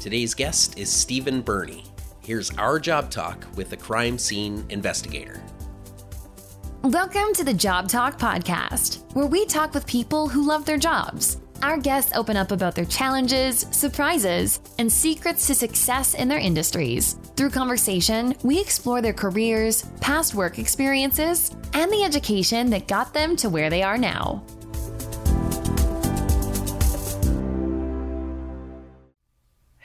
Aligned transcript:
Today's 0.00 0.32
guest 0.32 0.78
is 0.78 0.90
Stephen 0.90 1.42
Berney. 1.42 1.84
Here's 2.22 2.50
our 2.56 2.78
job 2.78 3.10
talk 3.10 3.44
with 3.54 3.74
a 3.74 3.76
crime 3.76 4.16
scene 4.16 4.64
investigator. 4.70 5.42
Welcome 6.80 7.34
to 7.34 7.44
the 7.44 7.52
Job 7.52 7.86
Talk 7.86 8.18
Podcast, 8.18 9.02
where 9.12 9.26
we 9.26 9.44
talk 9.44 9.74
with 9.74 9.86
people 9.86 10.26
who 10.26 10.48
love 10.48 10.64
their 10.64 10.78
jobs. 10.78 11.36
Our 11.62 11.76
guests 11.76 12.12
open 12.14 12.38
up 12.38 12.50
about 12.50 12.74
their 12.74 12.86
challenges, 12.86 13.66
surprises, 13.72 14.60
and 14.78 14.90
secrets 14.90 15.46
to 15.48 15.54
success 15.54 16.14
in 16.14 16.28
their 16.28 16.38
industries. 16.38 17.18
Through 17.36 17.50
conversation, 17.50 18.34
we 18.42 18.58
explore 18.58 19.02
their 19.02 19.12
careers, 19.12 19.82
past 20.00 20.34
work 20.34 20.58
experiences, 20.58 21.54
and 21.74 21.92
the 21.92 22.04
education 22.04 22.70
that 22.70 22.88
got 22.88 23.12
them 23.12 23.36
to 23.36 23.50
where 23.50 23.68
they 23.68 23.82
are 23.82 23.98
now. 23.98 24.42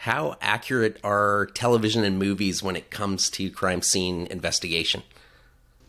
How 0.05 0.37
accurate 0.39 1.00
are 1.04 1.47
television 1.55 2.04
and 2.04 2.19
movies 2.19 2.61
when 2.61 2.75
it 2.75 2.91
comes 2.91 3.27
to 3.32 3.50
crime 3.50 3.82
scene 3.82 4.27
investigation? 4.27 5.01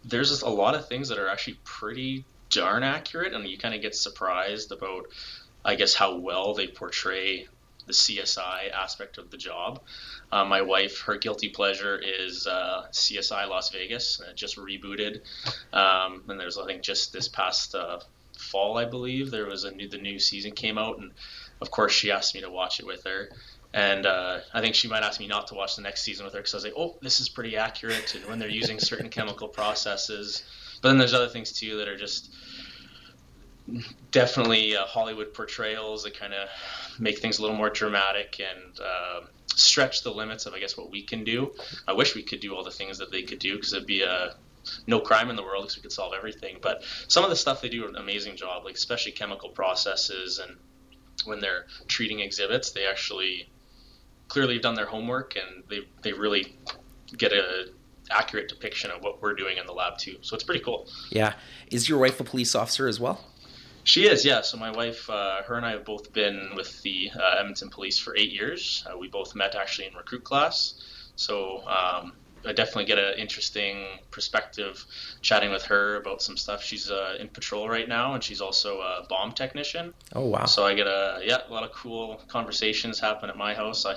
There's 0.06 0.40
a 0.40 0.48
lot 0.48 0.74
of 0.74 0.88
things 0.88 1.10
that 1.10 1.18
are 1.18 1.28
actually 1.28 1.58
pretty 1.64 2.24
darn 2.48 2.82
accurate, 2.82 3.34
and 3.34 3.46
you 3.46 3.58
kind 3.58 3.74
of 3.74 3.82
get 3.82 3.94
surprised 3.94 4.72
about, 4.72 5.08
I 5.66 5.74
guess, 5.74 5.92
how 5.92 6.16
well 6.16 6.54
they 6.54 6.66
portray 6.66 7.46
the 7.86 7.92
CSI 7.92 8.72
aspect 8.72 9.18
of 9.18 9.30
the 9.30 9.36
job. 9.36 9.82
Uh, 10.32 10.46
my 10.46 10.62
wife, 10.62 11.00
her 11.02 11.18
guilty 11.18 11.50
pleasure 11.50 12.00
is 12.02 12.46
uh, 12.46 12.86
CSI 12.92 13.46
Las 13.46 13.68
Vegas, 13.68 14.22
uh, 14.22 14.32
just 14.32 14.56
rebooted, 14.56 15.20
um, 15.74 16.22
and 16.26 16.40
there's 16.40 16.56
I 16.56 16.64
think 16.64 16.80
just 16.80 17.12
this 17.12 17.28
past 17.28 17.74
uh, 17.74 18.00
fall, 18.38 18.78
I 18.78 18.86
believe, 18.86 19.30
there 19.30 19.44
was 19.44 19.64
a 19.64 19.72
new 19.72 19.88
the 19.88 19.98
new 19.98 20.18
season 20.18 20.52
came 20.52 20.78
out, 20.78 20.96
and 20.96 21.12
of 21.60 21.70
course 21.70 21.92
she 21.92 22.10
asked 22.10 22.34
me 22.34 22.40
to 22.40 22.50
watch 22.50 22.80
it 22.80 22.86
with 22.86 23.04
her. 23.04 23.28
And 23.76 24.06
uh, 24.06 24.38
I 24.54 24.62
think 24.62 24.74
she 24.74 24.88
might 24.88 25.02
ask 25.02 25.20
me 25.20 25.26
not 25.26 25.48
to 25.48 25.54
watch 25.54 25.76
the 25.76 25.82
next 25.82 26.02
season 26.02 26.24
with 26.24 26.32
her 26.32 26.40
because 26.40 26.54
I 26.54 26.56
was 26.56 26.64
like, 26.64 26.72
oh, 26.78 26.96
this 27.02 27.20
is 27.20 27.28
pretty 27.28 27.58
accurate. 27.58 28.18
When 28.26 28.38
they're 28.38 28.48
using 28.48 28.80
certain 28.80 29.10
chemical 29.10 29.48
processes, 29.48 30.44
but 30.80 30.88
then 30.88 30.96
there's 30.96 31.12
other 31.12 31.28
things 31.28 31.52
too 31.52 31.76
that 31.76 31.86
are 31.86 31.96
just 31.96 32.32
definitely 34.10 34.74
uh, 34.74 34.86
Hollywood 34.86 35.34
portrayals 35.34 36.04
that 36.04 36.18
kind 36.18 36.32
of 36.32 36.48
make 36.98 37.18
things 37.18 37.38
a 37.38 37.42
little 37.42 37.56
more 37.56 37.68
dramatic 37.68 38.40
and 38.40 38.80
uh, 38.80 39.26
stretch 39.54 40.02
the 40.02 40.10
limits 40.10 40.46
of, 40.46 40.54
I 40.54 40.58
guess, 40.58 40.74
what 40.74 40.90
we 40.90 41.02
can 41.02 41.22
do. 41.22 41.52
I 41.86 41.92
wish 41.92 42.14
we 42.14 42.22
could 42.22 42.40
do 42.40 42.54
all 42.54 42.64
the 42.64 42.70
things 42.70 42.96
that 42.96 43.12
they 43.12 43.24
could 43.24 43.40
do 43.40 43.56
because 43.56 43.74
it'd 43.74 43.86
be 43.86 44.00
a 44.00 44.36
no 44.86 45.00
crime 45.00 45.28
in 45.28 45.36
the 45.36 45.42
world 45.42 45.64
because 45.64 45.76
we 45.76 45.82
could 45.82 45.92
solve 45.92 46.14
everything. 46.16 46.60
But 46.62 46.82
some 47.08 47.24
of 47.24 47.30
the 47.30 47.36
stuff 47.36 47.60
they 47.60 47.68
do 47.68 47.86
an 47.86 47.96
amazing 47.96 48.36
job, 48.36 48.64
like 48.64 48.76
especially 48.76 49.12
chemical 49.12 49.50
processes 49.50 50.38
and 50.38 50.56
when 51.26 51.40
they're 51.40 51.66
treating 51.88 52.20
exhibits, 52.20 52.70
they 52.70 52.86
actually 52.86 53.50
clearly 54.28 54.58
done 54.58 54.74
their 54.74 54.86
homework 54.86 55.36
and 55.36 55.64
they 55.68 55.80
they 56.02 56.12
really 56.12 56.56
get 57.16 57.32
a 57.32 57.66
accurate 58.10 58.48
depiction 58.48 58.90
of 58.90 59.02
what 59.02 59.20
we're 59.20 59.34
doing 59.34 59.58
in 59.58 59.66
the 59.66 59.72
lab 59.72 59.98
too. 59.98 60.16
So 60.20 60.34
it's 60.34 60.44
pretty 60.44 60.62
cool. 60.62 60.88
Yeah. 61.10 61.34
Is 61.70 61.88
your 61.88 61.98
wife 61.98 62.20
a 62.20 62.24
police 62.24 62.54
officer 62.54 62.86
as 62.86 63.00
well? 63.00 63.24
She 63.84 64.08
is, 64.08 64.24
yeah. 64.24 64.40
So 64.40 64.56
my 64.56 64.70
wife, 64.70 65.08
uh, 65.08 65.42
her 65.42 65.54
and 65.54 65.64
I 65.64 65.70
have 65.70 65.84
both 65.84 66.12
been 66.12 66.50
with 66.56 66.82
the 66.82 67.10
uh, 67.14 67.36
Edmonton 67.38 67.70
Police 67.70 67.98
for 67.98 68.16
eight 68.16 68.32
years. 68.32 68.84
Uh, 68.88 68.98
we 68.98 69.08
both 69.08 69.34
met 69.34 69.54
actually 69.54 69.86
in 69.86 69.94
recruit 69.94 70.24
class. 70.24 70.74
So 71.14 71.58
um, 71.68 72.12
I 72.44 72.52
definitely 72.52 72.86
get 72.86 72.98
an 72.98 73.14
interesting 73.16 73.84
perspective 74.10 74.84
chatting 75.20 75.50
with 75.50 75.62
her 75.64 75.96
about 75.96 76.20
some 76.20 76.36
stuff. 76.36 76.62
She's 76.62 76.90
uh, 76.90 77.16
in 77.20 77.28
patrol 77.28 77.68
right 77.68 77.88
now, 77.88 78.14
and 78.14 78.22
she's 78.22 78.40
also 78.40 78.80
a 78.80 79.06
bomb 79.08 79.32
technician. 79.32 79.94
Oh 80.14 80.26
wow! 80.26 80.46
So 80.46 80.66
I 80.66 80.74
get 80.74 80.86
a 80.86 81.20
yeah 81.24 81.38
a 81.48 81.52
lot 81.52 81.62
of 81.62 81.72
cool 81.72 82.20
conversations 82.28 82.98
happen 83.00 83.30
at 83.30 83.36
my 83.36 83.54
house. 83.54 83.86
I 83.86 83.96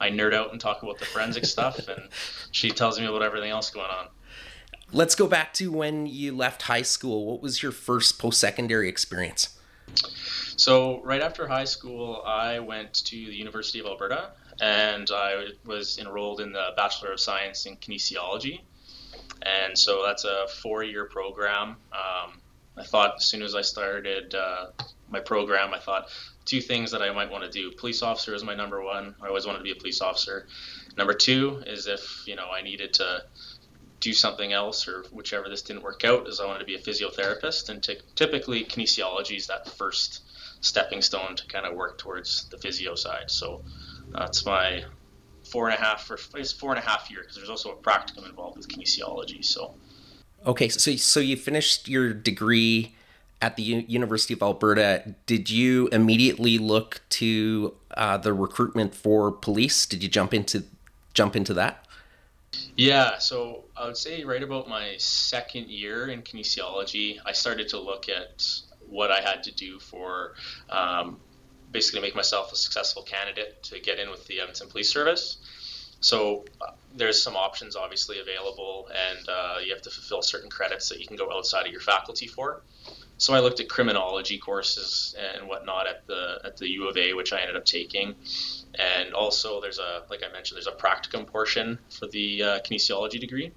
I 0.00 0.10
nerd 0.10 0.34
out 0.34 0.52
and 0.52 0.60
talk 0.60 0.82
about 0.82 0.98
the 0.98 1.04
forensic 1.04 1.44
stuff, 1.44 1.88
and 1.88 2.08
she 2.50 2.70
tells 2.70 2.98
me 2.98 3.06
about 3.06 3.22
everything 3.22 3.50
else 3.50 3.70
going 3.70 3.90
on. 3.90 4.08
Let's 4.92 5.14
go 5.14 5.28
back 5.28 5.54
to 5.54 5.70
when 5.70 6.06
you 6.06 6.34
left 6.34 6.62
high 6.62 6.82
school. 6.82 7.26
What 7.26 7.42
was 7.42 7.62
your 7.62 7.72
first 7.72 8.18
post 8.18 8.40
secondary 8.40 8.88
experience? 8.88 9.56
So, 10.56 11.00
right 11.02 11.22
after 11.22 11.46
high 11.46 11.64
school, 11.64 12.22
I 12.26 12.58
went 12.58 12.94
to 13.06 13.16
the 13.16 13.34
University 13.34 13.78
of 13.78 13.86
Alberta 13.86 14.30
and 14.60 15.10
I 15.10 15.48
was 15.64 15.98
enrolled 15.98 16.40
in 16.40 16.52
the 16.52 16.72
Bachelor 16.76 17.12
of 17.12 17.20
Science 17.20 17.66
in 17.66 17.76
Kinesiology. 17.76 18.60
And 19.42 19.76
so 19.76 20.02
that's 20.04 20.24
a 20.24 20.46
four 20.48 20.82
year 20.82 21.06
program. 21.06 21.76
Um, 21.92 22.40
I 22.80 22.84
thought 22.84 23.16
as 23.18 23.26
soon 23.26 23.42
as 23.42 23.54
I 23.54 23.60
started 23.60 24.34
uh, 24.34 24.68
my 25.10 25.20
program, 25.20 25.74
I 25.74 25.78
thought 25.78 26.08
two 26.46 26.60
things 26.60 26.92
that 26.92 27.02
I 27.02 27.12
might 27.12 27.30
want 27.30 27.44
to 27.44 27.50
do. 27.50 27.72
Police 27.72 28.02
officer 28.02 28.34
is 28.34 28.42
my 28.42 28.54
number 28.54 28.82
one. 28.82 29.14
I 29.20 29.28
always 29.28 29.46
wanted 29.46 29.58
to 29.58 29.64
be 29.64 29.72
a 29.72 29.76
police 29.76 30.00
officer. 30.00 30.46
Number 30.96 31.12
two 31.12 31.62
is 31.66 31.86
if 31.86 32.24
you 32.26 32.36
know 32.36 32.48
I 32.50 32.62
needed 32.62 32.94
to 32.94 33.24
do 34.00 34.14
something 34.14 34.50
else 34.52 34.88
or 34.88 35.04
whichever 35.12 35.50
this 35.50 35.60
didn't 35.60 35.82
work 35.82 36.04
out, 36.04 36.26
is 36.26 36.40
I 36.40 36.46
wanted 36.46 36.60
to 36.60 36.64
be 36.64 36.74
a 36.74 36.78
physiotherapist. 36.78 37.68
And 37.68 37.82
t- 37.82 37.98
typically 38.14 38.64
kinesiology 38.64 39.36
is 39.36 39.48
that 39.48 39.68
first 39.68 40.22
stepping 40.62 41.02
stone 41.02 41.36
to 41.36 41.46
kind 41.48 41.66
of 41.66 41.74
work 41.74 41.98
towards 41.98 42.48
the 42.48 42.56
physio 42.56 42.94
side. 42.94 43.30
So 43.30 43.62
that's 44.10 44.46
my 44.46 44.84
four 45.50 45.68
and 45.68 45.78
a 45.78 45.80
half 45.82 46.10
or 46.10 46.18
it's 46.36 46.52
four 46.52 46.70
and 46.70 46.78
a 46.78 46.88
half 46.88 47.10
year 47.10 47.20
because 47.20 47.36
there's 47.36 47.50
also 47.50 47.72
a 47.72 47.76
practicum 47.76 48.26
involved 48.26 48.56
with 48.56 48.68
kinesiology. 48.68 49.44
So. 49.44 49.74
Okay, 50.46 50.68
so 50.68 50.96
so 50.96 51.20
you 51.20 51.36
finished 51.36 51.88
your 51.88 52.12
degree 52.14 52.94
at 53.42 53.56
the 53.56 53.62
U- 53.62 53.84
University 53.86 54.34
of 54.34 54.42
Alberta, 54.42 55.14
did 55.26 55.50
you 55.50 55.88
immediately 55.92 56.58
look 56.58 57.00
to 57.10 57.74
uh, 57.96 58.16
the 58.18 58.32
recruitment 58.32 58.94
for 58.94 59.32
police? 59.32 59.86
Did 59.86 60.02
you 60.02 60.08
jump 60.08 60.34
into 60.34 60.64
jump 61.14 61.36
into 61.36 61.54
that? 61.54 61.86
Yeah, 62.76 63.18
so 63.18 63.64
I 63.76 63.86
would 63.86 63.96
say 63.96 64.24
right 64.24 64.42
about 64.42 64.68
my 64.68 64.94
second 64.98 65.68
year 65.68 66.08
in 66.08 66.22
kinesiology, 66.22 67.18
I 67.24 67.32
started 67.32 67.68
to 67.68 67.80
look 67.80 68.08
at 68.08 68.44
what 68.88 69.10
I 69.10 69.20
had 69.20 69.44
to 69.44 69.52
do 69.54 69.78
for 69.78 70.34
um, 70.68 71.20
basically 71.70 72.00
make 72.00 72.16
myself 72.16 72.52
a 72.52 72.56
successful 72.56 73.02
candidate 73.02 73.62
to 73.64 73.80
get 73.80 73.98
in 73.98 74.10
with 74.10 74.26
the 74.26 74.40
Edmonton 74.40 74.68
Police 74.68 74.90
Service. 74.90 75.38
So 76.00 76.44
uh, 76.60 76.72
there's 76.96 77.22
some 77.22 77.36
options 77.36 77.76
obviously 77.76 78.20
available, 78.20 78.88
and 78.92 79.28
uh, 79.28 79.56
you 79.64 79.72
have 79.72 79.82
to 79.82 79.90
fulfill 79.90 80.22
certain 80.22 80.50
credits 80.50 80.88
that 80.88 80.98
you 81.00 81.06
can 81.06 81.16
go 81.16 81.30
outside 81.32 81.66
of 81.66 81.72
your 81.72 81.80
faculty 81.80 82.26
for. 82.26 82.62
So 83.18 83.34
I 83.34 83.40
looked 83.40 83.60
at 83.60 83.68
criminology 83.68 84.38
courses 84.38 85.14
and 85.18 85.46
whatnot 85.46 85.86
at 85.86 86.06
the 86.06 86.40
at 86.42 86.56
the 86.56 86.68
U 86.70 86.88
of 86.88 86.96
A, 86.96 87.12
which 87.12 87.34
I 87.34 87.40
ended 87.40 87.54
up 87.54 87.66
taking, 87.66 88.14
and 88.76 89.12
also 89.12 89.60
there's 89.60 89.78
a 89.78 90.04
like 90.08 90.22
I 90.26 90.32
mentioned, 90.32 90.56
there's 90.56 90.66
a 90.66 90.72
practicum 90.72 91.26
portion 91.26 91.78
for 91.90 92.06
the 92.06 92.42
uh, 92.42 92.60
kinesiology 92.60 93.20
degree, 93.20 93.52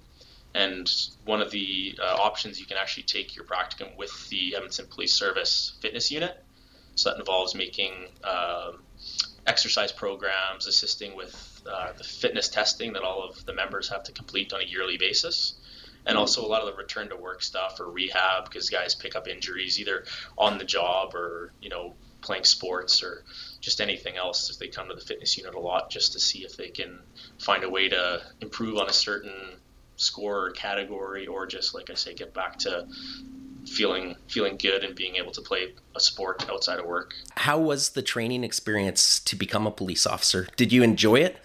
and 0.54 0.90
one 1.24 1.40
of 1.40 1.50
the 1.50 1.98
uh, 1.98 2.14
options 2.20 2.60
you 2.60 2.66
can 2.66 2.76
actually 2.76 3.04
take 3.04 3.34
your 3.34 3.46
practicum 3.46 3.96
with 3.96 4.28
the 4.28 4.54
Edmonton 4.54 4.86
Police 4.90 5.14
Service 5.14 5.72
fitness 5.80 6.10
unit. 6.10 6.44
So 6.96 7.10
that 7.10 7.18
involves 7.18 7.54
making 7.54 7.92
uh, 8.22 8.72
exercise 9.46 9.92
programs, 9.92 10.66
assisting 10.66 11.16
with 11.16 11.53
uh, 11.70 11.92
the 11.96 12.04
fitness 12.04 12.48
testing 12.48 12.92
that 12.92 13.02
all 13.02 13.22
of 13.22 13.44
the 13.46 13.54
members 13.54 13.88
have 13.88 14.02
to 14.04 14.12
complete 14.12 14.52
on 14.52 14.60
a 14.60 14.64
yearly 14.64 14.98
basis 14.98 15.54
and 16.06 16.18
also 16.18 16.44
a 16.44 16.48
lot 16.48 16.60
of 16.60 16.66
the 16.66 16.74
return 16.74 17.08
to 17.08 17.16
work 17.16 17.42
stuff 17.42 17.80
or 17.80 17.90
rehab 17.90 18.44
because 18.44 18.68
guys 18.70 18.94
pick 18.94 19.16
up 19.16 19.26
injuries 19.26 19.80
either 19.80 20.04
on 20.36 20.58
the 20.58 20.64
job 20.64 21.14
or 21.14 21.52
you 21.60 21.68
know 21.68 21.94
playing 22.20 22.44
sports 22.44 23.02
or 23.02 23.22
just 23.60 23.80
anything 23.80 24.16
else 24.16 24.50
if 24.50 24.58
they 24.58 24.68
come 24.68 24.88
to 24.88 24.94
the 24.94 25.00
fitness 25.00 25.36
unit 25.36 25.54
a 25.54 25.60
lot 25.60 25.90
just 25.90 26.12
to 26.12 26.20
see 26.20 26.40
if 26.40 26.56
they 26.56 26.68
can 26.68 26.98
find 27.38 27.64
a 27.64 27.70
way 27.70 27.88
to 27.88 28.22
improve 28.40 28.78
on 28.78 28.88
a 28.88 28.92
certain 28.92 29.56
score 29.96 30.46
or 30.46 30.50
category 30.50 31.26
or 31.26 31.46
just 31.46 31.74
like 31.74 31.90
I 31.90 31.94
say 31.94 32.14
get 32.14 32.34
back 32.34 32.58
to 32.60 32.86
feeling 33.66 34.16
feeling 34.28 34.56
good 34.56 34.84
and 34.84 34.94
being 34.94 35.16
able 35.16 35.32
to 35.32 35.40
play 35.40 35.74
a 35.94 36.00
sport 36.00 36.48
outside 36.50 36.78
of 36.78 36.86
work. 36.86 37.14
How 37.36 37.58
was 37.58 37.90
the 37.90 38.02
training 38.02 38.44
experience 38.44 39.20
to 39.20 39.36
become 39.36 39.66
a 39.66 39.70
police 39.70 40.06
officer? 40.06 40.48
Did 40.56 40.72
you 40.72 40.82
enjoy 40.82 41.16
it? 41.16 41.38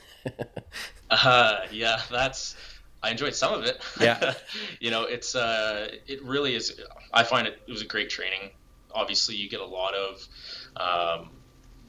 Uh, 1.09 1.59
yeah, 1.71 2.01
that's 2.11 2.55
I 3.01 3.11
enjoyed 3.11 3.35
some 3.35 3.53
of 3.53 3.65
it. 3.65 3.81
Yeah. 3.99 4.33
you 4.79 4.91
know, 4.91 5.03
it's 5.03 5.35
uh, 5.35 5.89
it 6.07 6.23
really 6.23 6.55
is. 6.55 6.79
I 7.13 7.23
find 7.23 7.47
it, 7.47 7.61
it 7.67 7.71
was 7.71 7.81
a 7.81 7.87
great 7.87 8.09
training. 8.09 8.51
Obviously, 8.91 9.35
you 9.35 9.49
get 9.49 9.61
a 9.61 9.65
lot 9.65 9.93
of 9.93 10.27
um, 10.75 11.29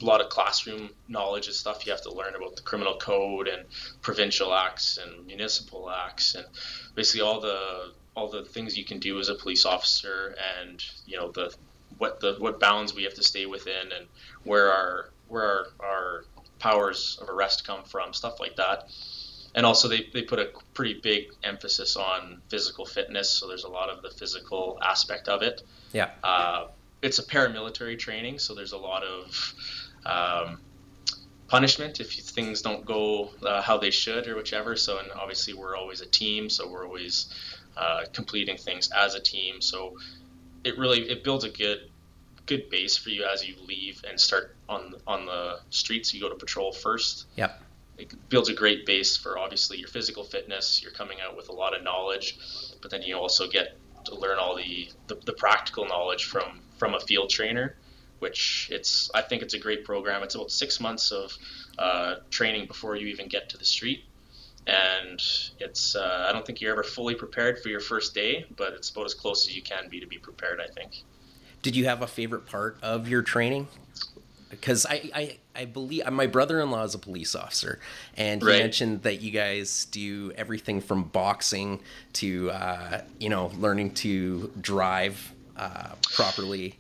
a 0.01 0.05
lot 0.05 0.21
of 0.21 0.29
classroom 0.29 0.91
knowledge 1.09 1.47
and 1.47 1.55
stuff. 1.55 1.85
You 1.85 1.93
have 1.93 2.03
to 2.03 2.13
learn 2.13 2.35
about 2.35 2.57
the 2.57 2.63
criminal 2.63 2.97
code 2.97 3.49
and 3.49 3.65
provincial 4.03 4.55
acts 4.55 4.99
and 4.99 5.27
municipal 5.27 5.91
acts 5.91 6.35
and 6.35 6.47
basically 6.95 7.23
all 7.23 7.41
the 7.41 7.93
all 8.17 8.29
the 8.29 8.45
things 8.45 8.77
you 8.77 8.85
can 8.85 8.99
do 8.99 9.19
as 9.19 9.29
a 9.29 9.35
police 9.35 9.65
officer 9.65 10.37
and 10.61 10.85
you 11.07 11.17
know 11.17 11.31
the 11.31 11.55
what 11.99 12.21
the 12.21 12.37
what 12.39 12.59
bounds 12.61 12.95
we 12.95 13.05
have 13.05 13.15
to 13.15 13.23
stay 13.23 13.47
within 13.47 13.93
and 13.97 14.07
where 14.45 14.73
our 14.73 15.11
where 15.29 15.45
our, 15.45 15.67
our 15.81 16.25
powers 16.61 17.19
of 17.21 17.29
arrest 17.29 17.67
come 17.67 17.83
from, 17.85 18.13
stuff 18.13 18.39
like 18.39 18.57
that 18.57 18.89
and 19.57 19.67
also 19.67 19.89
they, 19.89 20.09
they 20.15 20.23
put 20.23 20.39
a 20.39 20.51
pretty 20.75 21.01
big 21.01 21.25
emphasis 21.43 21.97
on 21.97 22.41
physical 22.49 22.87
fitness 22.87 23.29
so 23.29 23.49
there's 23.49 23.65
a 23.65 23.69
lot 23.69 23.91
of 23.91 24.01
the 24.03 24.11
physical 24.11 24.79
aspect 24.81 25.29
of 25.29 25.43
it 25.43 25.63
yeah 25.93 26.11
uh, 26.23 26.69
it's 27.03 27.19
a 27.19 27.23
paramilitary 27.25 27.99
training 27.99 28.39
so 28.39 28.55
there's 28.55 28.73
a 28.73 28.79
lot 28.79 29.03
of 29.03 29.55
um, 30.07 30.61
punishment 31.51 31.99
if 31.99 32.13
things 32.13 32.63
don't 32.63 32.87
go 32.87 33.29
uh, 33.43 33.61
how 33.61 33.77
they 33.77 33.91
should 33.91 34.29
or 34.29 34.37
whichever. 34.37 34.77
So, 34.77 34.99
and 34.99 35.11
obviously 35.13 35.53
we're 35.53 35.77
always 35.77 36.01
a 36.01 36.07
team, 36.07 36.49
so 36.49 36.71
we're 36.71 36.87
always 36.87 37.35
uh, 37.77 38.03
completing 38.13 38.57
things 38.57 38.89
as 38.97 39.17
a 39.17 39.21
team. 39.21 39.61
So 39.61 39.97
it 40.63 40.79
really 40.79 41.11
it 41.11 41.25
builds 41.25 41.45
a 41.45 41.51
good 41.51 41.90
good 42.47 42.71
base 42.71 42.97
for 42.97 43.11
you 43.11 43.25
as 43.25 43.47
you 43.47 43.55
leave 43.67 44.03
and 44.09 44.19
start 44.19 44.57
on 44.69 44.95
on 45.07 45.27
the 45.27 45.61
streets. 45.71 46.13
You 46.15 46.21
go 46.21 46.29
to 46.29 46.35
patrol 46.35 46.73
first. 46.73 47.27
Yep. 47.37 47.63
It 47.99 48.29
builds 48.31 48.49
a 48.49 48.55
great 48.55 48.87
base 48.87 49.17
for 49.17 49.39
obviously 49.39 49.77
your 49.79 49.89
physical 49.89 50.25
fitness. 50.25 50.83
You're 50.83 50.93
coming 50.93 51.19
out 51.21 51.37
with 51.37 51.51
a 51.51 51.53
lot 51.53 51.77
of 51.77 51.83
knowledge, 51.83 52.39
but 52.81 52.91
then 52.91 53.03
you 53.03 53.15
also 53.17 53.47
get 53.47 53.77
to 54.05 54.15
learn 54.15 54.39
all 54.39 54.57
the, 54.57 54.89
the, 55.09 55.17
the 55.27 55.35
practical 55.35 55.87
knowledge 55.87 56.25
from 56.25 56.61
from 56.79 56.95
a 56.95 57.01
field 57.01 57.29
trainer 57.29 57.77
which 58.21 58.69
it's 58.71 59.11
I 59.15 59.23
think 59.23 59.43
it's 59.43 59.55
a 59.55 59.59
great 59.59 59.85
program. 59.85 60.23
It's 60.23 60.35
about 60.35 60.53
six 60.53 60.79
months 60.79 61.11
of 61.11 61.37
uh, 61.79 62.17
training 62.31 62.67
before 62.67 62.95
you 62.95 63.09
even 63.09 63.29
get 63.29 63.49
to 63.51 63.59
the 63.59 63.65
street, 63.65 64.05
and 64.67 65.21
it's 65.59 65.97
uh, 65.97 66.27
I 66.29 66.33
don't 66.33 66.47
think 66.47 66.61
you're 66.61 66.73
ever 66.73 66.85
fully 66.85 67.15
prepared 67.15 67.59
for 67.59 67.69
your 67.69 67.81
first 67.81 68.15
day, 68.15 68.45
but 68.57 68.75
it's 68.75 68.91
about 68.91 69.07
as 69.07 69.15
close 69.15 69.49
as 69.49 69.57
you 69.57 69.63
can 69.63 69.89
be 69.89 70.01
to 70.01 70.07
be 70.07 70.19
prepared. 70.19 70.61
I 70.61 70.69
think. 70.73 71.03
Did 71.63 71.77
you 71.77 71.85
have 71.87 72.03
a 72.03 72.07
favorite 72.07 72.47
part 72.47 72.79
of 72.83 73.09
your 73.09 73.23
training? 73.23 73.69
Because 74.49 74.85
I, 74.87 75.11
I, 75.15 75.39
I 75.55 75.65
believe 75.65 76.11
my 76.11 76.27
brother-in-law 76.27 76.83
is 76.83 76.95
a 76.95 76.99
police 76.99 77.37
officer, 77.37 77.79
and 78.17 78.43
he 78.43 78.49
right. 78.49 78.59
mentioned 78.59 79.03
that 79.03 79.21
you 79.21 79.31
guys 79.31 79.85
do 79.87 80.33
everything 80.37 80.81
from 80.81 81.05
boxing 81.05 81.81
to 82.15 82.51
uh, 82.51 83.03
you 83.21 83.29
know 83.29 83.53
learning 83.59 83.95
to 83.95 84.51
drive 84.61 85.33
uh, 85.57 85.91
properly. 86.15 86.79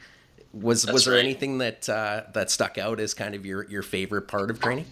Was 0.52 0.82
That's 0.82 0.92
was 0.92 1.04
there 1.04 1.14
right. 1.14 1.24
anything 1.24 1.58
that 1.58 1.88
uh, 1.88 2.22
that 2.32 2.50
stuck 2.50 2.76
out 2.76 2.98
as 2.98 3.14
kind 3.14 3.36
of 3.36 3.46
your 3.46 3.64
your 3.70 3.82
favorite 3.82 4.26
part 4.26 4.50
of 4.50 4.60
training? 4.60 4.86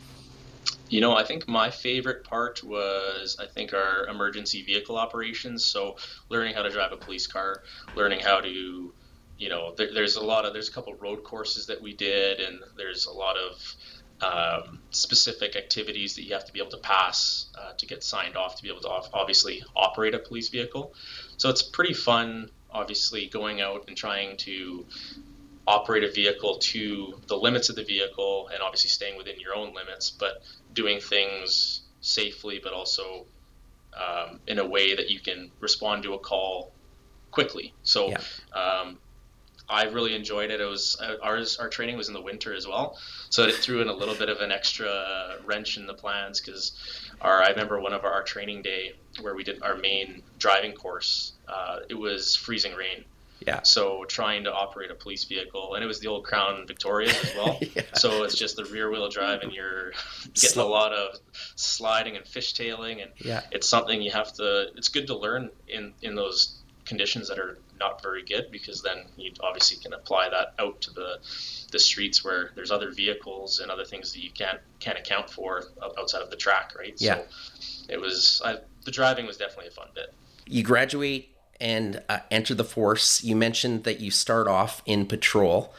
You 0.89 1.01
know, 1.01 1.15
I 1.15 1.25
think 1.25 1.47
my 1.49 1.71
favorite 1.71 2.25
part 2.25 2.63
was 2.63 3.37
I 3.41 3.47
think 3.47 3.75
our 3.75 4.07
emergency 4.07 4.63
vehicle 4.63 4.97
operations. 4.97 5.65
So 5.65 5.97
learning 6.29 6.55
how 6.55 6.63
to 6.63 6.71
drive 6.71 6.93
a 6.93 6.97
police 6.97 7.27
car, 7.27 7.63
learning 7.95 8.21
how 8.21 8.41
to, 8.41 8.93
you 9.39 9.49
know, 9.49 9.75
there, 9.77 9.93
there's 9.95 10.17
a 10.17 10.25
lot 10.25 10.45
of 10.45 10.53
there's 10.53 10.69
a 10.69 10.73
couple 10.73 10.95
road 10.95 11.23
courses 11.23 11.67
that 11.67 11.81
we 11.81 11.95
did, 11.95 12.41
and 12.41 12.61
there's 12.77 13.07
a 13.07 13.13
lot 13.13 13.37
of 13.37 13.75
um, 14.21 14.81
specific 14.91 15.55
activities 15.55 16.17
that 16.17 16.25
you 16.25 16.35
have 16.35 16.45
to 16.45 16.53
be 16.53 16.59
able 16.61 16.71
to 16.71 16.79
pass 16.79 17.47
uh, 17.57 17.73
to 17.79 17.87
get 17.87 18.03
signed 18.03 18.37
off 18.37 18.57
to 18.57 18.63
be 18.63 18.69
able 18.69 18.81
to 18.81 18.89
obviously 19.15 19.63
operate 19.77 20.15
a 20.15 20.19
police 20.19 20.49
vehicle. 20.49 20.93
So 21.37 21.49
it's 21.49 21.63
pretty 21.63 21.95
fun, 21.95 22.51
obviously, 22.71 23.29
going 23.29 23.61
out 23.61 23.85
and 23.87 23.97
trying 23.97 24.37
to 24.39 24.87
operate 25.69 26.03
a 26.03 26.11
vehicle 26.11 26.57
to 26.59 27.21
the 27.29 27.37
limits 27.37 27.69
of 27.69 27.77
the 27.77 27.85
vehicle 27.85 28.49
and 28.53 28.63
obviously 28.63 28.91
staying 28.91 29.17
within 29.17 29.39
your 29.39 29.55
own 29.55 29.75
limits, 29.75 30.11
but 30.11 30.43
doing 30.73 30.99
things 30.99 31.83
safely, 32.01 32.59
but 32.63 32.73
also 32.73 33.27
um, 33.95 34.41
in 34.47 34.59
a 34.59 34.67
way 34.67 34.97
that 34.97 35.11
you 35.11 35.21
can 35.21 35.51
respond 35.61 36.03
to 36.03 36.15
a 36.15 36.19
call 36.19 36.73
quickly. 37.31 37.75
So 37.83 38.09
yeah. 38.09 38.19
um, 38.53 38.99
I 39.79 39.85
really 39.85 40.15
enjoyed 40.15 40.51
it. 40.51 40.61
It 40.61 40.65
was 40.65 40.97
uh, 41.01 41.17
ours. 41.23 41.59
Our 41.59 41.69
training 41.69 41.97
was 41.97 42.09
in 42.09 42.15
the 42.15 42.21
winter 42.21 42.53
as 42.53 42.67
well, 42.67 42.99
so 43.31 43.45
it 43.45 43.55
threw 43.55 43.81
in 43.81 43.89
a 43.89 43.93
little 43.93 44.15
bit 44.15 44.29
of 44.29 44.41
an 44.41 44.51
extra 44.51 45.37
wrench 45.47 45.77
in 45.77 45.87
the 45.87 45.95
plans 45.95 46.41
because 46.41 46.73
our 47.21 47.43
I 47.43 47.51
remember 47.51 47.81
one 47.81 47.93
of 47.93 48.05
our, 48.05 48.13
our, 48.13 48.23
training 48.23 48.63
day 48.63 48.95
where 49.21 49.35
we 49.35 49.45
did 49.45 49.63
our 49.63 49.77
main 49.77 50.23
driving 50.39 50.73
course. 50.73 51.33
Uh, 51.47 51.79
it 51.89 51.95
was 51.95 52.35
freezing 52.35 52.75
rain, 52.75 53.05
yeah. 53.47 53.63
So 53.63 54.05
trying 54.05 54.45
to 54.45 54.53
operate 54.53 54.91
a 54.91 54.95
police 54.95 55.25
vehicle, 55.25 55.75
and 55.75 55.85
it 55.85 55.87
was 55.87 56.01
the 56.01 56.09
old 56.09 56.25
Crown 56.25 56.67
Victoria 56.67 57.11
as 57.11 57.35
well. 57.37 57.59
yeah. 57.75 57.83
So 57.95 58.25
it's 58.25 58.35
just 58.35 58.57
the 58.57 58.65
rear 58.65 58.91
wheel 58.91 59.09
drive, 59.09 59.43
and 59.43 59.53
you're 59.53 59.93
getting 60.35 60.61
a 60.61 60.67
lot 60.67 60.93
of 60.93 61.17
sliding 61.55 62.17
and 62.17 62.25
fishtailing, 62.25 63.03
and 63.03 63.13
yeah. 63.19 63.43
it's 63.53 63.69
something 63.69 64.03
you 64.03 64.11
have 64.11 64.33
to. 64.35 64.71
It's 64.77 64.89
good 64.89 65.07
to 65.07 65.17
learn 65.17 65.51
in 65.69 65.93
in 66.03 66.17
those 66.17 66.57
conditions 66.85 67.29
that 67.29 67.39
are 67.39 67.59
not 67.79 68.03
very 68.03 68.25
good 68.25 68.51
because 68.51 68.83
then 68.83 69.05
you 69.17 69.33
obviously 69.41 69.83
can 69.83 69.93
apply 69.93 70.29
that 70.31 70.55
out 70.59 70.81
to 70.83 70.91
the 70.93 71.19
the 71.71 71.79
streets 71.79 72.25
where 72.25 72.51
there's 72.55 72.71
other 72.71 72.91
vehicles 72.91 73.61
and 73.61 73.71
other 73.71 73.85
things 73.85 74.13
that 74.13 74.21
you 74.23 74.31
can't 74.31 74.61
can't 74.81 74.99
account 74.99 75.31
for 75.31 75.65
outside 75.99 76.23
of 76.23 76.31
the 76.31 76.37
track, 76.37 76.73
right? 76.79 76.95
Yeah. 76.97 77.17
So 77.17 77.25
it 77.89 78.01
was 78.01 78.43
I, 78.45 78.59
the 78.85 78.91
driving 78.91 79.27
was 79.27 79.37
definitely 79.37 79.69
a 79.69 79.73
fun 79.73 79.89
bit. 79.95 80.15
You 80.47 80.63
graduate 80.63 81.29
and 81.61 82.03
uh, 82.09 82.21
enter 82.31 82.55
the 82.55 82.65
force. 82.65 83.23
You 83.23 83.37
mentioned 83.37 83.85
that 83.85 84.01
you 84.01 84.11
start 84.11 84.47
off 84.47 84.83
in 84.87 85.07
patrol. 85.07 85.75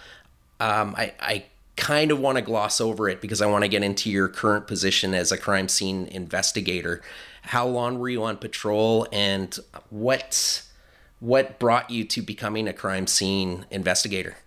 Um, 0.60 0.94
I, 0.98 1.14
I 1.20 1.46
kind 1.76 2.12
of 2.12 2.20
want 2.20 2.38
to 2.38 2.42
gloss 2.42 2.82
over 2.82 3.08
it 3.08 3.22
because 3.22 3.42
I 3.42 3.46
want 3.46 3.64
to 3.64 3.70
get 3.70 3.84
into 3.84 4.10
your 4.12 4.28
current 4.28 4.68
position 4.68 5.14
as 5.14 5.32
a 5.32 5.38
crime 5.38 5.70
scene 5.70 6.08
investigator. 6.08 7.02
How 7.42 7.66
long 7.66 7.98
were 7.98 8.10
you 8.10 8.24
on 8.24 8.38
patrol, 8.38 9.08
and 9.14 9.58
what 9.90 10.64
what 11.20 11.60
brought 11.60 11.90
you 11.90 12.04
to 12.06 12.22
becoming 12.22 12.68
a 12.68 12.74
crime 12.74 13.08
scene 13.08 13.66
investigator? 13.70 14.38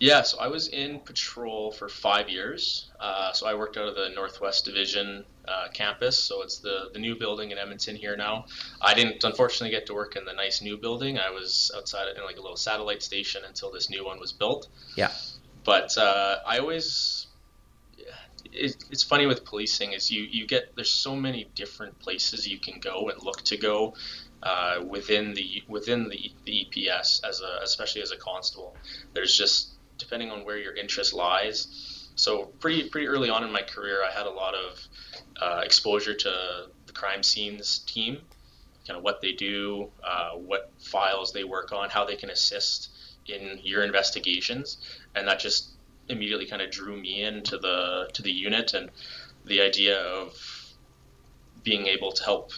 Yeah, 0.00 0.22
so 0.22 0.38
I 0.38 0.46
was 0.46 0.68
in 0.68 1.00
patrol 1.00 1.72
for 1.72 1.88
five 1.88 2.28
years. 2.28 2.88
Uh, 3.00 3.32
so 3.32 3.46
I 3.46 3.54
worked 3.54 3.76
out 3.76 3.88
of 3.88 3.96
the 3.96 4.10
Northwest 4.14 4.64
Division 4.64 5.24
uh, 5.46 5.68
campus. 5.72 6.18
So 6.18 6.42
it's 6.42 6.58
the 6.58 6.90
the 6.92 7.00
new 7.00 7.16
building 7.16 7.50
in 7.50 7.58
Edmonton 7.58 7.96
here 7.96 8.16
now. 8.16 8.46
I 8.80 8.94
didn't 8.94 9.24
unfortunately 9.24 9.70
get 9.70 9.86
to 9.86 9.94
work 9.94 10.14
in 10.14 10.24
the 10.24 10.34
nice 10.34 10.62
new 10.62 10.76
building. 10.76 11.18
I 11.18 11.30
was 11.30 11.72
outside 11.76 12.16
in 12.16 12.22
like 12.22 12.36
a 12.36 12.40
little 12.40 12.56
satellite 12.56 13.02
station 13.02 13.42
until 13.44 13.72
this 13.72 13.90
new 13.90 14.04
one 14.04 14.20
was 14.20 14.32
built. 14.32 14.68
Yeah. 14.94 15.10
But 15.64 15.98
uh, 15.98 16.36
I 16.46 16.58
always 16.58 17.17
it, 18.58 18.84
it's 18.90 19.02
funny 19.02 19.26
with 19.26 19.44
policing 19.44 19.92
is 19.92 20.10
you 20.10 20.22
you 20.22 20.46
get 20.46 20.74
there's 20.74 20.90
so 20.90 21.14
many 21.14 21.48
different 21.54 21.98
places 21.98 22.46
you 22.46 22.58
can 22.58 22.80
go 22.80 23.08
and 23.08 23.22
look 23.22 23.42
to 23.44 23.56
go 23.56 23.94
uh, 24.42 24.82
within 24.86 25.34
the 25.34 25.62
within 25.68 26.08
the, 26.08 26.32
the 26.44 26.66
EPS 26.66 27.26
as 27.26 27.40
a 27.40 27.62
especially 27.62 28.02
as 28.02 28.10
a 28.10 28.16
constable. 28.16 28.76
There's 29.14 29.36
just 29.36 29.70
depending 29.98 30.30
on 30.30 30.44
where 30.44 30.58
your 30.58 30.74
interest 30.74 31.14
lies. 31.14 32.10
So 32.16 32.46
pretty 32.60 32.88
pretty 32.88 33.06
early 33.06 33.30
on 33.30 33.44
in 33.44 33.52
my 33.52 33.62
career, 33.62 34.02
I 34.04 34.10
had 34.10 34.26
a 34.26 34.30
lot 34.30 34.54
of 34.54 34.80
uh, 35.40 35.60
exposure 35.64 36.14
to 36.14 36.66
the 36.86 36.92
crime 36.92 37.22
scenes 37.22 37.80
team, 37.80 38.18
kind 38.86 38.96
of 38.96 39.04
what 39.04 39.20
they 39.20 39.32
do, 39.32 39.90
uh, 40.02 40.30
what 40.30 40.70
files 40.78 41.32
they 41.32 41.44
work 41.44 41.72
on, 41.72 41.90
how 41.90 42.04
they 42.04 42.16
can 42.16 42.30
assist 42.30 42.90
in 43.26 43.60
your 43.62 43.84
investigations, 43.84 44.78
and 45.14 45.28
that 45.28 45.38
just 45.38 45.77
immediately 46.08 46.46
kind 46.46 46.62
of 46.62 46.70
drew 46.70 46.96
me 46.96 47.22
into 47.22 47.58
the 47.58 48.08
to 48.14 48.22
the 48.22 48.32
unit 48.32 48.74
and 48.74 48.90
the 49.44 49.60
idea 49.60 49.98
of 50.00 50.34
being 51.62 51.86
able 51.86 52.12
to 52.12 52.24
help 52.24 52.52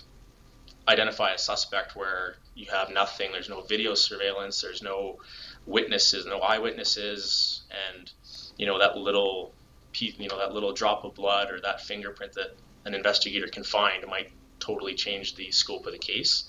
identify 0.88 1.33
a 1.33 1.38
suspect 1.38 1.95
where 1.95 2.37
you 2.54 2.66
have 2.71 2.90
nothing, 2.90 3.33
there's 3.33 3.49
no 3.49 3.61
video 3.62 3.95
surveillance, 3.95 4.61
there's 4.61 4.83
no 4.83 5.19
witnesses, 5.66 6.26
no 6.26 6.40
eyewitnesses, 6.40 7.62
and 7.88 8.11
you 8.57 8.66
know 8.66 8.78
that 8.78 8.97
little 8.97 9.52
piece, 9.92 10.14
you 10.19 10.28
know 10.28 10.38
that 10.38 10.52
little 10.52 10.73
drop 10.73 11.04
of 11.04 11.14
blood 11.14 11.50
or 11.50 11.61
that 11.61 11.80
fingerprint 11.80 12.33
that 12.35 12.57
an 12.85 12.95
investigator 12.95 13.47
can 13.47 13.64
find 13.64 14.07
might 14.07 14.30
totally 14.59 14.95
change 14.95 15.37
the 15.37 15.50
scope 15.50 15.87
of 15.87 15.92
the 15.92 15.99
case. 15.99 16.45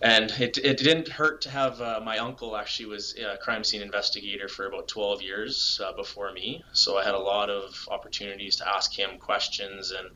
And 0.00 0.30
it, 0.32 0.58
it 0.58 0.78
didn't 0.78 1.08
hurt 1.08 1.42
to 1.42 1.50
have 1.50 1.80
uh, 1.80 2.00
my 2.04 2.18
uncle 2.18 2.56
actually 2.56 2.86
was 2.86 3.16
a 3.18 3.36
crime 3.36 3.64
scene 3.64 3.82
investigator 3.82 4.46
for 4.46 4.66
about 4.66 4.86
12 4.86 5.22
years 5.22 5.80
uh, 5.84 5.92
before 5.92 6.32
me. 6.32 6.62
So 6.72 6.98
I 6.98 7.04
had 7.04 7.14
a 7.14 7.18
lot 7.18 7.50
of 7.50 7.88
opportunities 7.90 8.56
to 8.56 8.68
ask 8.68 8.96
him 8.96 9.18
questions, 9.18 9.90
and 9.90 10.08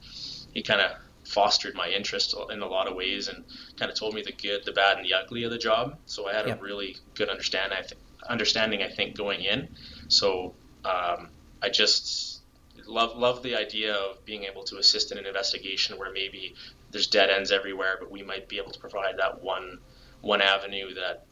he 0.54 0.62
kind 0.62 0.80
of 0.80 0.92
fostered 1.24 1.74
my 1.74 1.88
interest 1.88 2.34
in 2.50 2.60
a 2.60 2.66
lot 2.66 2.86
of 2.86 2.94
ways 2.94 3.28
and 3.28 3.44
kind 3.76 3.90
of 3.90 3.96
told 3.96 4.14
me 4.14 4.22
the 4.22 4.32
good, 4.32 4.64
the 4.64 4.72
bad, 4.72 4.98
and 4.98 5.06
the 5.06 5.14
ugly 5.14 5.42
of 5.44 5.50
the 5.50 5.58
job. 5.58 5.98
So 6.06 6.28
I 6.28 6.34
had 6.34 6.46
yep. 6.46 6.60
a 6.60 6.62
really 6.62 6.96
good 7.14 7.28
understand, 7.28 7.72
I 7.72 7.82
th- 7.82 7.94
understanding, 8.28 8.82
I 8.82 8.88
think, 8.88 9.16
going 9.16 9.40
in. 9.40 9.68
So 10.08 10.54
um, 10.84 11.28
I 11.60 11.70
just 11.70 12.42
love 12.86 13.16
love 13.16 13.42
the 13.42 13.56
idea 13.56 13.94
of 13.94 14.24
being 14.24 14.44
able 14.44 14.64
to 14.64 14.76
assist 14.76 15.12
in 15.12 15.18
an 15.18 15.26
investigation 15.26 15.98
where 15.98 16.12
maybe 16.12 16.54
there's 16.92 17.06
dead 17.06 17.30
ends 17.30 17.50
everywhere, 17.50 17.96
but 17.98 18.10
we 18.10 18.22
might 18.22 18.48
be 18.48 18.58
able 18.58 18.70
to 18.70 18.78
provide 18.78 19.18
that 19.18 19.42
one 19.42 19.78
one 20.20 20.40
avenue 20.40 20.94
that 20.94 21.24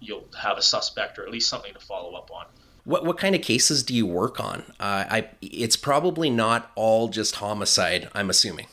you'll 0.00 0.26
have 0.40 0.56
a 0.56 0.62
suspect 0.62 1.18
or 1.18 1.24
at 1.24 1.30
least 1.30 1.48
something 1.50 1.74
to 1.74 1.80
follow 1.80 2.14
up 2.14 2.30
on. 2.32 2.46
What 2.84 3.04
what 3.04 3.18
kind 3.18 3.34
of 3.34 3.42
cases 3.42 3.82
do 3.82 3.94
you 3.94 4.06
work 4.06 4.40
on? 4.40 4.60
Uh, 4.80 5.04
I 5.10 5.28
it's 5.42 5.76
probably 5.76 6.30
not 6.30 6.70
all 6.74 7.08
just 7.08 7.36
homicide. 7.36 8.08
I'm 8.14 8.30
assuming. 8.30 8.66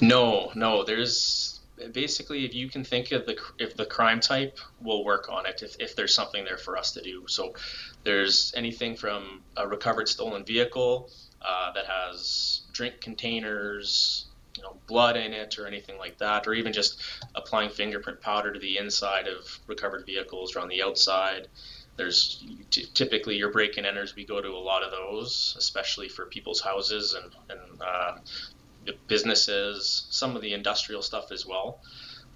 No, 0.00 0.50
no. 0.54 0.82
There's 0.82 1.60
basically 1.92 2.44
if 2.44 2.54
you 2.54 2.68
can 2.68 2.82
think 2.82 3.12
of 3.12 3.26
the 3.26 3.38
if 3.58 3.76
the 3.76 3.86
crime 3.86 4.20
type, 4.20 4.58
we'll 4.80 5.04
work 5.04 5.28
on 5.30 5.46
it 5.46 5.62
if, 5.62 5.76
if 5.78 5.94
there's 5.94 6.14
something 6.14 6.44
there 6.44 6.56
for 6.56 6.76
us 6.76 6.92
to 6.92 7.02
do. 7.02 7.24
So 7.28 7.54
there's 8.04 8.52
anything 8.56 8.96
from 8.96 9.42
a 9.56 9.68
recovered 9.68 10.08
stolen 10.08 10.44
vehicle 10.44 11.10
uh, 11.42 11.72
that 11.72 11.86
has 11.86 12.62
drink 12.72 13.00
containers, 13.00 14.26
you 14.58 14.64
know, 14.64 14.76
blood 14.88 15.16
in 15.16 15.32
it 15.32 15.56
or 15.56 15.68
anything 15.68 15.96
like 15.98 16.18
that, 16.18 16.48
or 16.48 16.52
even 16.52 16.72
just 16.72 17.00
applying 17.36 17.70
fingerprint 17.70 18.20
powder 18.20 18.52
to 18.52 18.58
the 18.58 18.76
inside 18.76 19.28
of 19.28 19.60
recovered 19.68 20.04
vehicles 20.04 20.56
or 20.56 20.60
on 20.60 20.68
the 20.68 20.82
outside. 20.82 21.46
there's 21.96 22.44
t- 22.70 22.86
typically 22.94 23.36
your 23.36 23.50
break 23.52 23.76
and 23.76 23.86
enters. 23.86 24.16
We 24.16 24.24
go 24.24 24.40
to 24.40 24.48
a 24.48 24.64
lot 24.70 24.82
of 24.82 24.90
those, 24.90 25.54
especially 25.58 26.08
for 26.08 26.26
people's 26.26 26.60
houses 26.60 27.14
and 27.14 27.32
and 27.48 27.82
uh, 27.82 28.18
businesses, 29.06 30.06
some 30.10 30.34
of 30.34 30.42
the 30.42 30.54
industrial 30.54 31.02
stuff 31.02 31.30
as 31.30 31.46
well. 31.46 31.80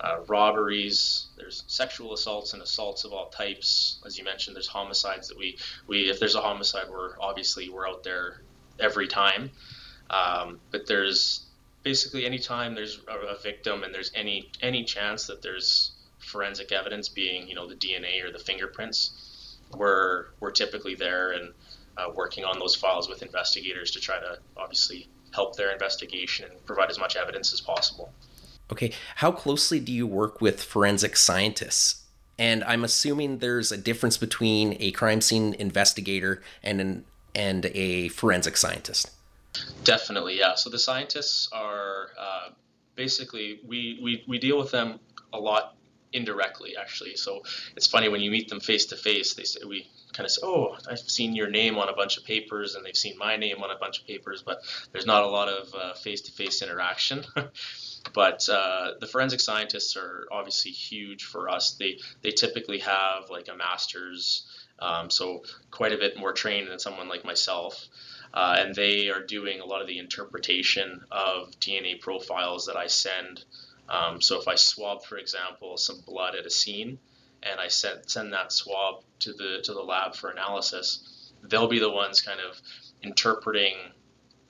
Uh, 0.00 0.19
robberies, 0.26 1.29
there's 1.37 1.64
sexual 1.67 2.12
assaults 2.12 2.55
and 2.55 2.62
assaults 2.62 3.05
of 3.05 3.12
all 3.12 3.29
types. 3.29 4.00
As 4.07 4.17
you 4.19 4.25
mentioned, 4.25 4.57
there's 4.57 4.69
homicides 4.69 5.29
that 5.29 5.38
we 5.38 5.59
we 5.88 6.11
if 6.11 6.21
there's 6.21 6.37
a 6.37 6.41
homicide, 6.41 6.87
we're 6.88 7.19
obviously 7.21 7.69
we're 7.69 7.88
out 7.88 8.05
there 8.05 8.43
every 8.79 9.09
time. 9.09 9.50
Um, 10.11 10.61
but 10.71 10.87
there's 10.87 11.42
basically 11.83 12.27
any 12.27 12.39
time 12.39 12.75
there's 12.75 13.01
a, 13.09 13.35
a 13.35 13.39
victim 13.39 13.83
and 13.83 13.95
there's 13.95 14.11
any 14.15 14.51
any 14.61 14.85
chance 14.85 15.27
that 15.27 15.43
there's 15.43 15.93
forensic 16.19 16.73
evidence, 16.73 17.09
being 17.09 17.49
you 17.49 17.55
know 17.55 17.69
the 17.69 17.75
DNA 17.75 18.25
or 18.25 18.33
the 18.33 18.39
fingerprints, 18.39 19.59
we're 19.77 20.27
we're 20.41 20.51
typically 20.51 20.95
there 20.95 21.33
and 21.33 21.53
uh, 21.99 22.11
working 22.15 22.45
on 22.45 22.59
those 22.59 22.75
files 22.75 23.09
with 23.09 23.23
investigators 23.23 23.91
to 23.93 24.01
try 24.01 24.19
to 24.19 24.39
obviously 24.57 25.09
help 25.35 25.57
their 25.57 25.71
investigation 25.73 26.51
and 26.51 26.65
provide 26.67 26.91
as 26.91 26.99
much 26.99 27.17
evidence 27.17 27.53
as 27.53 27.61
possible. 27.61 28.12
Okay, 28.71 28.93
how 29.17 29.33
closely 29.33 29.81
do 29.81 29.93
you 29.93 30.07
work 30.07 30.41
with 30.41 30.62
forensic 30.62 31.17
scientists? 31.17 32.05
And 32.39 32.65
I'm 32.65 32.85
assuming 32.85 33.39
there's 33.39 33.71
a 33.71 33.77
difference 33.77 34.17
between 34.17 34.77
a 34.81 34.91
crime 34.93 35.21
scene 35.21 35.55
investigator 35.55 36.43
and 36.62 36.81
an 36.81 37.05
and 37.35 37.67
a 37.75 38.09
forensic 38.09 38.57
scientist. 38.57 39.11
Definitely, 39.85 40.39
yeah. 40.39 40.55
So 40.55 40.71
the 40.71 40.79
scientists 40.79 41.49
are 41.53 42.09
uh, 42.19 42.49
basically 42.95 43.61
we, 43.67 43.99
we 44.03 44.25
we 44.29 44.39
deal 44.39 44.59
with 44.59 44.71
them 44.71 45.01
a 45.33 45.39
lot 45.39 45.77
indirectly, 46.13 46.77
actually. 46.77 47.17
So 47.17 47.43
it's 47.77 47.87
funny 47.87 48.09
when 48.09 48.21
you 48.21 48.31
meet 48.31 48.49
them 48.49 48.61
face 48.61 48.87
to 48.87 48.97
face. 48.97 49.35
They 49.35 49.45
say 49.45 49.61
we 49.67 49.89
kind 50.13 50.25
of 50.25 50.31
say, 50.31 50.41
"Oh, 50.45 50.77
I've 50.89 50.99
seen 50.99 51.35
your 51.35 51.51
name 51.51 51.79
on 51.79 51.89
a 51.89 51.95
bunch 51.95 52.17
of 52.19 52.25
papers, 52.25 52.75
and 52.75 52.85
they've 52.85 52.97
seen 52.97 53.17
my 53.19 53.37
name 53.37 53.63
on 53.63 53.71
a 53.71 53.79
bunch 53.79 54.01
of 54.01 54.07
papers," 54.07 54.43
but 54.43 54.63
there's 54.93 55.07
not 55.07 55.25
a 55.25 55.29
lot 55.29 55.49
of 55.49 55.99
face 55.99 56.23
to 56.23 56.33
face 56.33 56.63
interaction. 56.63 57.25
but 58.15 58.49
uh, 58.49 58.93
the 59.01 59.07
forensic 59.07 59.41
scientists 59.41 59.97
are 59.97 60.27
obviously 60.31 60.71
huge 60.71 61.25
for 61.25 61.49
us. 61.49 61.77
They 61.79 61.99
they 62.23 62.31
typically 62.31 62.79
have 62.81 63.31
like 63.31 63.49
a 63.49 63.57
master's, 63.57 64.47
um, 64.79 65.11
so 65.11 65.43
quite 65.71 65.93
a 65.93 65.99
bit 65.99 66.19
more 66.19 66.33
trained 66.33 66.69
than 66.69 66.79
someone 66.79 67.09
like 67.09 67.25
myself. 67.25 67.89
Uh, 68.35 68.57
and 68.59 68.75
they 68.75 69.11
are 69.11 69.23
doing 69.23 69.61
a 69.61 69.65
lot 69.65 69.83
of 69.83 69.87
the 69.87 69.99
interpretation 69.99 71.03
of 71.11 71.51
DNA 71.61 72.01
profiles 72.01 72.67
that 72.67 72.77
I 72.77 72.87
send. 72.87 73.45
Um, 73.89 74.23
so 74.23 74.41
if 74.41 74.49
I 74.49 74.55
swab, 74.55 75.05
for 75.05 75.19
example, 75.19 75.77
some 75.77 76.01
blood 76.07 76.35
at 76.35 76.47
a 76.47 76.51
scene, 76.51 76.99
and 77.43 77.61
I 77.61 77.69
send 77.69 78.09
send 78.09 78.33
that 78.33 78.53
swab 78.53 79.03
to 79.21 79.33
the 79.33 79.61
to 79.65 79.75
the 79.75 79.83
lab 79.83 80.15
for 80.15 80.31
analysis, 80.31 81.33
they'll 81.43 81.69
be 81.69 81.79
the 81.79 81.91
ones 81.91 82.23
kind 82.23 82.41
of 82.41 82.61
interpreting 83.03 83.75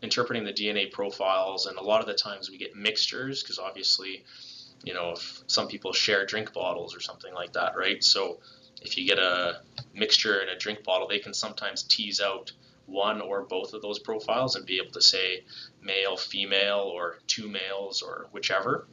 interpreting 0.02 0.44
the 0.44 0.52
DNA 0.52 0.90
profiles, 0.90 1.66
and 1.66 1.78
a 1.78 1.82
lot 1.82 2.00
of 2.00 2.06
the 2.06 2.14
times 2.14 2.50
we 2.50 2.58
get 2.58 2.76
mixtures 2.76 3.42
because 3.42 3.58
obviously, 3.58 4.24
you 4.84 4.92
know, 4.92 5.12
if 5.12 5.42
some 5.46 5.68
people 5.68 5.92
share 5.92 6.26
drink 6.26 6.52
bottles 6.52 6.94
or 6.94 7.00
something 7.00 7.32
like 7.34 7.52
that, 7.52 7.76
right? 7.76 8.02
So 8.02 8.40
if 8.82 8.96
you 8.96 9.06
get 9.06 9.18
a 9.18 9.60
mixture 9.94 10.40
in 10.40 10.48
a 10.48 10.58
drink 10.58 10.82
bottle, 10.82 11.08
they 11.08 11.20
can 11.20 11.34
sometimes 11.34 11.84
tease 11.84 12.20
out 12.20 12.52
one 12.86 13.20
or 13.20 13.42
both 13.42 13.72
of 13.72 13.82
those 13.82 13.98
profiles 13.98 14.56
and 14.56 14.66
be 14.66 14.78
able 14.78 14.92
to 14.92 15.02
say 15.02 15.44
male, 15.80 16.16
female, 16.16 16.90
or 16.94 17.18
two 17.26 17.48
males, 17.48 18.02
or 18.02 18.26
whichever. 18.32 18.86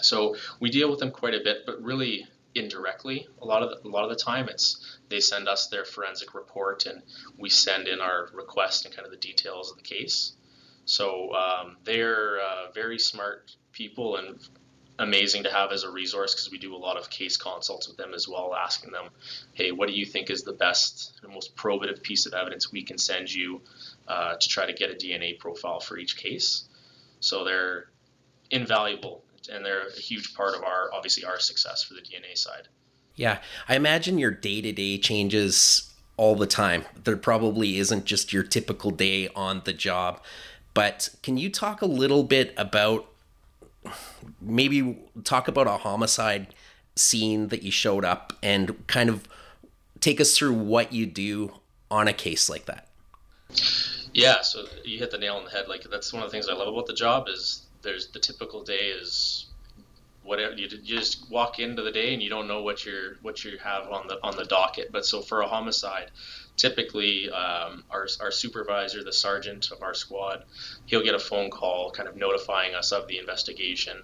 So 0.00 0.36
we 0.60 0.70
deal 0.70 0.90
with 0.90 0.98
them 0.98 1.10
quite 1.10 1.34
a 1.34 1.40
bit, 1.44 1.64
but 1.66 1.82
really 1.82 2.26
indirectly. 2.54 3.26
A 3.40 3.44
lot 3.44 3.62
of 3.62 3.70
the, 3.70 3.88
a 3.88 3.90
lot 3.90 4.04
of 4.04 4.10
the 4.10 4.16
time, 4.16 4.48
it's 4.48 4.98
they 5.08 5.20
send 5.20 5.48
us 5.48 5.68
their 5.68 5.84
forensic 5.84 6.34
report, 6.34 6.86
and 6.86 7.02
we 7.38 7.48
send 7.48 7.88
in 7.88 8.00
our 8.00 8.28
request 8.34 8.84
and 8.84 8.94
kind 8.94 9.06
of 9.06 9.12
the 9.12 9.18
details 9.18 9.70
of 9.70 9.76
the 9.76 9.82
case. 9.82 10.32
So 10.84 11.32
um, 11.34 11.76
they're 11.84 12.40
uh, 12.40 12.72
very 12.74 12.98
smart 12.98 13.54
people 13.72 14.16
and 14.16 14.38
amazing 14.98 15.44
to 15.44 15.50
have 15.50 15.72
as 15.72 15.84
a 15.84 15.90
resource 15.90 16.34
because 16.34 16.50
we 16.50 16.58
do 16.58 16.74
a 16.74 16.76
lot 16.76 16.96
of 16.96 17.10
case 17.10 17.36
consults 17.36 17.88
with 17.88 17.96
them 17.96 18.14
as 18.14 18.28
well, 18.28 18.54
asking 18.54 18.92
them, 18.92 19.06
hey, 19.54 19.72
what 19.72 19.88
do 19.88 19.94
you 19.94 20.04
think 20.04 20.30
is 20.30 20.42
the 20.42 20.52
best 20.52 21.18
and 21.22 21.32
most 21.32 21.56
probative 21.56 22.02
piece 22.02 22.26
of 22.26 22.34
evidence 22.34 22.70
we 22.70 22.82
can 22.82 22.98
send 22.98 23.32
you 23.32 23.60
uh, 24.06 24.36
to 24.36 24.48
try 24.48 24.66
to 24.66 24.72
get 24.72 24.90
a 24.90 24.94
DNA 24.94 25.38
profile 25.38 25.80
for 25.80 25.98
each 25.98 26.16
case? 26.16 26.64
So 27.20 27.44
they're 27.44 27.90
invaluable 28.50 29.24
and 29.50 29.64
they're 29.64 29.88
a 29.88 30.00
huge 30.00 30.34
part 30.34 30.54
of 30.54 30.62
our 30.62 30.90
obviously 30.92 31.24
our 31.24 31.40
success 31.40 31.82
for 31.82 31.94
the 31.94 32.00
DNA 32.00 32.36
side. 32.36 32.68
Yeah, 33.14 33.38
I 33.68 33.76
imagine 33.76 34.18
your 34.18 34.30
day 34.30 34.60
to 34.60 34.72
day 34.72 34.98
changes 34.98 35.92
all 36.16 36.36
the 36.36 36.46
time. 36.46 36.84
There 37.04 37.16
probably 37.16 37.78
isn't 37.78 38.04
just 38.04 38.32
your 38.32 38.42
typical 38.42 38.90
day 38.90 39.28
on 39.34 39.62
the 39.64 39.72
job. 39.72 40.22
But 40.74 41.10
can 41.22 41.36
you 41.36 41.50
talk 41.50 41.82
a 41.82 41.86
little 41.86 42.22
bit 42.22 42.54
about 42.56 43.06
maybe 44.40 44.98
talk 45.24 45.48
about 45.48 45.66
a 45.66 45.78
homicide 45.78 46.54
scene 46.96 47.48
that 47.48 47.62
you 47.62 47.70
showed 47.70 48.04
up 48.04 48.32
and 48.42 48.86
kind 48.86 49.08
of 49.08 49.26
take 50.00 50.20
us 50.20 50.36
through 50.36 50.54
what 50.54 50.92
you 50.92 51.06
do 51.06 51.52
on 51.90 52.08
a 52.08 52.12
case 52.12 52.48
like 52.48 52.66
that? 52.66 52.88
Yeah, 54.12 54.42
so 54.42 54.66
you 54.84 54.98
hit 54.98 55.10
the 55.10 55.18
nail 55.18 55.36
on 55.36 55.44
the 55.44 55.50
head. 55.50 55.68
Like 55.68 55.84
that's 55.90 56.12
one 56.12 56.22
of 56.22 56.28
the 56.28 56.32
things 56.32 56.48
I 56.48 56.54
love 56.54 56.68
about 56.68 56.86
the 56.86 56.94
job 56.94 57.28
is 57.28 57.62
there's 57.82 58.08
the 58.08 58.18
typical 58.18 58.62
day 58.62 58.90
is 59.00 59.46
whatever 60.22 60.54
you, 60.54 60.68
just 60.68 61.30
walk 61.30 61.58
into 61.58 61.82
the 61.82 61.90
day 61.90 62.12
and 62.12 62.22
you 62.22 62.30
don't 62.30 62.46
know 62.46 62.62
what 62.62 62.84
you're 62.84 63.16
what 63.22 63.44
you 63.44 63.58
have 63.58 63.90
on 63.90 64.06
the 64.06 64.18
on 64.22 64.36
the 64.36 64.44
docket. 64.44 64.92
But 64.92 65.06
so 65.06 65.20
for 65.22 65.40
a 65.40 65.48
homicide, 65.48 66.10
typically 66.62 67.28
um, 67.30 67.82
our 67.90 68.06
our 68.20 68.30
supervisor, 68.30 69.02
the 69.02 69.12
sergeant 69.12 69.72
of 69.72 69.82
our 69.82 69.94
squad, 69.94 70.44
he'll 70.86 71.02
get 71.02 71.14
a 71.14 71.18
phone 71.18 71.50
call, 71.50 71.90
kind 71.90 72.08
of 72.08 72.16
notifying 72.16 72.74
us 72.76 72.92
of 72.92 73.08
the 73.08 73.18
investigation, 73.18 74.00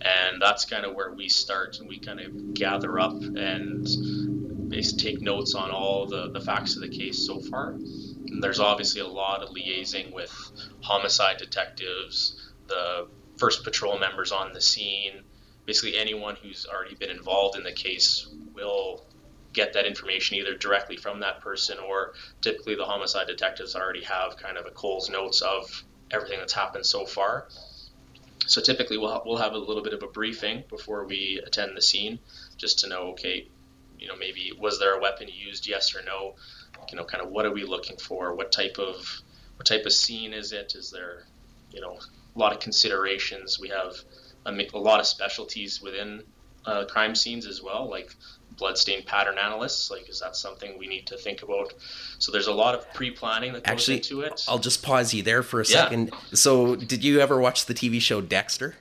and 0.00 0.42
that's 0.42 0.64
kind 0.64 0.84
of 0.84 0.94
where 0.96 1.12
we 1.12 1.28
start. 1.28 1.78
And 1.78 1.88
we 1.88 2.00
kind 2.00 2.20
of 2.20 2.54
gather 2.54 2.98
up 2.98 3.14
and 3.22 3.86
take 4.98 5.20
notes 5.20 5.54
on 5.54 5.70
all 5.70 6.06
the 6.06 6.30
the 6.32 6.40
facts 6.40 6.74
of 6.74 6.82
the 6.82 6.88
case 6.88 7.24
so 7.24 7.38
far. 7.40 7.74
And 7.74 8.42
there's 8.42 8.60
obviously 8.60 9.00
a 9.02 9.06
lot 9.06 9.42
of 9.42 9.50
liaising 9.50 10.12
with 10.12 10.32
homicide 10.80 11.38
detectives, 11.38 12.52
the 12.66 13.06
first 13.38 13.62
patrol 13.62 13.98
members 13.98 14.32
on 14.32 14.52
the 14.52 14.60
scene, 14.60 15.22
basically 15.64 15.96
anyone 15.96 16.36
who's 16.42 16.66
already 16.66 16.96
been 16.96 17.10
involved 17.10 17.56
in 17.56 17.62
the 17.62 17.72
case 17.72 18.28
will 18.52 19.06
get 19.52 19.72
that 19.72 19.86
information 19.86 20.36
either 20.36 20.54
directly 20.54 20.96
from 20.96 21.20
that 21.20 21.40
person 21.40 21.78
or 21.78 22.12
typically 22.40 22.76
the 22.76 22.84
homicide 22.84 23.26
detectives 23.26 23.74
already 23.74 24.04
have 24.04 24.36
kind 24.36 24.56
of 24.56 24.66
a 24.66 24.70
Coles 24.70 25.10
notes 25.10 25.42
of 25.42 25.84
everything 26.10 26.38
that's 26.38 26.52
happened 26.52 26.86
so 26.86 27.04
far. 27.04 27.48
So 28.46 28.60
typically 28.60 28.98
we'll, 28.98 29.22
we'll 29.24 29.38
have 29.38 29.52
a 29.52 29.58
little 29.58 29.82
bit 29.82 29.92
of 29.92 30.02
a 30.02 30.06
briefing 30.06 30.64
before 30.68 31.04
we 31.06 31.40
attend 31.46 31.76
the 31.76 31.82
scene 31.82 32.18
just 32.56 32.80
to 32.80 32.88
know, 32.88 33.10
okay, 33.12 33.48
you 33.98 34.08
know, 34.08 34.16
maybe 34.16 34.52
was 34.58 34.78
there 34.78 34.94
a 34.96 35.00
weapon 35.00 35.28
used, 35.28 35.66
yes 35.66 35.94
or 35.94 36.02
no? 36.02 36.34
You 36.90 36.96
know, 36.96 37.04
kind 37.04 37.22
of 37.22 37.30
what 37.30 37.44
are 37.44 37.52
we 37.52 37.64
looking 37.64 37.96
for? 37.98 38.34
What 38.34 38.50
type 38.50 38.78
of 38.78 39.20
what 39.56 39.66
type 39.66 39.84
of 39.84 39.92
scene 39.92 40.32
is 40.32 40.52
it? 40.52 40.74
Is 40.74 40.90
there, 40.90 41.24
you 41.70 41.82
know, 41.82 41.98
a 42.34 42.38
lot 42.38 42.52
of 42.52 42.60
considerations? 42.60 43.60
We 43.60 43.68
have 43.68 43.94
a, 44.46 44.52
a 44.74 44.78
lot 44.78 45.00
of 45.00 45.06
specialties 45.06 45.82
within 45.82 46.22
uh, 46.64 46.86
crime 46.86 47.14
scenes 47.14 47.46
as 47.46 47.62
well, 47.62 47.88
like 47.90 48.14
bloodstain 48.60 49.02
pattern 49.02 49.38
analysts. 49.38 49.90
Like, 49.90 50.08
is 50.08 50.20
that 50.20 50.36
something 50.36 50.78
we 50.78 50.86
need 50.86 51.06
to 51.08 51.16
think 51.16 51.42
about? 51.42 51.72
So 52.18 52.30
there's 52.30 52.46
a 52.46 52.52
lot 52.52 52.76
of 52.76 52.92
pre-planning 52.94 53.54
that 53.54 53.64
goes 53.64 53.72
Actually, 53.72 53.96
into 53.96 54.20
it. 54.20 54.44
I'll 54.46 54.58
just 54.58 54.82
pause 54.84 55.12
you 55.12 55.22
there 55.24 55.42
for 55.42 55.60
a 55.60 55.64
Yeah. 55.66 55.82
second. 55.84 56.12
So, 56.34 56.76
did 56.76 57.02
you 57.02 57.18
ever 57.20 57.40
watch 57.40 57.64
the 57.66 57.74
TV 57.74 58.00
show 58.00 58.20
Dexter? 58.20 58.76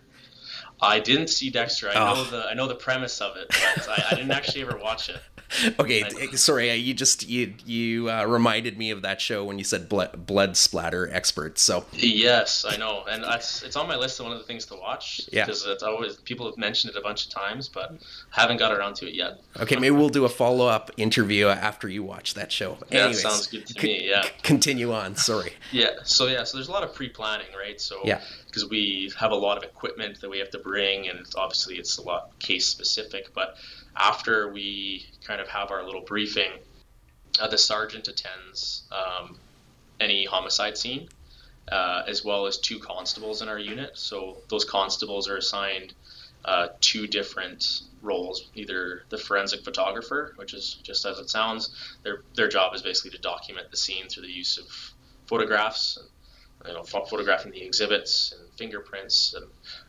I 0.81 0.99
didn't 0.99 1.27
see 1.29 1.49
Dexter. 1.49 1.89
I 1.89 1.95
Oh. 1.95 2.13
know 2.13 2.23
the 2.25 2.45
I 2.45 2.53
know 2.53 2.67
the 2.67 2.75
premise 2.75 3.19
of 3.21 3.35
it, 3.37 3.47
but 3.49 3.89
I, 3.89 4.05
I 4.11 4.15
didn't 4.15 4.31
actually 4.31 4.61
ever 4.61 4.77
watch 4.77 5.09
it. 5.09 5.19
Okay, 5.79 6.03
sorry, 6.35 6.73
you 6.75 6.93
just 6.93 7.27
you 7.27 7.53
you 7.65 8.09
uh, 8.09 8.23
reminded 8.25 8.77
me 8.77 8.91
of 8.91 9.01
that 9.01 9.19
show 9.21 9.43
when 9.43 9.57
you 9.57 9.63
said 9.63 9.89
blood, 9.89 10.25
blood 10.25 10.55
splatter 10.57 11.09
expert. 11.11 11.57
So, 11.59 11.85
Yes, 11.93 12.65
I 12.67 12.75
know, 12.77 13.03
and 13.09 13.23
that's 13.23 13.63
it's 13.63 13.75
on 13.75 13.87
my 13.87 13.95
list 13.95 14.19
of 14.19 14.25
one 14.25 14.33
of 14.33 14.39
the 14.39 14.45
things 14.45 14.65
to 14.67 14.75
watch. 14.75 15.21
Yeah. 15.31 15.45
because 15.45 15.65
it's 15.65 15.83
always 15.83 16.17
people 16.17 16.45
have 16.45 16.57
mentioned 16.57 16.93
it 16.95 16.97
a 16.97 17.01
bunch 17.01 17.25
of 17.27 17.31
times, 17.33 17.67
but 17.69 17.97
haven't 18.31 18.57
got 18.57 18.71
around 18.71 18.95
to 18.97 19.07
it 19.07 19.15
yet. 19.15 19.39
okay, 19.59 19.75
maybe 19.75 19.95
we'll 19.95 20.09
do 20.09 20.25
a 20.25 20.29
follow 20.29 20.67
up 20.67 20.91
interview 20.97 21.47
after 21.47 21.87
you 21.89 22.03
watch 22.03 22.33
that 22.35 22.51
show. 22.51 22.71
Yeah, 22.71 22.85
that 22.89 22.95
Anyways, 22.97 23.21
sounds 23.21 23.47
good 23.47 23.65
to 23.67 23.73
c- 23.81 23.87
me, 23.87 24.09
yeah. 24.09 24.23
c- 24.23 24.29
continue 24.43 24.93
on. 24.93 25.15
Sorry. 25.15 25.53
Yeah. 25.71 25.89
So 26.03 26.27
yeah. 26.27 26.43
So 26.43 26.57
there's 26.57 26.67
a 26.69 26.71
lot 26.71 26.83
of 26.83 26.93
pre-planning, 26.93 27.47
right? 27.57 27.79
So 27.81 28.01
Yeah. 28.03 28.21
Because 28.49 28.67
we 28.67 29.11
have 29.19 29.31
a 29.31 29.35
lot 29.35 29.57
of 29.57 29.63
equipment 29.63 30.21
that 30.21 30.29
we 30.29 30.39
have 30.39 30.49
to 30.49 30.59
bring, 30.59 31.07
and 31.07 31.25
obviously 31.35 31.77
it's 31.77 31.97
a 31.97 32.01
lot 32.01 32.37
case 32.39 32.65
specific. 32.65 33.33
But 33.33 33.55
after 33.95 34.51
we 34.51 35.05
kind 35.23 35.39
of 35.39 35.47
have 35.49 35.69
our 35.69 35.83
little 35.83 36.01
briefing, 36.01 36.51
uh, 37.39 37.47
the 37.47 37.57
sergeant 37.57 38.07
attends 38.07 38.83
um, 38.91 39.37
any 39.99 40.25
homicide 40.25 40.77
scene, 40.77 41.09
uh, 41.71 42.03
as 42.07 42.25
well 42.25 42.47
as 42.47 42.57
two 42.57 42.79
constables 42.79 43.41
in 43.43 43.49
our 43.49 43.59
unit. 43.59 43.91
So 43.93 44.37
those 44.49 44.65
constables 44.65 45.29
are 45.29 45.37
assigned 45.37 45.93
uh, 46.43 46.69
two 46.81 47.05
different 47.05 47.81
roles 48.01 48.49
either 48.55 49.03
the 49.09 49.17
forensic 49.17 49.61
photographer 49.61 50.33
which 50.37 50.53
is 50.53 50.75
just 50.83 51.05
as 51.05 51.19
it 51.19 51.29
sounds 51.29 51.75
their 52.03 52.21
their 52.33 52.47
job 52.47 52.73
is 52.73 52.81
basically 52.81 53.11
to 53.11 53.17
document 53.17 53.69
the 53.71 53.75
scene 53.75 54.07
through 54.07 54.23
the 54.23 54.31
use 54.31 54.57
of 54.57 54.93
photographs 55.27 55.99
you 56.65 56.73
know 56.73 56.83
photographing 56.83 57.51
the 57.51 57.61
exhibits 57.61 58.33
and 58.37 58.49
fingerprints 58.57 59.33
and 59.33 59.45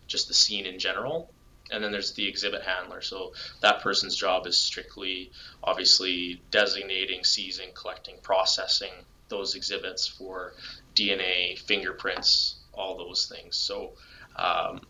just 0.07 0.29
the 0.29 0.35
scene 0.35 0.67
in 0.67 0.79
general. 0.79 1.31
And 1.73 1.85
then 1.85 1.93
there's 1.93 2.13
the 2.15 2.27
exhibit 2.27 2.63
handler. 2.63 3.01
So 3.01 3.33
that 3.63 3.81
person's 3.81 4.17
job 4.17 4.47
is 4.49 4.59
strictly 4.59 5.31
obviously 5.63 6.43
designating 6.51 7.23
seizing 7.25 7.71
collecting 7.75 8.17
processing 8.23 8.91
those 9.29 9.55
exhibits 9.55 10.09
for 10.09 10.55
dna 10.97 11.57
fingerprints 11.57 12.57
all 12.75 12.99
those 12.99 13.27
things. 13.27 13.57
So 13.57 13.93
um, 14.35 14.81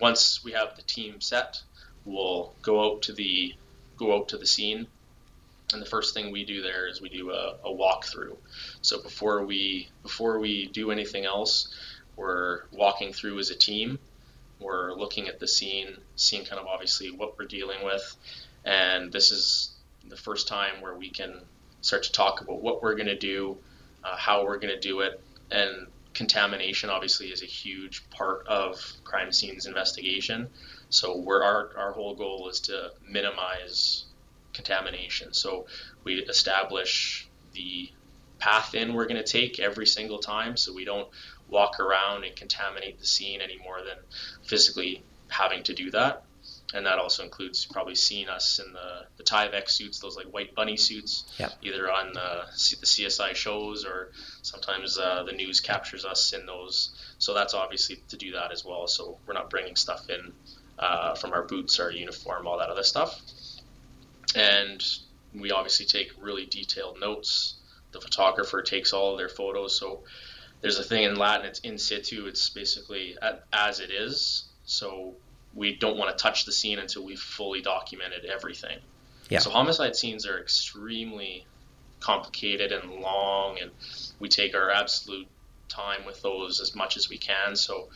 once 0.00 0.42
we 0.42 0.52
have 0.52 0.76
the 0.76 0.82
team 0.82 1.20
set 1.20 1.60
we'll 2.04 2.54
go 2.62 2.84
out 2.84 3.02
to 3.02 3.12
the 3.12 3.54
go 3.96 4.16
out 4.16 4.28
to 4.28 4.38
the 4.38 4.46
scene 4.46 4.86
and 5.72 5.82
the 5.82 5.86
first 5.86 6.14
thing 6.14 6.32
we 6.32 6.44
do 6.44 6.62
there 6.62 6.88
is 6.88 7.00
we 7.00 7.08
do 7.08 7.30
a, 7.30 7.56
a 7.64 7.70
walkthrough. 7.70 8.36
So 8.80 9.02
before 9.02 9.44
we 9.44 9.88
before 10.02 10.38
we 10.38 10.68
do 10.68 10.90
anything 10.90 11.24
else 11.24 11.74
we're 12.16 12.62
walking 12.72 13.12
through 13.12 13.38
as 13.38 13.50
a 13.50 13.54
team. 13.54 13.98
We're 14.60 14.92
looking 14.94 15.28
at 15.28 15.40
the 15.40 15.48
scene 15.48 15.96
seeing 16.16 16.44
kind 16.44 16.60
of 16.60 16.66
obviously 16.66 17.10
what 17.10 17.38
we're 17.38 17.46
dealing 17.46 17.84
with. 17.84 18.16
And 18.64 19.10
this 19.10 19.32
is 19.32 19.72
the 20.08 20.16
first 20.16 20.46
time 20.46 20.80
where 20.80 20.94
we 20.94 21.10
can 21.10 21.40
start 21.80 22.04
to 22.04 22.12
talk 22.12 22.42
about 22.42 22.62
what 22.62 22.82
we're 22.82 22.94
going 22.94 23.08
to 23.08 23.18
do 23.18 23.58
uh, 24.04 24.16
how 24.16 24.44
we're 24.44 24.58
going 24.58 24.74
to 24.74 24.80
do 24.80 25.00
it. 25.00 25.20
And 25.50 25.86
contamination 26.14 26.90
obviously 26.90 27.28
is 27.28 27.42
a 27.42 27.46
huge 27.46 28.08
part 28.10 28.46
of 28.46 28.80
crime 29.04 29.32
scenes 29.32 29.66
investigation. 29.66 30.48
So 30.90 31.16
we're, 31.16 31.42
our, 31.42 31.70
our 31.76 31.92
whole 31.92 32.14
goal 32.14 32.48
is 32.48 32.60
to 32.60 32.92
minimize 33.08 34.04
contamination. 34.52 35.32
So 35.32 35.66
we 36.04 36.14
establish 36.16 37.28
the 37.52 37.90
path 38.38 38.74
in 38.74 38.94
we're 38.94 39.06
going 39.06 39.22
to 39.22 39.30
take 39.30 39.60
every 39.60 39.86
single 39.86 40.18
time 40.18 40.56
so 40.56 40.72
we 40.74 40.84
don't 40.84 41.08
walk 41.48 41.78
around 41.78 42.24
and 42.24 42.34
contaminate 42.34 42.98
the 42.98 43.06
scene 43.06 43.40
any 43.40 43.56
more 43.58 43.78
than 43.82 43.96
physically 44.42 45.02
having 45.28 45.62
to 45.62 45.74
do 45.74 45.90
that. 45.90 46.24
And 46.74 46.86
that 46.86 46.98
also 46.98 47.22
includes 47.22 47.66
probably 47.66 47.94
seeing 47.94 48.28
us 48.28 48.58
in 48.58 48.72
the, 48.72 49.06
the 49.18 49.22
Tyvek 49.22 49.68
suits, 49.68 50.00
those 50.00 50.16
like 50.16 50.26
white 50.26 50.54
bunny 50.54 50.76
suits, 50.76 51.24
yep. 51.38 51.52
either 51.62 51.92
on 51.92 52.14
the, 52.14 52.44
the 52.46 52.86
CSI 52.86 53.34
shows 53.34 53.84
or 53.84 54.10
sometimes 54.40 54.98
uh, 54.98 55.22
the 55.24 55.32
news 55.32 55.60
captures 55.60 56.04
us 56.04 56.32
in 56.32 56.46
those. 56.46 56.90
So 57.18 57.34
that's 57.34 57.52
obviously 57.54 58.02
to 58.08 58.16
do 58.16 58.32
that 58.32 58.52
as 58.52 58.64
well. 58.64 58.86
So 58.88 59.18
we're 59.26 59.34
not 59.34 59.50
bringing 59.50 59.76
stuff 59.76 60.08
in 60.08 60.32
uh, 60.78 61.14
from 61.14 61.32
our 61.32 61.42
boots, 61.42 61.78
our 61.78 61.90
uniform, 61.90 62.46
all 62.46 62.58
that 62.58 62.70
other 62.70 62.82
stuff. 62.82 63.20
And 64.34 64.82
we 65.34 65.50
obviously 65.50 65.86
take 65.86 66.12
really 66.20 66.46
detailed 66.46 67.00
notes. 67.00 67.54
The 67.92 68.00
photographer 68.00 68.62
takes 68.62 68.92
all 68.92 69.12
of 69.12 69.18
their 69.18 69.28
photos. 69.28 69.78
So 69.78 70.00
there's 70.60 70.78
a 70.78 70.84
thing 70.84 71.04
in 71.04 71.16
Latin, 71.16 71.46
it's 71.46 71.60
in 71.60 71.78
situ. 71.78 72.26
It's 72.26 72.50
basically 72.50 73.16
as 73.52 73.80
it 73.80 73.90
is. 73.90 74.44
So 74.64 75.14
we 75.54 75.76
don't 75.76 75.98
want 75.98 76.16
to 76.16 76.22
touch 76.22 76.44
the 76.44 76.52
scene 76.52 76.78
until 76.78 77.04
we've 77.04 77.20
fully 77.20 77.60
documented 77.60 78.24
everything. 78.24 78.78
Yeah. 79.28 79.40
So 79.40 79.50
homicide 79.50 79.96
scenes 79.96 80.26
are 80.26 80.38
extremely 80.38 81.46
complicated 82.00 82.72
and 82.72 83.00
long, 83.00 83.58
and 83.60 83.70
we 84.18 84.28
take 84.28 84.54
our 84.54 84.70
absolute 84.70 85.28
time 85.68 86.04
with 86.04 86.20
those 86.22 86.60
as 86.60 86.74
much 86.74 86.96
as 86.96 87.08
we 87.08 87.18
can. 87.18 87.56
So 87.56 87.88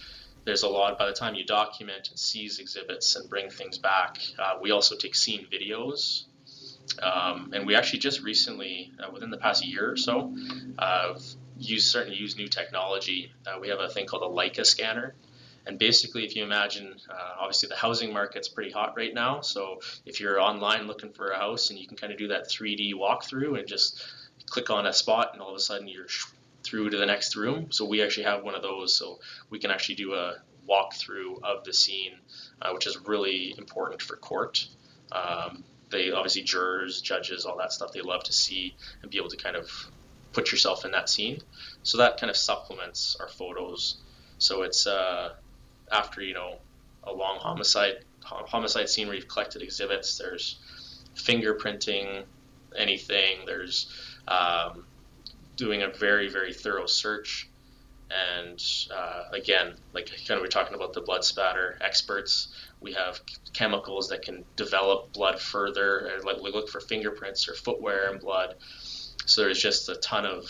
there's 0.47 0.63
a 0.63 0.69
lot 0.69 0.97
by 0.97 1.07
the 1.07 1.13
time 1.13 1.35
you 1.35 1.45
document 1.45 2.09
and 2.09 2.19
seize 2.19 2.59
exhibits 2.61 3.17
and 3.17 3.29
bring 3.29 3.51
things 3.51 3.77
back 3.77 4.19
uh, 4.39 4.55
we 4.63 4.71
also 4.71 4.97
take 4.97 5.15
scene 5.15 5.47
videos. 5.53 6.25
Um, 7.03 7.51
and 7.53 7.67
we 7.67 7.75
actually 7.75 7.99
just 7.99 8.23
recently 8.23 8.93
uh, 9.01 9.11
within 9.13 9.31
the 9.31 9.37
past 9.37 9.67
year 9.67 9.91
or 9.91 9.97
so 9.97 10.35
uh, 10.79 11.19
used 11.59 11.91
certainly 11.91 12.17
use 12.17 12.37
new 12.37 12.47
technology. 12.49 13.33
Uh, 13.45 13.59
we 13.61 13.69
have 13.69 13.81
a 13.81 13.89
thing 13.89 14.07
called 14.07 14.23
a 14.23 14.35
leica 14.35 14.65
scanner. 14.65 15.15
And 15.67 15.81
basically 15.81 16.25
if 16.25 16.37
you 16.37 16.45
imagine 16.45 16.95
uh, 17.11 17.41
obviously 17.41 17.69
the 17.69 17.77
housing 17.77 18.13
market's 18.13 18.49
pretty 18.49 18.71
hot 18.71 18.95
right 18.97 19.13
now. 19.13 19.41
So 19.41 19.81
if 20.07 20.21
you're 20.21 20.41
online 20.41 20.87
looking 20.87 21.13
for 21.13 21.31
a 21.31 21.37
house 21.37 21.71
and 21.71 21.79
you 21.79 21.89
can 21.89 21.97
kind 21.97 22.13
of 22.13 22.19
do 22.19 22.29
that 22.29 22.49
3d 22.49 22.95
walkthrough 22.95 23.59
and 23.59 23.67
just 23.67 24.01
click 24.49 24.71
on 24.71 24.87
a 24.87 24.93
spot 24.93 25.31
and 25.33 25.43
all 25.43 25.51
of 25.51 25.57
a 25.57 25.61
sudden 25.61 25.89
you're 25.89 26.07
through 26.67 26.91
to 26.91 26.97
the 26.97 27.07
next 27.07 27.37
room. 27.37 27.71
So 27.71 27.85
we 27.85 28.03
actually 28.03 28.25
have 28.25 28.43
one 28.43 28.55
of 28.55 28.63
those, 28.63 28.97
so 28.97 29.21
we 29.51 29.59
can 29.59 29.71
actually 29.71 29.97
do 29.97 30.15
a 30.15 30.37
walkthrough 30.69 31.43
of 31.43 31.65
the 31.65 31.73
scene, 31.73 32.13
uh, 32.61 32.71
which 32.73 32.87
is 32.87 32.99
really 33.07 33.55
important 33.57 34.03
for 34.03 34.17
court. 34.17 34.67
Um, 35.13 35.65
they 35.91 36.11
obviously 36.11 36.43
jurors, 36.43 37.01
judges, 37.01 37.45
all 37.45 37.57
that 37.59 37.73
stuff 37.73 37.93
they 37.93 38.01
love 38.01 38.25
to 38.25 38.33
see 38.33 38.75
and 39.03 39.11
be 39.11 39.19
able 39.19 39.29
to 39.29 39.37
kind 39.37 39.57
of 39.57 39.71
put 40.33 40.51
yourself 40.51 40.85
in 40.85 40.91
that 40.91 41.09
scene. 41.09 41.41
So 41.83 41.99
that 41.99 42.19
kind 42.19 42.31
of 42.31 42.37
supplements 42.37 43.17
our 43.21 43.29
photos. 43.29 43.99
So 44.39 44.63
it's 44.63 44.87
uh, 44.87 45.35
after 45.91 46.21
you 46.23 46.35
know 46.35 46.59
a 47.05 47.13
long 47.13 47.39
homicide 47.39 48.05
homicide 48.21 48.89
scene 48.89 49.07
where 49.07 49.17
you've 49.17 49.29
collected 49.29 49.63
exhibits. 49.63 50.19
There's 50.19 50.59
fingerprinting, 51.15 52.25
anything. 52.77 53.47
There's 53.47 53.93
um, 54.29 54.85
doing 55.57 55.83
a 55.83 55.89
very 55.89 56.29
very 56.29 56.53
thorough 56.53 56.87
search. 56.87 57.49
And 58.09 58.63
uh, 58.95 59.25
again 59.33 59.75
like 59.93 60.07
kind 60.29 60.39
of 60.39 60.41
we're 60.41 60.47
talking 60.47 60.75
about 60.75 60.93
the 60.93 61.01
blood 61.01 61.25
spatter 61.25 61.77
experts. 61.81 62.49
We 62.81 62.93
have 62.93 63.21
chemicals 63.53 64.09
that 64.11 64.23
can 64.23 64.45
develop 64.55 65.13
blood 65.13 65.41
further 65.41 66.21
like 66.25 66.41
we 66.41 66.53
look 66.53 66.69
for 66.69 66.81
fingerprints 66.81 67.49
or 67.49 67.55
footwear 67.55 68.11
and 68.11 68.21
blood. 68.21 68.55
So 69.25 69.43
there's 69.43 69.61
just 69.61 69.89
a 69.89 69.97
ton 69.97 70.25
of 70.25 70.49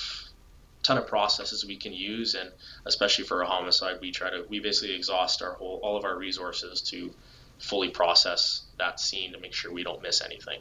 ton 0.83 0.99
of 0.99 1.07
processes 1.07 1.64
we 1.64 1.77
can 1.77 1.95
use. 1.95 2.35
And 2.35 2.51
especially 2.85 3.25
for 3.25 3.40
a 3.40 3.47
homicide 3.47 3.99
we 4.03 4.11
try 4.11 4.29
to 4.29 4.45
we 4.51 4.61
basically 4.61 4.95
exhaust 4.95 5.40
our 5.40 5.55
whole 5.55 5.81
all 5.83 5.97
of 5.97 6.05
our 6.05 6.19
resources 6.19 6.83
to 6.90 7.11
fully 7.59 7.88
process 7.88 8.64
that 8.79 9.01
scene 9.01 9.33
to 9.33 9.40
make 9.40 9.55
sure 9.55 9.73
we 9.73 9.83
don't 9.83 10.03
miss 10.03 10.21
anything 10.21 10.61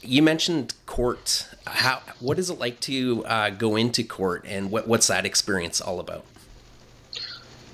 you 0.00 0.22
mentioned 0.22 0.74
court. 0.86 1.48
How 1.66 2.02
what 2.20 2.38
is 2.38 2.50
it 2.50 2.58
like 2.58 2.80
to 2.80 3.24
uh, 3.26 3.50
go 3.50 3.76
into 3.76 4.02
court, 4.04 4.44
and 4.46 4.70
what, 4.70 4.88
what's 4.88 5.06
that 5.06 5.24
experience 5.24 5.80
all 5.80 6.00
about? 6.00 6.24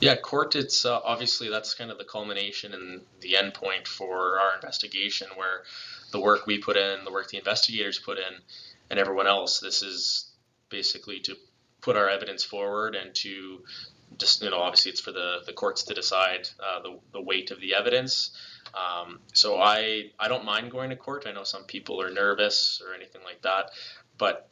Yeah, 0.00 0.14
court. 0.16 0.54
It's 0.54 0.84
uh, 0.84 1.00
obviously 1.04 1.48
that's 1.48 1.74
kind 1.74 1.90
of 1.90 1.98
the 1.98 2.04
culmination 2.04 2.72
and 2.72 3.00
the 3.20 3.36
end 3.36 3.54
point 3.54 3.88
for 3.88 4.38
our 4.38 4.54
investigation, 4.54 5.28
where 5.34 5.62
the 6.12 6.20
work 6.20 6.46
we 6.46 6.58
put 6.58 6.76
in, 6.76 7.04
the 7.04 7.12
work 7.12 7.28
the 7.28 7.38
investigators 7.38 7.98
put 7.98 8.18
in, 8.18 8.34
and 8.90 8.98
everyone 8.98 9.26
else. 9.26 9.60
This 9.60 9.82
is 9.82 10.30
basically 10.70 11.20
to 11.20 11.36
put 11.80 11.96
our 11.96 12.08
evidence 12.08 12.44
forward 12.44 12.94
and 12.94 13.14
to 13.14 13.62
just 14.16 14.42
you 14.42 14.50
know 14.50 14.58
obviously 14.58 14.90
it's 14.90 15.00
for 15.00 15.12
the 15.12 15.38
the 15.46 15.52
courts 15.52 15.84
to 15.84 15.94
decide 15.94 16.48
uh, 16.60 16.80
the 16.80 16.98
the 17.12 17.20
weight 17.20 17.50
of 17.50 17.60
the 17.60 17.74
evidence. 17.74 18.30
Um, 18.74 19.20
so 19.32 19.60
I 19.60 20.10
I 20.18 20.28
don't 20.28 20.44
mind 20.44 20.70
going 20.70 20.90
to 20.90 20.96
court. 20.96 21.24
I 21.26 21.32
know 21.32 21.44
some 21.44 21.64
people 21.64 22.00
are 22.00 22.10
nervous 22.10 22.82
or 22.86 22.94
anything 22.94 23.22
like 23.24 23.42
that, 23.42 23.70
but 24.18 24.48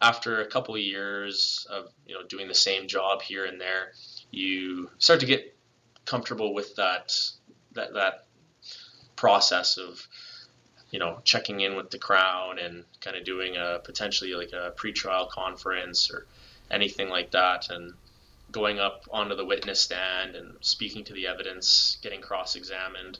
after 0.00 0.40
a 0.40 0.46
couple 0.46 0.74
of 0.74 0.80
years 0.80 1.66
of 1.70 1.90
you 2.06 2.14
know 2.14 2.22
doing 2.26 2.48
the 2.48 2.54
same 2.54 2.86
job 2.86 3.22
here 3.22 3.44
and 3.44 3.60
there, 3.60 3.92
you 4.30 4.90
start 4.98 5.20
to 5.20 5.26
get 5.26 5.56
comfortable 6.04 6.54
with 6.54 6.76
that 6.76 7.14
that 7.72 7.94
that 7.94 8.26
process 9.16 9.76
of 9.76 10.06
you 10.90 10.98
know 10.98 11.18
checking 11.24 11.60
in 11.60 11.76
with 11.76 11.90
the 11.90 11.98
crown 11.98 12.58
and 12.58 12.84
kind 13.00 13.16
of 13.16 13.24
doing 13.24 13.56
a 13.56 13.80
potentially 13.84 14.34
like 14.34 14.52
a 14.52 14.72
pretrial 14.76 15.28
conference 15.28 16.10
or 16.10 16.26
anything 16.70 17.08
like 17.08 17.30
that. 17.32 17.70
And 17.70 17.94
going 18.50 18.78
up 18.78 19.04
onto 19.10 19.34
the 19.34 19.44
witness 19.44 19.80
stand 19.80 20.34
and 20.34 20.54
speaking 20.60 21.04
to 21.04 21.12
the 21.12 21.26
evidence 21.26 21.98
getting 22.02 22.20
cross-examined 22.20 23.18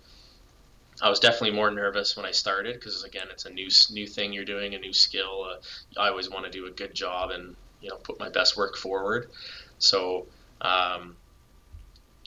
I 1.00 1.08
was 1.08 1.20
definitely 1.20 1.52
more 1.52 1.70
nervous 1.70 2.16
when 2.16 2.26
I 2.26 2.32
started 2.32 2.74
because 2.74 3.04
again, 3.04 3.28
it's 3.30 3.44
a 3.44 3.50
new 3.50 3.68
new 3.90 4.06
thing 4.06 4.32
you're 4.32 4.44
doing, 4.44 4.74
a 4.74 4.78
new 4.78 4.92
skill. 4.92 5.46
Uh, 5.48 6.00
I 6.00 6.08
always 6.08 6.28
want 6.28 6.44
to 6.44 6.50
do 6.50 6.66
a 6.66 6.70
good 6.70 6.94
job 6.94 7.30
and 7.30 7.54
you 7.80 7.90
know 7.90 7.96
put 7.96 8.18
my 8.18 8.28
best 8.28 8.56
work 8.56 8.76
forward. 8.76 9.30
So 9.78 10.26
um, 10.60 11.16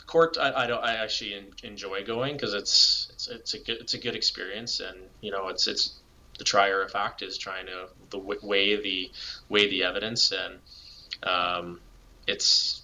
court, 0.05 0.37
I, 0.39 0.63
I, 0.63 0.67
don't. 0.67 0.83
I 0.83 0.95
actually 0.95 1.43
enjoy 1.63 2.03
going 2.05 2.35
because 2.35 2.53
it's 2.53 3.09
it's 3.13 3.27
it's 3.27 3.53
a 3.55 3.59
good 3.59 3.77
it's 3.81 3.93
a 3.93 3.97
good 3.97 4.15
experience, 4.15 4.79
and 4.79 4.97
you 5.19 5.31
know 5.31 5.49
it's 5.49 5.67
it's 5.67 5.95
the 6.37 6.43
trier 6.43 6.81
of 6.81 6.91
fact 6.91 7.21
is 7.21 7.37
trying 7.37 7.65
to 7.65 7.87
the 8.09 8.19
weigh 8.19 8.81
the 8.81 9.11
weigh 9.49 9.69
the 9.69 9.83
evidence, 9.83 10.31
and 10.31 10.59
um, 11.23 11.81
it's 12.25 12.80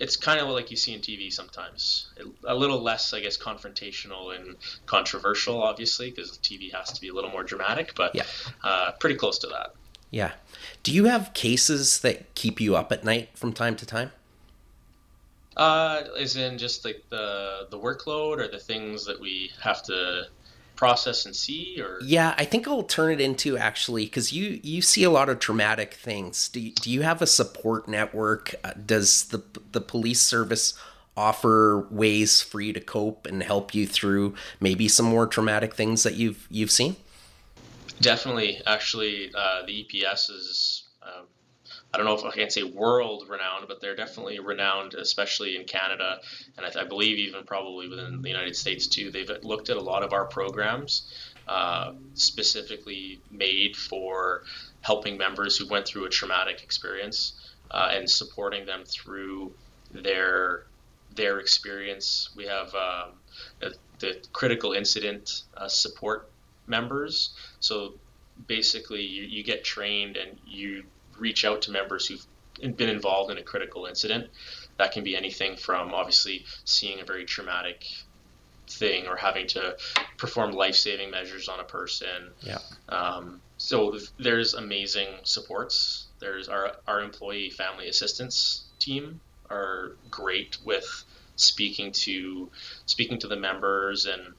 it's 0.00 0.16
kind 0.16 0.40
of 0.40 0.48
like 0.48 0.70
you 0.70 0.76
see 0.76 0.94
in 0.94 1.00
TV 1.00 1.32
sometimes. 1.32 2.08
A 2.46 2.54
little 2.54 2.80
less, 2.80 3.12
I 3.12 3.20
guess, 3.20 3.36
confrontational 3.36 4.34
and 4.34 4.56
controversial, 4.86 5.62
obviously, 5.62 6.10
because 6.10 6.38
TV 6.38 6.72
has 6.72 6.92
to 6.92 7.00
be 7.00 7.08
a 7.08 7.14
little 7.14 7.30
more 7.30 7.42
dramatic, 7.42 7.94
but 7.94 8.14
yeah. 8.14 8.24
uh, 8.64 8.92
pretty 8.92 9.16
close 9.16 9.38
to 9.40 9.46
that. 9.48 9.74
Yeah. 10.10 10.32
Do 10.82 10.92
you 10.92 11.04
have 11.04 11.34
cases 11.34 12.00
that 12.00 12.34
keep 12.34 12.60
you 12.60 12.76
up 12.76 12.92
at 12.92 13.04
night 13.04 13.30
from 13.34 13.52
time 13.52 13.76
to 13.76 13.86
time? 13.86 14.12
Uh, 15.56 16.04
is 16.16 16.36
in 16.36 16.56
just 16.56 16.84
like 16.84 17.02
the 17.10 17.66
the 17.70 17.78
workload 17.78 18.38
or 18.38 18.46
the 18.46 18.60
things 18.60 19.04
that 19.04 19.20
we 19.20 19.50
have 19.60 19.82
to 19.82 20.28
process 20.78 21.26
and 21.26 21.34
see 21.34 21.76
or? 21.82 21.98
Yeah 22.00 22.34
i 22.38 22.44
think 22.44 22.68
i'll 22.68 22.84
turn 22.84 23.12
it 23.12 23.20
into 23.20 23.58
actually 23.58 24.04
because 24.04 24.32
you 24.32 24.60
you 24.62 24.80
see 24.80 25.02
a 25.02 25.10
lot 25.10 25.28
of 25.28 25.40
traumatic 25.40 25.94
things. 25.94 26.48
Do 26.48 26.60
you, 26.60 26.72
do 26.72 26.90
you 26.90 27.02
have 27.02 27.20
a 27.20 27.26
support 27.26 27.88
network? 27.88 28.54
Uh, 28.62 28.72
does 28.86 29.24
the 29.24 29.42
the 29.72 29.80
police 29.80 30.22
service 30.22 30.74
offer 31.16 31.88
ways 31.90 32.40
for 32.40 32.60
you 32.60 32.72
to 32.72 32.80
cope 32.80 33.26
and 33.26 33.42
help 33.42 33.74
you 33.74 33.86
through 33.86 34.34
maybe 34.60 34.86
some 34.86 35.06
more 35.06 35.26
traumatic 35.26 35.74
things 35.74 36.04
that 36.04 36.14
you've 36.14 36.46
you've 36.48 36.70
seen? 36.70 36.94
Definitely. 38.00 38.62
Actually 38.66 39.32
uh, 39.34 39.66
the 39.66 39.84
eps 39.84 40.30
is 40.30 40.84
um, 41.02 41.26
I 41.92 41.96
don't 41.96 42.06
know 42.06 42.14
if 42.14 42.24
I 42.24 42.30
can 42.32 42.50
say 42.50 42.62
world 42.62 43.26
renowned, 43.28 43.66
but 43.66 43.80
they're 43.80 43.96
definitely 43.96 44.40
renowned, 44.40 44.94
especially 44.94 45.56
in 45.56 45.64
Canada, 45.64 46.20
and 46.56 46.66
I, 46.66 46.82
I, 46.82 46.84
believe 46.84 47.18
even 47.18 47.44
probably 47.44 47.88
within 47.88 48.20
the 48.20 48.28
United 48.28 48.56
States 48.56 48.86
too. 48.86 49.10
They've 49.10 49.30
looked 49.42 49.70
at 49.70 49.78
a 49.78 49.80
lot 49.80 50.02
of 50.02 50.12
our 50.12 50.26
programs, 50.26 51.10
uh, 51.46 51.92
specifically 52.12 53.20
made 53.30 53.74
for 53.74 54.42
helping 54.82 55.16
members 55.16 55.56
who 55.56 55.66
went 55.66 55.86
through 55.86 56.04
a 56.04 56.10
traumatic 56.10 56.62
experience 56.62 57.32
uh, 57.70 57.90
and 57.92 58.08
supporting 58.08 58.66
them 58.66 58.84
through 58.84 59.52
their 59.92 60.64
their 61.14 61.40
experience. 61.40 62.28
We 62.36 62.46
have 62.46 62.74
um, 62.74 63.70
the 63.98 64.16
critical 64.32 64.72
incident 64.72 65.42
uh, 65.56 65.68
support 65.68 66.28
members, 66.66 67.30
so 67.60 67.94
basically 68.46 69.02
you, 69.02 69.24
you 69.24 69.42
get 69.42 69.64
trained 69.64 70.16
and 70.16 70.38
you 70.46 70.84
reach 71.18 71.44
out 71.44 71.62
to 71.62 71.70
members 71.70 72.06
who've 72.06 72.76
been 72.76 72.88
involved 72.88 73.30
in 73.30 73.38
a 73.38 73.42
critical 73.42 73.86
incident. 73.86 74.28
That 74.78 74.92
can 74.92 75.04
be 75.04 75.16
anything 75.16 75.56
from 75.56 75.92
obviously 75.94 76.44
seeing 76.64 77.00
a 77.00 77.04
very 77.04 77.24
traumatic 77.24 77.84
thing 78.68 79.06
or 79.06 79.16
having 79.16 79.46
to 79.48 79.76
perform 80.16 80.52
life-saving 80.52 81.10
measures 81.10 81.48
on 81.48 81.60
a 81.60 81.64
person. 81.64 82.30
Yeah. 82.40 82.58
Um, 82.88 83.40
so 83.56 83.98
there's 84.18 84.54
amazing 84.54 85.08
supports. 85.24 86.06
There's 86.20 86.48
our 86.48 86.76
our 86.86 87.00
employee 87.00 87.50
family 87.50 87.88
assistance 87.88 88.64
team 88.78 89.20
are 89.50 89.96
great 90.10 90.58
with 90.64 91.04
speaking 91.36 91.92
to 91.92 92.50
speaking 92.86 93.18
to 93.18 93.28
the 93.28 93.36
members 93.36 94.06
and 94.06 94.34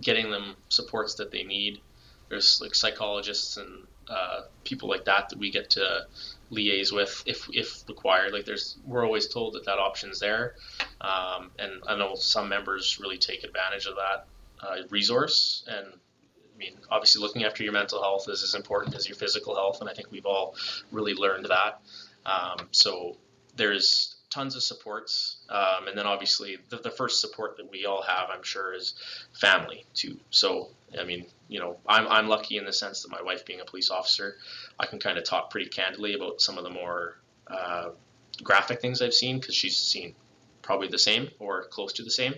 getting 0.00 0.30
them 0.30 0.56
supports 0.68 1.14
that 1.16 1.30
they 1.30 1.44
need. 1.44 1.80
There's 2.28 2.60
like 2.60 2.74
psychologists 2.74 3.56
and 3.56 3.86
uh, 4.12 4.42
people 4.64 4.88
like 4.88 5.04
that 5.06 5.30
that 5.30 5.38
we 5.38 5.50
get 5.50 5.70
to 5.70 6.06
liaise 6.50 6.92
with 6.92 7.22
if 7.26 7.48
if 7.52 7.88
required. 7.88 8.32
Like 8.32 8.44
there's 8.44 8.76
we're 8.86 9.04
always 9.04 9.26
told 9.26 9.54
that 9.54 9.64
that 9.64 9.78
option's 9.78 10.20
there, 10.20 10.54
um, 11.00 11.50
and 11.58 11.82
I 11.88 11.96
know 11.96 12.14
some 12.14 12.48
members 12.48 12.98
really 13.00 13.18
take 13.18 13.42
advantage 13.44 13.86
of 13.86 13.96
that 13.96 14.26
uh, 14.60 14.76
resource. 14.90 15.64
And 15.66 15.86
I 15.86 16.58
mean, 16.58 16.74
obviously, 16.90 17.22
looking 17.22 17.44
after 17.44 17.64
your 17.64 17.72
mental 17.72 18.02
health 18.02 18.28
is 18.28 18.42
as 18.42 18.54
important 18.54 18.94
as 18.94 19.08
your 19.08 19.16
physical 19.16 19.54
health, 19.54 19.80
and 19.80 19.88
I 19.88 19.94
think 19.94 20.10
we've 20.10 20.26
all 20.26 20.54
really 20.90 21.14
learned 21.14 21.46
that. 21.46 21.80
Um, 22.26 22.68
so 22.70 23.16
there's 23.56 24.11
tons 24.32 24.56
of 24.56 24.62
supports, 24.62 25.36
um, 25.48 25.88
and 25.88 25.96
then 25.96 26.06
obviously 26.06 26.58
the, 26.70 26.78
the 26.78 26.90
first 26.90 27.20
support 27.20 27.56
that 27.58 27.70
we 27.70 27.84
all 27.84 28.02
have, 28.02 28.28
I'm 28.30 28.42
sure, 28.42 28.74
is 28.74 28.94
family 29.32 29.84
too. 29.94 30.18
So 30.30 30.70
I 30.98 31.04
mean, 31.04 31.26
you 31.48 31.60
know, 31.60 31.76
I'm, 31.86 32.06
I'm 32.08 32.28
lucky 32.28 32.56
in 32.56 32.64
the 32.64 32.72
sense 32.72 33.02
that 33.02 33.10
my 33.10 33.22
wife 33.22 33.44
being 33.44 33.60
a 33.60 33.64
police 33.64 33.90
officer, 33.90 34.36
I 34.78 34.86
can 34.86 34.98
kind 34.98 35.18
of 35.18 35.24
talk 35.24 35.50
pretty 35.50 35.68
candidly 35.68 36.14
about 36.14 36.40
some 36.40 36.58
of 36.58 36.64
the 36.64 36.70
more 36.70 37.16
uh, 37.46 37.90
graphic 38.42 38.80
things 38.80 39.02
I've 39.02 39.14
seen 39.14 39.38
because 39.38 39.54
she's 39.54 39.76
seen 39.76 40.14
probably 40.62 40.88
the 40.88 40.98
same 40.98 41.30
or 41.38 41.64
close 41.64 41.94
to 41.94 42.02
the 42.02 42.10
same. 42.10 42.34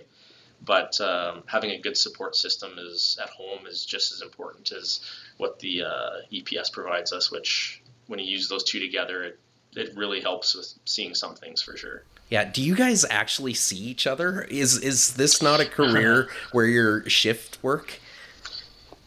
But 0.61 0.99
um, 1.01 1.43
having 1.47 1.71
a 1.71 1.79
good 1.79 1.97
support 1.97 2.35
system 2.35 2.71
is 2.77 3.19
at 3.21 3.29
home 3.29 3.67
is 3.67 3.85
just 3.85 4.13
as 4.13 4.21
important 4.21 4.71
as 4.71 5.01
what 5.37 5.59
the 5.59 5.83
uh, 5.83 6.09
EPS 6.31 6.71
provides 6.71 7.11
us. 7.11 7.29
Which, 7.29 7.83
when 8.07 8.19
you 8.19 8.25
use 8.25 8.47
those 8.47 8.63
two 8.63 8.79
together, 8.79 9.23
it 9.23 9.39
it 9.75 9.95
really 9.95 10.21
helps 10.21 10.55
with 10.55 10.73
seeing 10.85 11.15
some 11.15 11.35
things 11.35 11.61
for 11.61 11.75
sure. 11.77 12.03
Yeah. 12.29 12.45
Do 12.45 12.61
you 12.61 12.75
guys 12.75 13.05
actually 13.09 13.53
see 13.53 13.77
each 13.77 14.07
other? 14.07 14.41
Is 14.43 14.77
is 14.77 15.13
this 15.15 15.41
not 15.41 15.59
a 15.59 15.65
career 15.65 16.29
where 16.51 16.65
your 16.65 17.07
shift 17.09 17.59
work? 17.61 17.99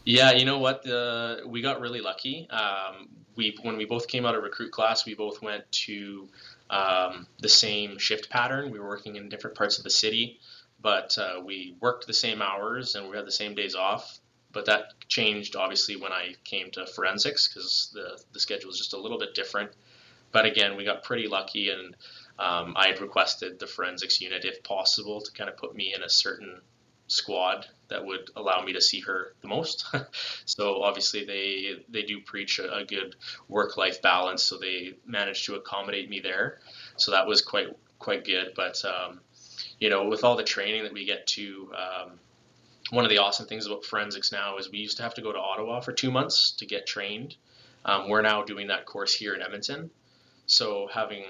Yeah, 0.05 0.33
you 0.33 0.47
know 0.47 0.59
what? 0.59 0.85
The, 0.85 1.43
we 1.47 1.61
got 1.61 1.81
really 1.81 2.01
lucky. 2.01 2.49
Um, 2.49 3.09
we 3.37 3.57
when 3.63 3.77
we 3.77 3.85
both 3.85 4.09
came 4.09 4.25
out 4.25 4.35
of 4.35 4.43
recruit 4.43 4.71
class, 4.73 5.05
we 5.05 5.15
both 5.15 5.43
went 5.43 5.71
to 5.87 6.29
um, 6.71 7.27
the 7.41 7.49
same 7.49 7.99
shift 7.99 8.31
pattern. 8.31 8.71
We 8.71 8.79
were 8.79 8.89
working 8.89 9.17
in 9.17 9.29
different 9.29 9.57
parts 9.57 9.79
of 9.79 9.85
the 9.85 9.91
city, 9.91 10.41
but 10.81 11.17
uh, 11.19 11.41
we 11.45 11.77
worked 11.81 12.07
the 12.07 12.15
same 12.15 12.41
hours 12.41 12.95
and 12.95 13.11
we 13.11 13.17
had 13.17 13.27
the 13.27 13.33
same 13.33 13.55
days 13.55 13.75
off. 13.75 14.19
But 14.51 14.67
that 14.67 14.95
changed 15.09 15.57
obviously 15.57 15.97
when 15.97 16.13
I 16.13 16.37
came 16.45 16.71
to 16.71 16.87
forensics 16.87 17.49
because 17.49 17.91
the 17.93 18.19
the 18.33 18.41
schedule 18.41 18.69
was 18.69 18.79
just 18.79 18.95
a 18.95 18.99
little 18.99 19.19
bit 19.19 19.35
different. 19.35 19.73
But 20.33 20.47
again, 20.47 20.77
we 20.77 20.85
got 20.85 21.05
pretty 21.05 21.27
lucky, 21.27 21.71
and 21.71 21.97
um, 22.39 22.75
I 22.77 22.89
had 22.89 23.01
requested 23.01 23.59
the 23.59 23.67
forensics 23.67 24.21
unit, 24.21 24.45
if 24.45 24.63
possible, 24.63 25.21
to 25.21 25.33
kind 25.33 25.49
of 25.51 25.57
put 25.57 25.75
me 25.75 25.95
in 25.95 26.03
a 26.03 26.09
certain 26.09 26.61
squad 27.09 27.67
that 27.89 28.05
would 28.05 28.31
allow 28.37 28.63
me 28.63 28.75
to 28.75 28.81
see 28.81 29.01
her 29.01 29.35
the 29.41 29.49
most. 29.49 29.87
so 30.45 30.83
obviously 30.83 31.25
they 31.25 31.83
they 31.89 32.03
do 32.03 32.21
preach 32.21 32.59
a, 32.59 32.77
a 32.77 32.85
good 32.85 33.17
work 33.49 33.77
life 33.77 34.01
balance, 34.03 34.43
so 34.43 34.59
they 34.59 34.95
managed 35.07 35.47
to 35.47 35.57
accommodate 35.57 36.09
me 36.09 36.21
there. 36.21 36.61
So 36.97 37.11
that 37.13 37.27
was 37.27 37.43
quite 37.43 37.69
quite 37.99 38.25
good. 38.25 38.53
But 38.55 38.85
um, 38.85 39.21
you 39.81 39.91
know, 39.91 40.09
with 40.09 40.23
all 40.23 40.37
the 40.37 40.45
training 40.45 40.85
that 40.85 40.93
we 40.93 41.05
get 41.05 41.27
to. 41.29 41.73
Um, 41.75 42.21
one 42.91 43.05
of 43.05 43.11
the 43.11 43.19
awesome 43.19 43.45
things 43.45 43.67
about 43.67 43.85
forensics 43.85 44.33
now 44.33 44.57
is 44.57 44.71
we 44.71 44.79
used 44.79 44.97
to 44.97 45.03
have 45.03 45.13
to 45.13 45.21
go 45.21 45.31
to 45.31 45.39
Ottawa 45.39 45.81
for 45.81 45.93
two 45.93 46.11
months 46.11 46.53
to 46.53 46.65
get 46.65 46.87
trained. 46.87 47.37
Um, 47.85 48.09
we're 48.09 48.23
now 48.23 48.43
doing 48.43 48.69
that 48.69 48.87
course 48.87 49.13
here 49.13 49.35
in 49.35 49.43
Edmonton. 49.43 49.91
So 50.49 50.89
having 50.93 51.25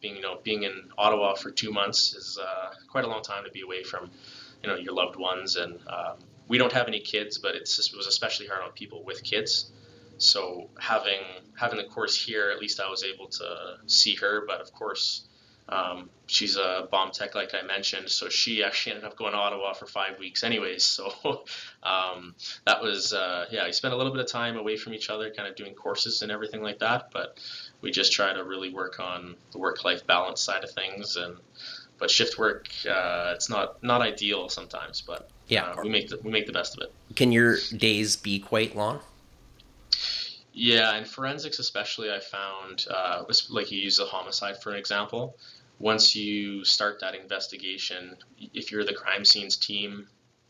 being 0.00 0.16
you 0.16 0.22
know 0.22 0.38
being 0.42 0.62
in 0.62 0.88
Ottawa 0.96 1.34
for 1.34 1.50
two 1.50 1.70
months 1.70 2.14
is 2.14 2.38
uh, 2.42 2.70
quite 2.88 3.04
a 3.04 3.08
long 3.08 3.22
time 3.22 3.44
to 3.44 3.50
be 3.50 3.60
away 3.60 3.82
from 3.82 4.10
you 4.62 4.68
know 4.68 4.76
your 4.76 4.94
loved 4.94 5.16
ones. 5.16 5.56
And 5.56 5.78
um, 5.88 6.16
we 6.48 6.56
don't 6.56 6.72
have 6.72 6.88
any 6.88 7.00
kids 7.00 7.38
but 7.38 7.54
just, 7.54 7.92
it 7.92 7.96
was 7.96 8.06
especially 8.06 8.46
hard 8.46 8.62
on 8.62 8.72
people 8.72 9.04
with 9.04 9.22
kids. 9.22 9.70
So 10.18 10.70
having 10.78 11.20
having 11.58 11.78
the 11.78 11.84
course 11.84 12.16
here 12.16 12.50
at 12.50 12.58
least 12.58 12.80
i 12.80 12.88
was 12.88 13.04
able 13.04 13.28
to 13.28 13.76
see 13.86 14.14
her. 14.16 14.44
But 14.46 14.60
of 14.60 14.72
course 14.72 15.26
um, 15.68 16.10
she's 16.26 16.56
a 16.56 16.88
bomb 16.90 17.10
tech 17.12 17.34
like 17.34 17.54
i 17.54 17.62
mentioned. 17.62 18.08
So 18.08 18.28
she 18.28 18.62
actually 18.62 18.92
ended 18.92 19.06
up 19.06 19.16
going 19.16 19.32
to 19.32 19.38
ottawa 19.38 19.72
for 19.72 19.86
five 19.86 20.18
weeks 20.18 20.44
anyways. 20.44 20.84
So 21.00 21.44
um, 21.82 22.34
that 22.66 22.82
was 22.82 23.12
uh, 23.12 23.46
yeah 23.50 23.66
we 23.66 23.72
spent 23.72 23.94
a 23.94 23.96
little 23.96 24.12
bit 24.12 24.20
of 24.20 24.28
time 24.28 24.56
away 24.56 24.76
from 24.76 24.94
each 24.94 25.10
other 25.10 25.30
kind 25.30 25.48
of 25.48 25.56
doing 25.56 25.74
courses 25.74 26.22
and 26.22 26.30
everything 26.30 26.62
like 26.62 26.80
that. 26.80 27.10
But 27.12 27.38
we 27.80 27.90
just 27.90 28.12
try 28.12 28.32
to 28.32 28.44
really 28.44 28.72
work 28.72 29.00
on 29.00 29.36
the 29.52 29.58
work 29.58 29.84
life 29.84 30.06
balance 30.06 30.40
side 30.40 30.64
of 30.64 30.70
things 30.70 31.16
and 31.16 31.36
but 31.98 32.10
shift 32.10 32.38
work 32.38 32.68
uh, 32.88 33.32
it's 33.34 33.50
not 33.50 33.82
not 33.82 34.00
ideal 34.00 34.48
sometimes 34.48 35.00
but 35.00 35.30
yeah. 35.48 35.64
uh, 35.70 35.76
we 35.82 35.88
make 35.88 36.08
the, 36.08 36.18
we 36.22 36.30
make 36.30 36.46
the 36.46 36.52
best 36.52 36.76
of 36.76 36.82
it. 36.84 37.16
Can 37.16 37.32
your 37.32 37.56
days 37.76 38.16
be 38.16 38.38
quite 38.38 38.76
long? 38.76 39.00
Yeah 40.52 40.96
in 40.96 41.04
forensics 41.04 41.58
especially 41.58 42.10
i 42.10 42.18
found 42.18 42.86
uh, 42.90 43.24
like 43.50 43.70
you 43.70 43.80
use 43.80 43.98
a 43.98 44.04
homicide 44.04 44.62
for 44.62 44.70
an 44.70 44.76
example. 44.76 45.36
Once 45.78 46.14
you 46.14 46.62
start 46.64 47.00
that 47.00 47.14
investigation 47.14 48.16
if 48.54 48.70
you're 48.70 48.84
the 48.84 48.92
crime 48.92 49.24
scenes 49.24 49.56
team 49.56 50.06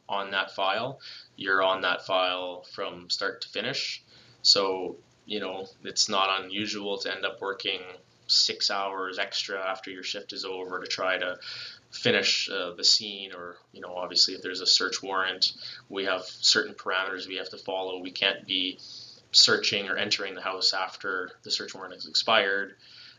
on 0.08 0.30
that 0.32 0.50
file 0.50 1.00
you're 1.36 1.62
on 1.62 1.80
that 1.80 2.04
file 2.04 2.64
from 2.72 3.08
start 3.08 3.40
to 3.40 3.48
finish. 3.48 4.02
So 4.42 4.96
you 5.26 5.40
know 5.40 5.66
it's 5.84 6.08
not 6.08 6.42
unusual 6.42 6.98
to 6.98 7.14
end 7.14 7.24
up 7.24 7.40
working 7.40 7.80
six 8.26 8.70
hours 8.70 9.18
extra 9.18 9.58
after 9.60 9.90
your 9.90 10.04
shift 10.04 10.32
is 10.32 10.44
over 10.44 10.80
to 10.80 10.86
try 10.86 11.18
to 11.18 11.36
finish 11.90 12.48
uh, 12.48 12.72
the 12.72 12.84
scene 12.84 13.32
or 13.32 13.56
you 13.72 13.80
know 13.80 13.94
obviously 13.94 14.34
if 14.34 14.42
there's 14.42 14.60
a 14.60 14.66
search 14.66 15.02
warrant 15.02 15.52
we 15.88 16.04
have 16.04 16.22
certain 16.24 16.74
parameters 16.74 17.26
we 17.26 17.36
have 17.36 17.50
to 17.50 17.58
follow. 17.58 17.98
We 17.98 18.12
can't 18.12 18.46
be 18.46 18.78
searching 19.32 19.88
or 19.88 19.96
entering 19.96 20.34
the 20.34 20.40
house 20.40 20.72
after 20.72 21.32
the 21.42 21.50
search 21.50 21.74
warrant 21.74 21.94
has 21.94 22.06
expired. 22.06 22.74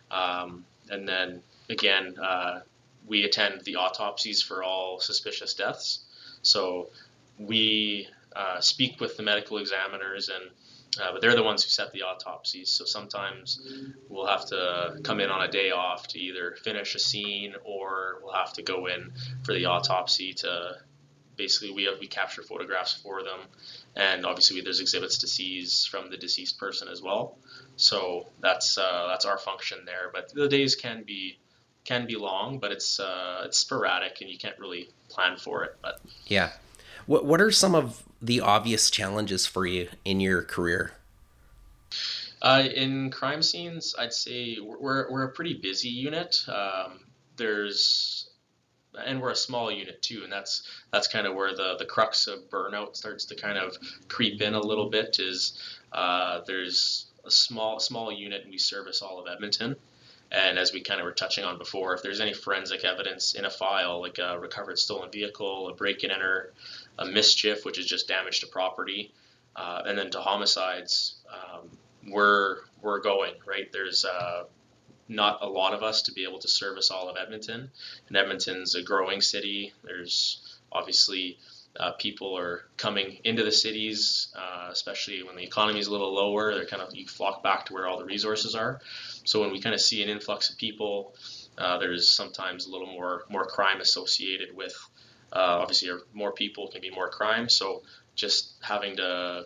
Um, 0.09 0.65
and 0.89 1.07
then 1.07 1.43
again 1.69 2.17
uh, 2.19 2.61
we 3.07 3.23
attend 3.23 3.61
the 3.61 3.75
autopsies 3.75 4.41
for 4.41 4.63
all 4.63 4.99
suspicious 4.99 5.53
deaths. 5.53 5.99
So 6.41 6.89
we 7.37 8.07
uh, 8.35 8.61
speak 8.61 8.99
with 8.99 9.17
the 9.17 9.23
medical 9.23 9.57
examiners 9.57 10.29
and 10.29 10.49
uh, 10.99 11.11
but 11.13 11.21
they're 11.21 11.35
the 11.35 11.43
ones 11.43 11.63
who 11.63 11.69
set 11.69 11.91
the 11.93 12.01
autopsies. 12.01 12.71
So 12.71 12.85
sometimes 12.85 13.61
we'll 14.09 14.27
have 14.27 14.45
to 14.47 14.99
come 15.03 15.19
in 15.19 15.29
on 15.29 15.41
a 15.41 15.51
day 15.51 15.71
off 15.71 16.07
to 16.09 16.19
either 16.19 16.55
finish 16.63 16.95
a 16.95 16.99
scene 16.99 17.55
or 17.63 18.19
we'll 18.23 18.33
have 18.33 18.53
to 18.53 18.61
go 18.63 18.87
in 18.87 19.11
for 19.43 19.53
the 19.53 19.65
autopsy 19.65 20.33
to 20.33 20.77
basically 21.37 21.71
we 21.73 21.85
have, 21.85 21.99
we 21.99 22.07
capture 22.07 22.43
photographs 22.43 22.93
for 22.93 23.23
them, 23.23 23.39
and 23.95 24.25
obviously 24.25 24.61
there's 24.61 24.79
exhibits 24.79 25.19
to 25.19 25.27
seize 25.27 25.85
from 25.85 26.09
the 26.09 26.17
deceased 26.17 26.59
person 26.59 26.87
as 26.87 27.01
well. 27.01 27.37
So 27.77 28.27
that's 28.41 28.77
uh, 28.77 29.07
that's 29.07 29.25
our 29.25 29.37
function 29.37 29.79
there. 29.85 30.11
But 30.13 30.33
the 30.33 30.47
days 30.47 30.75
can 30.75 31.03
be 31.03 31.39
can 31.83 32.05
be 32.05 32.15
long, 32.15 32.59
but 32.59 32.71
it's 32.71 32.99
uh, 32.99 33.43
it's 33.45 33.57
sporadic 33.57 34.21
and 34.21 34.29
you 34.29 34.37
can't 34.37 34.59
really 34.59 34.89
plan 35.09 35.37
for 35.37 35.63
it. 35.63 35.75
But 35.81 35.99
yeah, 36.27 36.51
what 37.11 37.25
what 37.25 37.41
are 37.41 37.51
some 37.51 37.75
of 37.75 38.03
the 38.21 38.39
obvious 38.39 38.89
challenges 38.89 39.45
for 39.45 39.65
you 39.65 39.89
in 40.05 40.21
your 40.21 40.41
career? 40.41 40.93
Uh, 42.41 42.63
in 42.73 43.11
crime 43.11 43.43
scenes, 43.43 43.93
I'd 43.99 44.13
say 44.13 44.57
we're 44.61 45.11
we're 45.11 45.23
a 45.23 45.31
pretty 45.31 45.55
busy 45.55 45.89
unit. 45.89 46.37
Um, 46.47 47.01
there's 47.35 48.29
and 49.05 49.21
we're 49.21 49.31
a 49.31 49.35
small 49.35 49.69
unit 49.69 50.01
too, 50.01 50.21
and 50.23 50.31
that's 50.31 50.63
that's 50.93 51.09
kind 51.09 51.27
of 51.27 51.35
where 51.35 51.53
the 51.53 51.75
the 51.77 51.85
crux 51.85 52.27
of 52.27 52.49
burnout 52.49 52.95
starts 52.95 53.25
to 53.25 53.35
kind 53.35 53.57
of 53.57 53.75
creep 54.07 54.41
in 54.41 54.53
a 54.53 54.61
little 54.61 54.89
bit. 54.89 55.17
Is 55.19 55.59
uh, 55.91 56.39
there's 56.47 57.07
a 57.25 57.31
small 57.31 57.81
small 57.81 58.09
unit, 58.09 58.43
and 58.43 58.51
we 58.51 58.57
service 58.57 59.01
all 59.01 59.19
of 59.19 59.27
Edmonton. 59.27 59.75
And 60.31 60.57
as 60.57 60.71
we 60.71 60.81
kind 60.81 61.01
of 61.01 61.05
were 61.05 61.11
touching 61.11 61.43
on 61.43 61.57
before, 61.57 61.93
if 61.93 62.01
there's 62.01 62.21
any 62.21 62.33
forensic 62.33 62.85
evidence 62.85 63.33
in 63.33 63.43
a 63.43 63.49
file, 63.49 63.99
like 63.99 64.17
a 64.17 64.39
recovered 64.39 64.79
stolen 64.79 65.11
vehicle, 65.11 65.67
a 65.67 65.73
break 65.73 66.03
and 66.03 66.11
enter, 66.11 66.53
a 66.97 67.05
mischief, 67.05 67.65
which 67.65 67.77
is 67.77 67.85
just 67.85 68.07
damage 68.07 68.39
to 68.39 68.47
property, 68.47 69.11
uh, 69.57 69.81
and 69.85 69.97
then 69.97 70.09
to 70.11 70.21
homicides, 70.21 71.15
um, 71.29 71.69
we're 72.09 72.59
we're 72.81 73.01
going 73.01 73.33
right. 73.45 73.71
There's 73.73 74.05
uh, 74.05 74.45
not 75.09 75.39
a 75.41 75.47
lot 75.47 75.73
of 75.73 75.83
us 75.83 76.03
to 76.03 76.13
be 76.13 76.23
able 76.23 76.39
to 76.39 76.47
service 76.47 76.89
all 76.89 77.09
of 77.09 77.17
Edmonton, 77.17 77.69
and 78.07 78.17
Edmonton's 78.17 78.75
a 78.75 78.81
growing 78.81 79.19
city. 79.19 79.73
There's 79.83 80.59
obviously 80.71 81.37
uh, 81.79 81.91
people 81.93 82.37
are 82.37 82.65
coming 82.77 83.19
into 83.23 83.43
the 83.43 83.51
cities, 83.51 84.33
uh, 84.35 84.69
especially 84.71 85.23
when 85.23 85.35
the 85.35 85.43
economy 85.43 85.79
is 85.79 85.87
a 85.87 85.91
little 85.91 86.13
lower. 86.13 86.53
They're 86.53 86.65
kind 86.65 86.81
of 86.81 86.93
you 86.95 87.07
flock 87.07 87.43
back 87.43 87.65
to 87.67 87.73
where 87.73 87.87
all 87.87 87.97
the 87.97 88.05
resources 88.05 88.55
are. 88.55 88.81
So 89.23 89.41
when 89.41 89.51
we 89.51 89.61
kind 89.61 89.73
of 89.73 89.81
see 89.81 90.03
an 90.03 90.09
influx 90.09 90.49
of 90.49 90.57
people, 90.57 91.15
uh, 91.57 91.77
there's 91.77 92.09
sometimes 92.09 92.65
a 92.65 92.71
little 92.71 92.87
more 92.87 93.23
more 93.29 93.45
crime 93.45 93.79
associated 93.79 94.55
with. 94.55 94.75
Uh, 95.31 95.59
obviously, 95.61 95.89
more 96.13 96.33
people 96.33 96.67
can 96.67 96.81
be 96.81 96.89
more 96.89 97.09
crime. 97.09 97.47
So 97.47 97.83
just 98.15 98.55
having 98.61 98.97
to 98.97 99.45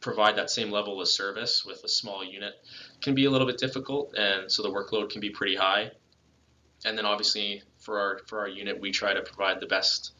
provide 0.00 0.36
that 0.36 0.50
same 0.50 0.72
level 0.72 1.00
of 1.00 1.06
service 1.06 1.64
with 1.64 1.84
a 1.84 1.88
small 1.88 2.24
unit 2.24 2.54
can 3.00 3.14
be 3.14 3.26
a 3.26 3.30
little 3.30 3.46
bit 3.46 3.58
difficult, 3.58 4.14
and 4.16 4.50
so 4.50 4.64
the 4.64 4.70
workload 4.70 5.10
can 5.10 5.20
be 5.20 5.30
pretty 5.30 5.54
high. 5.54 5.92
And 6.84 6.98
then 6.98 7.06
obviously 7.06 7.62
for 7.78 8.00
our 8.00 8.20
for 8.26 8.40
our 8.40 8.48
unit, 8.48 8.80
we 8.80 8.90
try 8.90 9.14
to 9.14 9.22
provide 9.22 9.60
the 9.60 9.66
best 9.66 10.12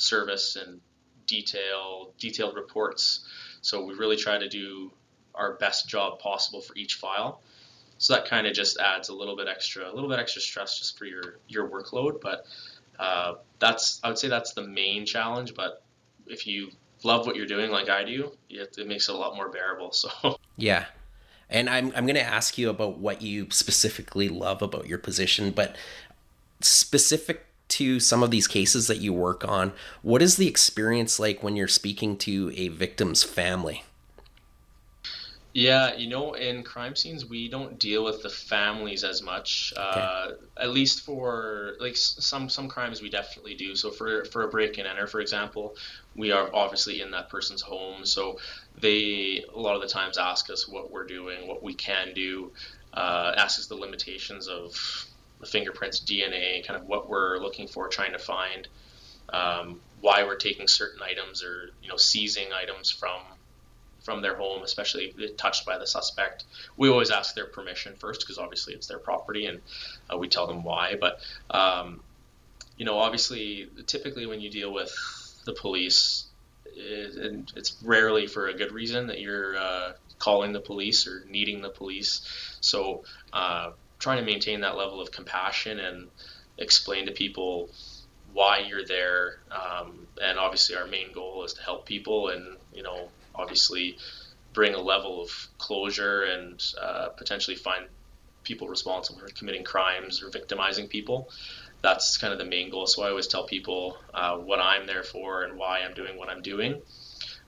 service 0.00 0.56
and 0.56 0.80
detail 1.26 2.12
detailed 2.18 2.56
reports. 2.56 3.24
So 3.62 3.84
we 3.84 3.94
really 3.94 4.16
try 4.16 4.38
to 4.38 4.48
do 4.48 4.90
our 5.34 5.54
best 5.54 5.88
job 5.88 6.18
possible 6.18 6.60
for 6.60 6.74
each 6.76 6.94
file. 6.94 7.42
So 7.98 8.14
that 8.14 8.24
kind 8.24 8.46
of 8.46 8.54
just 8.54 8.78
adds 8.78 9.10
a 9.10 9.14
little 9.14 9.36
bit 9.36 9.46
extra, 9.46 9.90
a 9.90 9.92
little 9.92 10.08
bit 10.08 10.18
extra 10.18 10.40
stress 10.40 10.78
just 10.78 10.98
for 10.98 11.04
your 11.04 11.38
your 11.48 11.68
workload. 11.68 12.20
But 12.20 12.46
uh, 12.98 13.34
that's 13.58 14.00
I 14.02 14.08
would 14.08 14.18
say 14.18 14.28
that's 14.28 14.54
the 14.54 14.66
main 14.66 15.04
challenge. 15.06 15.54
But 15.54 15.82
if 16.26 16.46
you 16.46 16.70
love 17.02 17.26
what 17.26 17.36
you're 17.36 17.46
doing 17.46 17.70
like 17.70 17.88
I 17.88 18.04
do, 18.04 18.32
it 18.48 18.76
makes 18.86 19.08
it 19.08 19.14
a 19.14 19.18
lot 19.18 19.36
more 19.36 19.50
bearable. 19.50 19.92
So 19.92 20.08
yeah, 20.56 20.86
and 21.50 21.68
I'm 21.68 21.92
I'm 21.94 22.06
going 22.06 22.16
to 22.16 22.22
ask 22.22 22.56
you 22.56 22.70
about 22.70 22.98
what 22.98 23.20
you 23.20 23.48
specifically 23.50 24.28
love 24.30 24.62
about 24.62 24.86
your 24.86 24.98
position, 24.98 25.50
but 25.50 25.76
specific 26.62 27.46
to 27.70 28.00
some 28.00 28.22
of 28.22 28.30
these 28.30 28.46
cases 28.46 28.86
that 28.86 28.98
you 28.98 29.12
work 29.12 29.46
on, 29.46 29.72
what 30.02 30.22
is 30.22 30.36
the 30.36 30.48
experience 30.48 31.18
like 31.18 31.42
when 31.42 31.56
you're 31.56 31.68
speaking 31.68 32.16
to 32.18 32.52
a 32.54 32.68
victim's 32.68 33.22
family? 33.22 33.84
Yeah, 35.52 35.96
you 35.96 36.08
know, 36.08 36.34
in 36.34 36.62
crime 36.62 36.94
scenes, 36.94 37.26
we 37.26 37.48
don't 37.48 37.76
deal 37.76 38.04
with 38.04 38.22
the 38.22 38.30
families 38.30 39.02
as 39.02 39.20
much. 39.20 39.72
Okay. 39.76 40.00
Uh, 40.00 40.30
at 40.56 40.70
least 40.70 41.00
for 41.00 41.74
like 41.80 41.96
some 41.96 42.48
some 42.48 42.68
crimes, 42.68 43.02
we 43.02 43.10
definitely 43.10 43.54
do. 43.54 43.74
So 43.74 43.90
for 43.90 44.24
for 44.26 44.42
a 44.42 44.48
break 44.48 44.78
and 44.78 44.86
enter, 44.86 45.08
for 45.08 45.20
example, 45.20 45.74
we 46.14 46.30
are 46.30 46.50
obviously 46.54 47.00
in 47.00 47.10
that 47.10 47.28
person's 47.30 47.62
home. 47.62 48.06
So 48.06 48.38
they 48.78 49.44
a 49.52 49.58
lot 49.58 49.74
of 49.74 49.82
the 49.82 49.88
times 49.88 50.18
ask 50.18 50.50
us 50.50 50.68
what 50.68 50.92
we're 50.92 51.06
doing, 51.06 51.48
what 51.48 51.64
we 51.64 51.74
can 51.74 52.14
do, 52.14 52.52
uh, 52.94 53.32
ask 53.36 53.58
us 53.58 53.66
the 53.66 53.74
limitations 53.74 54.46
of 54.46 55.04
the 55.40 55.46
fingerprints, 55.46 56.00
DNA, 56.00 56.66
kind 56.66 56.80
of 56.80 56.86
what 56.86 57.08
we're 57.08 57.38
looking 57.38 57.66
for, 57.66 57.88
trying 57.88 58.12
to 58.12 58.18
find, 58.18 58.68
um, 59.32 59.80
why 60.00 60.24
we're 60.24 60.36
taking 60.36 60.68
certain 60.68 61.02
items 61.02 61.42
or 61.42 61.70
you 61.82 61.88
know 61.88 61.96
seizing 61.96 62.52
items 62.52 62.90
from 62.90 63.20
from 64.02 64.22
their 64.22 64.34
home, 64.34 64.62
especially 64.62 65.14
touched 65.36 65.66
by 65.66 65.78
the 65.78 65.86
suspect. 65.86 66.44
We 66.76 66.88
always 66.88 67.10
ask 67.10 67.34
their 67.34 67.46
permission 67.46 67.94
first 67.96 68.20
because 68.20 68.38
obviously 68.38 68.74
it's 68.74 68.86
their 68.86 68.98
property, 68.98 69.46
and 69.46 69.60
uh, 70.12 70.16
we 70.16 70.28
tell 70.28 70.46
them 70.46 70.62
why. 70.64 70.96
But 71.00 71.20
um, 71.50 72.00
you 72.76 72.84
know, 72.84 72.98
obviously, 72.98 73.68
typically 73.86 74.26
when 74.26 74.40
you 74.40 74.50
deal 74.50 74.72
with 74.72 74.94
the 75.44 75.52
police, 75.52 76.26
it, 76.66 77.52
it's 77.56 77.76
rarely 77.82 78.26
for 78.26 78.48
a 78.48 78.54
good 78.54 78.72
reason 78.72 79.06
that 79.08 79.20
you're 79.20 79.56
uh, 79.56 79.92
calling 80.18 80.52
the 80.52 80.60
police 80.60 81.06
or 81.06 81.24
needing 81.28 81.60
the 81.60 81.70
police. 81.70 82.22
So 82.60 83.04
uh, 83.32 83.72
trying 84.00 84.18
to 84.18 84.24
maintain 84.24 84.60
that 84.62 84.76
level 84.76 85.00
of 85.00 85.12
compassion 85.12 85.78
and 85.78 86.08
explain 86.58 87.06
to 87.06 87.12
people 87.12 87.70
why 88.32 88.58
you're 88.58 88.84
there. 88.84 89.38
Um, 89.50 90.06
and 90.20 90.38
obviously, 90.38 90.74
our 90.76 90.86
main 90.86 91.12
goal 91.12 91.44
is 91.44 91.54
to 91.54 91.62
help 91.62 91.86
people 91.86 92.28
and, 92.30 92.56
you 92.74 92.82
know, 92.82 93.08
obviously 93.34 93.96
bring 94.52 94.74
a 94.74 94.80
level 94.80 95.22
of 95.22 95.48
closure 95.58 96.22
and 96.22 96.62
uh, 96.80 97.08
potentially 97.10 97.56
find 97.56 97.84
people 98.42 98.68
responsible 98.68 99.20
for 99.20 99.28
committing 99.28 99.62
crimes 99.62 100.22
or 100.22 100.30
victimizing 100.30 100.88
people. 100.88 101.28
That's 101.82 102.16
kind 102.18 102.32
of 102.32 102.38
the 102.38 102.44
main 102.44 102.70
goal. 102.70 102.86
So 102.86 103.02
I 103.02 103.10
always 103.10 103.26
tell 103.26 103.44
people 103.44 103.96
uh, 104.12 104.36
what 104.36 104.58
I'm 104.60 104.86
there 104.86 105.02
for 105.02 105.44
and 105.44 105.56
why 105.56 105.80
I'm 105.80 105.94
doing 105.94 106.18
what 106.18 106.28
I'm 106.28 106.42
doing. 106.42 106.82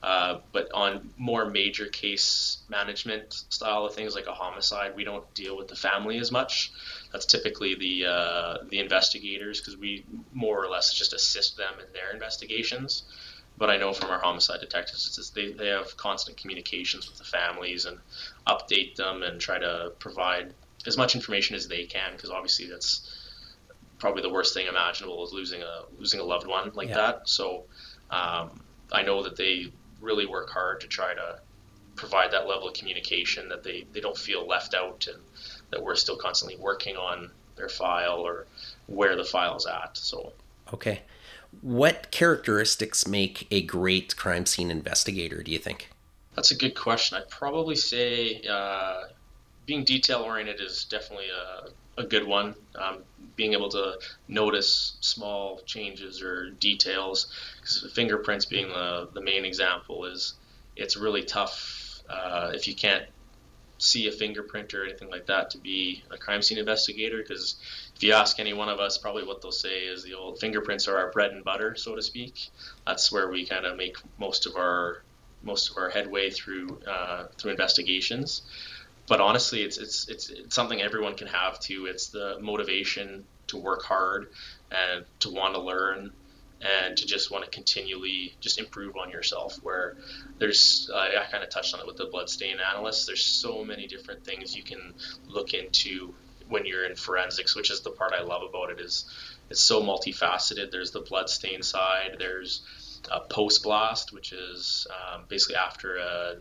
Uh, 0.03 0.41
but 0.51 0.69
on 0.75 1.11
more 1.17 1.49
major 1.49 1.87
case 1.87 2.59
management 2.69 3.33
style 3.51 3.85
of 3.85 3.95
things 3.95 4.17
like 4.17 4.27
a 4.27 4.33
homicide, 4.33 4.97
we 4.97 5.05
don't 5.05 5.33
deal 5.35 5.57
with 5.57 5.69
the 5.69 5.77
family 5.77 6.19
as 6.19 6.33
much. 6.33 6.73
That's 7.13 7.25
typically 7.25 7.77
the 7.77 8.07
uh, 8.07 8.59
the 8.69 8.81
investigators 8.81 9.61
because 9.61 9.77
we 9.77 10.05
more 10.33 10.63
or 10.63 10.69
less 10.69 10.93
just 10.93 11.13
assist 11.13 11.57
them 11.57 11.75
in 11.79 11.93
their 11.93 12.11
investigations. 12.13 13.05
But 13.59 13.71
I 13.71 13.77
know 13.77 13.93
from 13.93 14.11
our 14.11 14.19
homicide 14.19 14.61
detectives, 14.61 15.31
they, 15.35 15.53
they 15.53 15.69
have 15.69 15.97
constant 15.97 16.37
communications 16.37 17.09
with 17.09 17.19
the 17.19 17.25
families 17.25 17.85
and 17.85 17.99
update 18.49 18.97
them 18.97 19.23
and 19.23 19.41
try 19.41 19.59
to 19.59 19.93
provide 20.01 20.53
as 20.85 20.97
much 20.97 21.15
information 21.15 21.55
as 21.55 21.69
they 21.69 21.85
can 21.85 22.13
because 22.13 22.31
obviously 22.31 22.67
that's 22.67 23.09
probably 24.01 24.23
the 24.23 24.33
worst 24.33 24.53
thing 24.53 24.67
imaginable 24.67 25.25
is 25.25 25.33
losing 25.33 25.63
a 25.63 25.83
losing 25.97 26.19
a 26.19 26.25
loved 26.25 26.49
one 26.49 26.73
like 26.75 26.89
yeah. 26.89 26.97
that. 26.97 27.29
So 27.29 27.67
um, 28.11 28.61
I 28.91 29.03
know 29.03 29.23
that 29.23 29.37
they 29.37 29.73
really 30.03 30.27
work 30.27 30.51
hard 30.51 30.81
to 30.83 30.87
try 30.87 31.15
to 31.15 31.39
provide 31.97 32.33
that 32.33 32.47
level 32.47 32.69
of 32.69 32.75
communication 32.75 33.49
that 33.49 33.63
they, 33.63 33.87
they 33.93 34.01
don't 34.01 34.17
feel 34.17 34.47
left 34.47 34.75
out 34.75 35.07
and 35.13 35.23
that 35.71 35.83
we're 35.83 35.95
still 35.95 36.17
constantly 36.17 36.57
working 36.59 36.97
on 36.97 37.31
their 37.57 37.69
file 37.69 38.21
or 38.21 38.47
where 38.87 39.17
the 39.17 39.25
file's 39.25 39.67
at. 39.67 39.97
So 39.97 40.33
okay. 40.73 41.03
What 41.61 42.11
characteristics 42.11 43.07
make 43.07 43.47
a 43.51 43.63
great 43.63 44.17
crime 44.17 44.47
scene 44.47 44.71
investigator, 44.71 45.43
do 45.43 45.51
you 45.51 45.59
think? 45.59 45.91
That's 46.35 46.51
a 46.51 46.57
good 46.57 46.75
question. 46.75 47.19
I'd 47.19 47.29
probably 47.29 47.77
say 47.77 48.41
uh, 48.51 49.05
being 49.67 49.85
detail 49.85 50.21
oriented 50.21 50.61
is 50.61 50.85
definitely 50.85 51.27
a, 51.29 52.01
a 52.01 52.07
good 52.07 52.27
one. 52.27 52.55
Um, 52.75 53.03
being 53.37 53.53
able 53.53 53.69
to 53.71 53.99
notice 54.29 54.97
small 55.01 55.61
changes 55.67 56.23
or 56.23 56.51
details, 56.51 57.27
because 57.57 57.93
fingerprints 57.95 58.47
being 58.47 58.69
the, 58.69 59.09
the 59.15 59.21
main 59.21 59.45
example, 59.45 60.05
is 60.05 60.35
it's 60.77 60.97
really 60.97 61.23
tough 61.23 62.03
uh, 62.09 62.51
if 62.55 62.67
you 62.69 62.75
can't 62.75 63.05
see 63.83 64.07
a 64.07 64.13
fingerprint 64.13 64.75
or 64.75 64.85
anything 64.85 65.11
like 65.11 65.27
that 65.27 65.51
to 65.51 65.59
be 65.59 66.05
a 66.13 66.17
crime 66.17 66.41
scene 66.41 66.57
investigator 66.57 67.19
because 67.19 67.57
if 67.97 68.03
you 68.03 68.13
ask 68.13 68.39
any 68.39 68.53
one 68.53 68.69
of 68.69 68.79
us 68.79 68.97
probably 68.97 69.25
what 69.25 69.43
they'll 69.43 69.51
say 69.51 69.81
is 69.81 70.05
the 70.05 70.15
old 70.15 70.39
fingerprints 70.39 70.87
are 70.87 70.97
our 70.97 71.11
bread 71.11 71.33
and 71.33 71.43
butter 71.43 71.75
so 71.75 71.97
to 71.97 72.03
speak. 72.03 72.51
That's 72.87 73.11
where 73.11 73.29
we 73.29 73.45
kind 73.45 73.67
of 73.67 73.77
make 73.77 73.97
most 74.19 74.47
of 74.47 74.55
our 74.57 75.03
most 75.43 75.71
of 75.71 75.77
our 75.79 75.91
headway 75.91 76.31
through 76.31 76.81
uh, 76.87 77.27
through 77.37 77.51
investigations 77.51 78.43
but 79.09 79.21
honestly, 79.21 79.63
it's, 79.63 79.79
it's 79.79 80.09
it's 80.09 80.31
it's 80.31 80.55
something 80.55 80.81
everyone 80.81 81.15
can 81.15 81.27
have 81.27 81.59
too. 81.61 81.87
It's 81.87 82.09
the 82.09 82.39
motivation 82.41 83.25
to 83.49 83.57
work 83.57 83.83
hard 83.83 84.29
and 84.71 85.05
to 85.21 85.31
want 85.31 85.55
to 85.55 85.61
learn 85.61 86.13
and 86.63 86.97
to 86.97 87.07
just 87.07 87.31
want 87.31 87.45
to 87.45 87.51
continually 87.51 88.35
just 88.41 88.59
improve 88.59 88.97
on 88.97 89.11
yourself. 89.11 89.59
Where 89.63 89.97
there's, 90.39 90.89
uh, 90.93 90.97
I 90.97 91.25
kind 91.31 91.43
of 91.43 91.51
touched 91.51 91.75
on 91.75 91.81
it 91.81 91.87
with 91.87 91.97
the 91.97 92.07
bloodstain 92.07 92.59
analyst. 92.61 93.07
There's 93.07 93.25
so 93.25 93.65
many 93.65 93.87
different 93.87 94.25
things 94.25 94.57
you 94.57 94.63
can 94.63 94.95
look 95.27 95.55
into 95.55 96.15
when 96.49 96.65
you're 96.67 96.85
in 96.85 96.95
forensics, 96.95 97.57
which 97.57 97.71
is 97.71 97.81
the 97.81 97.91
part 97.91 98.13
I 98.13 98.23
love 98.23 98.43
about 98.43 98.71
it. 98.71 98.81
Is 98.81 99.05
it's 99.51 99.61
so 99.61 99.83
multifaceted. 99.83 100.71
There's 100.71 100.93
the 100.93 101.01
bloodstain 101.01 101.63
side. 101.63 102.17
There's 102.19 102.63
a 103.11 103.21
post 103.21 103.65
blast, 103.65 104.13
which 104.13 104.33
is 104.33 104.87
um, 104.91 105.25
basically 105.29 105.57
after 105.57 105.97
a 105.97 106.37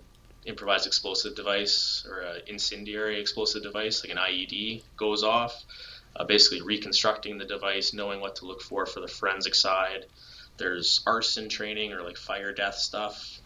improvised 0.45 0.88
explosive 0.88 1.36
device 1.36 2.06
or 2.10 2.21
an 2.21 2.41
incendiary 2.47 3.19
explosive 3.19 3.62
device 3.63 4.04
like 4.04 4.12
an 4.12 4.17
IED 4.17 4.82
goes 4.97 5.23
off. 5.23 5.63
uh, 6.15 6.23
basically 6.25 6.62
reconstructing 6.62 7.38
the 7.38 7.45
device, 7.45 7.93
knowing 7.93 8.19
what 8.19 8.36
to 8.38 8.45
look 8.45 8.62
for 8.62 8.86
for 8.86 8.99
the 8.99 9.08
forensic 9.08 9.56
side. 9.56 10.06
There's 10.58 11.01
arson 11.08 11.49
training 11.49 11.93
or 11.93 12.01
like 12.04 12.17
fire 12.17 12.51
death 12.54 12.75
stuff. 12.75 13.39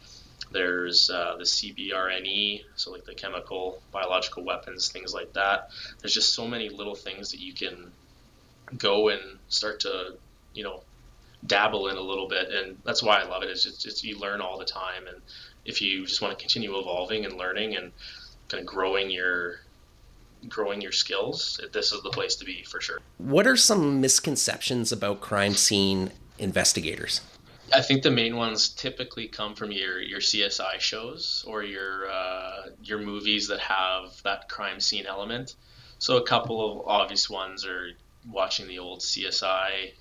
There's 0.51 1.10
uh, 1.10 1.36
the 1.38 1.43
CBRNE, 1.43 2.62
so 2.75 2.91
like 2.91 3.05
the 3.05 3.15
chemical, 3.15 3.81
biological 3.91 4.43
weapons, 4.43 4.89
things 4.91 5.13
like 5.13 5.34
that. 5.34 5.69
There's 5.99 6.13
just 6.13 6.34
so 6.34 6.47
many 6.47 6.69
little 6.69 6.95
things 6.95 7.31
that 7.31 7.39
you 7.39 7.53
can 7.53 7.91
go 8.77 9.10
and 9.10 9.21
start 9.49 9.81
to, 9.81 10.15
you 10.53 10.63
know, 10.63 10.81
dabble 11.45 11.88
in 11.89 11.97
a 11.97 12.01
little 12.01 12.27
bit, 12.27 12.49
and 12.49 12.77
that's 12.84 13.03
why 13.03 13.19
I 13.19 13.25
love 13.25 13.43
it. 13.43 13.49
Is 13.49 13.63
just, 13.63 13.81
just 13.84 14.03
you 14.03 14.17
learn 14.19 14.41
all 14.41 14.58
the 14.58 14.65
time, 14.65 15.08
and 15.08 15.17
if 15.65 15.82
you 15.82 16.06
just 16.06 16.21
want 16.21 16.38
to 16.38 16.41
continue 16.41 16.78
evolving 16.78 17.25
and 17.25 17.38
learning 17.38 17.75
and 17.75 17.91
kind 18.49 18.62
of 18.62 18.67
growing 18.67 19.10
your 19.10 19.60
growing 20.47 20.80
your 20.80 20.91
skills, 20.91 21.60
this 21.73 21.91
is 21.91 22.04
the 22.04 22.10
place 22.10 22.36
to 22.36 22.45
be 22.45 22.63
for 22.63 22.80
sure. 22.80 22.99
What 23.17 23.47
are 23.47 23.56
some 23.56 23.99
misconceptions 23.99 24.91
about 24.91 25.21
crime 25.21 25.54
scene 25.54 26.12
investigators? 26.38 27.21
I 27.73 27.82
think 27.82 28.04
the 28.04 28.12
main 28.12 28.36
ones 28.36 28.69
typically 28.69 29.28
come 29.28 29.56
from 29.56 29.71
your 29.71 29.99
your 29.99 30.19
CSI 30.19 30.80
shows 30.80 31.43
or 31.47 31.63
your 31.63 32.10
uh, 32.10 32.67
your 32.84 32.99
movies 32.99 33.47
that 33.47 33.60
have 33.60 34.21
that 34.23 34.49
crime 34.49 34.80
scene 34.80 35.06
element. 35.06 35.56
So 35.97 36.17
a 36.17 36.28
couple 36.28 36.63
of 36.63 36.88
obvious 36.88 37.30
ones 37.30 37.65
are 37.65 37.89
watching 38.30 38.67
the 38.67 38.80
old 38.80 38.99
CSI 38.99 39.93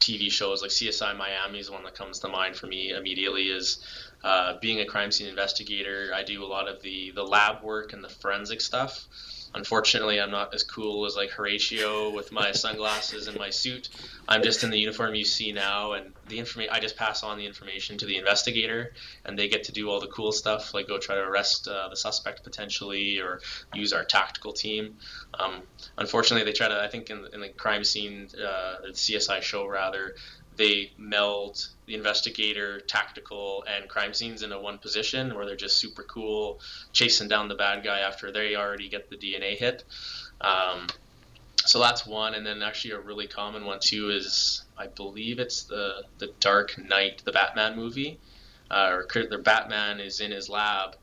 TV 0.00 0.30
shows 0.30 0.62
like 0.62 0.70
CSI 0.70 1.16
Miami 1.16 1.58
is 1.58 1.70
one 1.70 1.84
that 1.84 1.94
comes 1.94 2.18
to 2.20 2.28
mind 2.28 2.56
for 2.56 2.66
me 2.66 2.90
immediately. 2.90 3.48
Is 3.48 3.78
uh, 4.26 4.58
being 4.60 4.80
a 4.80 4.84
crime 4.84 5.12
scene 5.12 5.28
investigator, 5.28 6.10
I 6.12 6.24
do 6.24 6.42
a 6.42 6.48
lot 6.56 6.66
of 6.66 6.82
the 6.82 7.12
the 7.14 7.22
lab 7.22 7.62
work 7.62 7.92
and 7.92 8.02
the 8.02 8.08
forensic 8.08 8.60
stuff. 8.60 9.06
Unfortunately 9.54 10.20
i'm 10.20 10.32
not 10.32 10.52
as 10.52 10.64
cool 10.64 11.06
as 11.06 11.14
like 11.14 11.30
horatio 11.30 12.10
with 12.10 12.32
my 12.32 12.50
sunglasses 12.64 13.28
and 13.28 13.38
my 13.38 13.50
suit. 13.50 13.88
I'm 14.26 14.42
just 14.42 14.64
in 14.64 14.70
the 14.70 14.78
uniform 14.78 15.14
you 15.14 15.24
see 15.24 15.52
now 15.52 15.92
and 15.92 16.12
the 16.26 16.40
information 16.40 16.74
i 16.74 16.80
just 16.80 16.96
pass 16.96 17.22
on 17.22 17.38
the 17.38 17.46
information 17.46 17.98
to 17.98 18.06
the 18.06 18.16
investigator 18.16 18.92
and 19.24 19.38
they 19.38 19.48
get 19.48 19.62
to 19.64 19.72
do 19.72 19.88
all 19.88 20.00
the 20.00 20.08
cool 20.08 20.32
stuff 20.32 20.74
like 20.74 20.88
go 20.88 20.98
try 20.98 21.14
to 21.14 21.22
arrest 21.22 21.68
uh, 21.68 21.88
the 21.88 21.96
suspect 21.96 22.42
potentially 22.42 23.20
or 23.20 23.40
use 23.74 23.92
our 23.92 24.04
tactical 24.04 24.52
team. 24.52 24.96
Um, 25.38 25.62
unfortunately 25.96 26.44
they 26.44 26.56
try 26.56 26.66
to 26.66 26.82
i 26.82 26.88
think 26.88 27.10
in, 27.10 27.24
in 27.32 27.40
the 27.40 27.50
crime 27.50 27.84
scene 27.84 28.28
uh, 28.34 28.74
the 28.82 28.92
csi 28.92 29.40
show 29.40 29.68
rather 29.68 30.16
they 30.56 30.92
meld 30.98 31.68
the 31.86 31.94
investigator, 31.94 32.80
tactical, 32.80 33.64
and 33.68 33.88
crime 33.88 34.14
scenes 34.14 34.42
into 34.42 34.58
one 34.58 34.78
position 34.78 35.34
where 35.34 35.46
they're 35.46 35.56
just 35.56 35.76
super 35.76 36.02
cool, 36.02 36.60
chasing 36.92 37.28
down 37.28 37.48
the 37.48 37.54
bad 37.54 37.84
guy 37.84 38.00
after 38.00 38.32
they 38.32 38.56
already 38.56 38.88
get 38.88 39.10
the 39.10 39.16
DNA 39.16 39.56
hit. 39.56 39.84
Um, 40.40 40.86
so 41.64 41.80
that's 41.80 42.06
one, 42.06 42.34
and 42.34 42.46
then 42.46 42.62
actually 42.62 42.92
a 42.92 43.00
really 43.00 43.26
common 43.26 43.64
one 43.64 43.80
too 43.80 44.10
is 44.10 44.62
I 44.78 44.86
believe 44.86 45.38
it's 45.38 45.64
the 45.64 46.04
the 46.18 46.28
Dark 46.40 46.76
Knight, 46.78 47.22
the 47.24 47.32
Batman 47.32 47.76
movie, 47.76 48.18
uh, 48.70 48.90
or 48.90 49.38
Batman 49.38 50.00
is 50.00 50.20
in 50.20 50.30
his 50.30 50.48
lab 50.48 50.96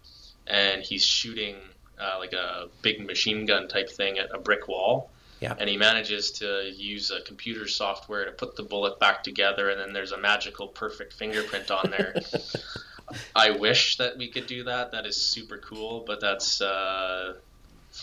and 0.48 0.82
he's 0.84 1.06
shooting 1.06 1.56
uh, 2.00 2.18
like 2.20 2.34
a 2.34 2.68
big 2.82 3.06
machine 3.06 3.46
gun 3.46 3.68
type 3.68 3.90
thing 3.90 4.18
at 4.18 4.34
a 4.34 4.40
brick 4.40 4.68
wall 4.68 5.10
yeah. 5.44 5.56
And 5.60 5.70
he 5.70 5.76
manages 5.76 6.32
to 6.40 6.72
use 6.74 7.12
a 7.12 7.20
computer 7.20 7.68
software 7.68 8.24
to 8.24 8.32
put 8.32 8.56
the 8.56 8.64
bullet 8.64 8.98
back 8.98 9.24
together, 9.24 9.70
and 9.70 9.78
then 9.78 9.92
there's 9.92 10.14
a 10.14 10.18
magical, 10.18 10.70
perfect 10.70 11.12
fingerprint 11.12 11.70
on 11.70 11.92
there. 11.92 12.16
I 13.36 13.52
wish 13.52 13.98
that 13.98 14.18
we 14.18 14.30
could 14.30 14.48
do 14.48 14.64
that. 14.64 14.94
That 14.94 15.06
is 15.06 15.18
super 15.18 15.58
cool, 15.58 16.06
but 16.08 16.22
that's 16.22 16.62
uh, 16.62 17.34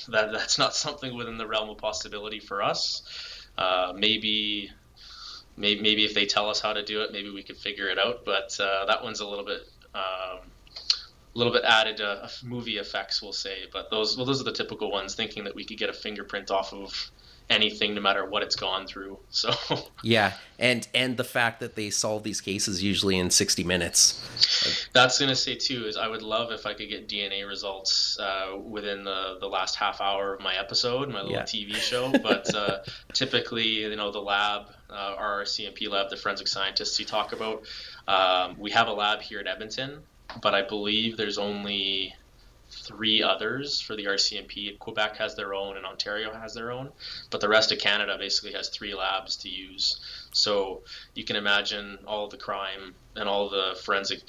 that 0.09 0.33
that's 0.33 0.59
not 0.59 0.75
something 0.75 1.17
within 1.17 1.39
the 1.39 1.47
realm 1.47 1.71
of 1.71 1.79
possibility 1.79 2.41
for 2.41 2.63
us. 2.63 3.49
Uh, 3.57 3.95
maybe, 3.97 4.71
maybe, 5.57 5.81
maybe 5.81 6.05
if 6.05 6.13
they 6.13 6.27
tell 6.27 6.51
us 6.51 6.61
how 6.61 6.75
to 6.75 6.85
do 6.85 7.01
it, 7.01 7.11
maybe 7.11 7.31
we 7.31 7.43
could 7.43 7.57
figure 7.57 7.89
it 7.89 7.99
out. 7.99 8.27
But 8.27 8.55
uh, 8.61 8.85
that 8.85 9.03
one's 9.03 9.21
a 9.21 9.27
little 9.27 9.47
bit. 9.47 9.63
Um, 9.95 10.41
a 11.35 11.39
little 11.39 11.53
bit 11.53 11.63
added 11.65 12.03
uh, 12.03 12.29
movie 12.43 12.77
effects, 12.77 13.23
we'll 13.23 13.33
say, 13.33 13.61
but 13.73 13.89
those 13.89 14.17
well, 14.17 14.27
those 14.27 14.43
are 14.43 14.45
the 14.45 14.53
typical 14.53 14.91
ones. 14.91 15.15
Thinking 15.15 15.45
that 15.45 15.55
we 15.55 15.65
could 15.65 15.79
get 15.79 15.89
a 15.89 15.95
fingerprint 15.95 16.51
off 16.51 16.75
of 16.75 17.11
anything 17.51 17.95
no 17.95 18.01
matter 18.01 18.25
what 18.25 18.43
it's 18.43 18.55
gone 18.55 18.87
through 18.87 19.19
so 19.31 19.53
yeah 20.03 20.33
and 20.59 20.89
and 20.95 21.17
the 21.17 21.25
fact 21.25 21.61
that 21.61 21.75
they 21.75 21.91
solve 21.91 22.23
these 22.23 22.41
cases 22.41 22.83
usually 22.83 23.19
in 23.19 23.29
60 23.29 23.65
minutes 23.65 24.89
that's 24.95 25.19
going 25.19 25.29
to 25.29 25.37
say 25.37 25.57
too 25.57 25.85
is 25.85 25.97
i 25.97 26.07
would 26.07 26.23
love 26.23 26.53
if 26.53 26.65
i 26.65 26.73
could 26.73 26.89
get 26.89 27.09
dna 27.09 27.47
results 27.47 28.19
uh, 28.21 28.57
within 28.57 29.05
the 29.05 29.37
the 29.41 29.49
last 29.49 29.75
half 29.75 30.01
hour 30.01 30.35
of 30.35 30.41
my 30.41 30.57
episode 30.57 31.09
my 31.09 31.21
little 31.21 31.33
yeah. 31.33 31.43
tv 31.43 31.75
show 31.75 32.11
but 32.23 32.55
uh, 32.55 32.79
typically 33.13 33.67
you 33.67 33.97
know 33.97 34.11
the 34.11 34.21
lab 34.21 34.67
uh, 34.89 35.15
RCMP 35.17 35.89
lab 35.89 36.11
the 36.11 36.17
forensic 36.17 36.49
scientists 36.49 36.99
you 36.99 37.05
talk 37.05 37.33
about 37.33 37.65
um, 38.09 38.57
we 38.59 38.71
have 38.71 38.89
a 38.89 38.93
lab 38.93 39.21
here 39.21 39.41
at 39.41 39.47
edmonton 39.47 40.01
but 40.43 40.55
i 40.55 40.63
believe 40.63 41.17
there's 41.17 41.39
only 41.39 42.15
three 42.71 43.23
others 43.23 43.81
for 43.81 43.97
the 43.97 44.05
RCMP. 44.05 44.79
Quebec 44.79 45.17
has 45.17 45.35
their 45.35 45.55
own, 45.55 45.77
and 45.77 45.85
Ontario 45.85 46.33
has 46.33 46.55
their 46.55 46.71
own, 46.71 46.91
but 47.31 47.41
the 47.41 47.49
rest 47.49 47.73
of 47.73 47.79
Canada 47.79 48.17
basically 48.19 48.53
has 48.53 48.69
three 48.69 48.95
labs 48.95 49.37
to 49.37 49.49
use. 49.49 50.01
So 50.33 50.83
you 51.15 51.25
can 51.25 51.37
imagine 51.37 51.99
all 52.07 52.29
the 52.29 52.37
crime 52.37 52.95
and 53.17 53.29
all 53.29 53.49
the 53.49 53.79
forensic 53.83 54.23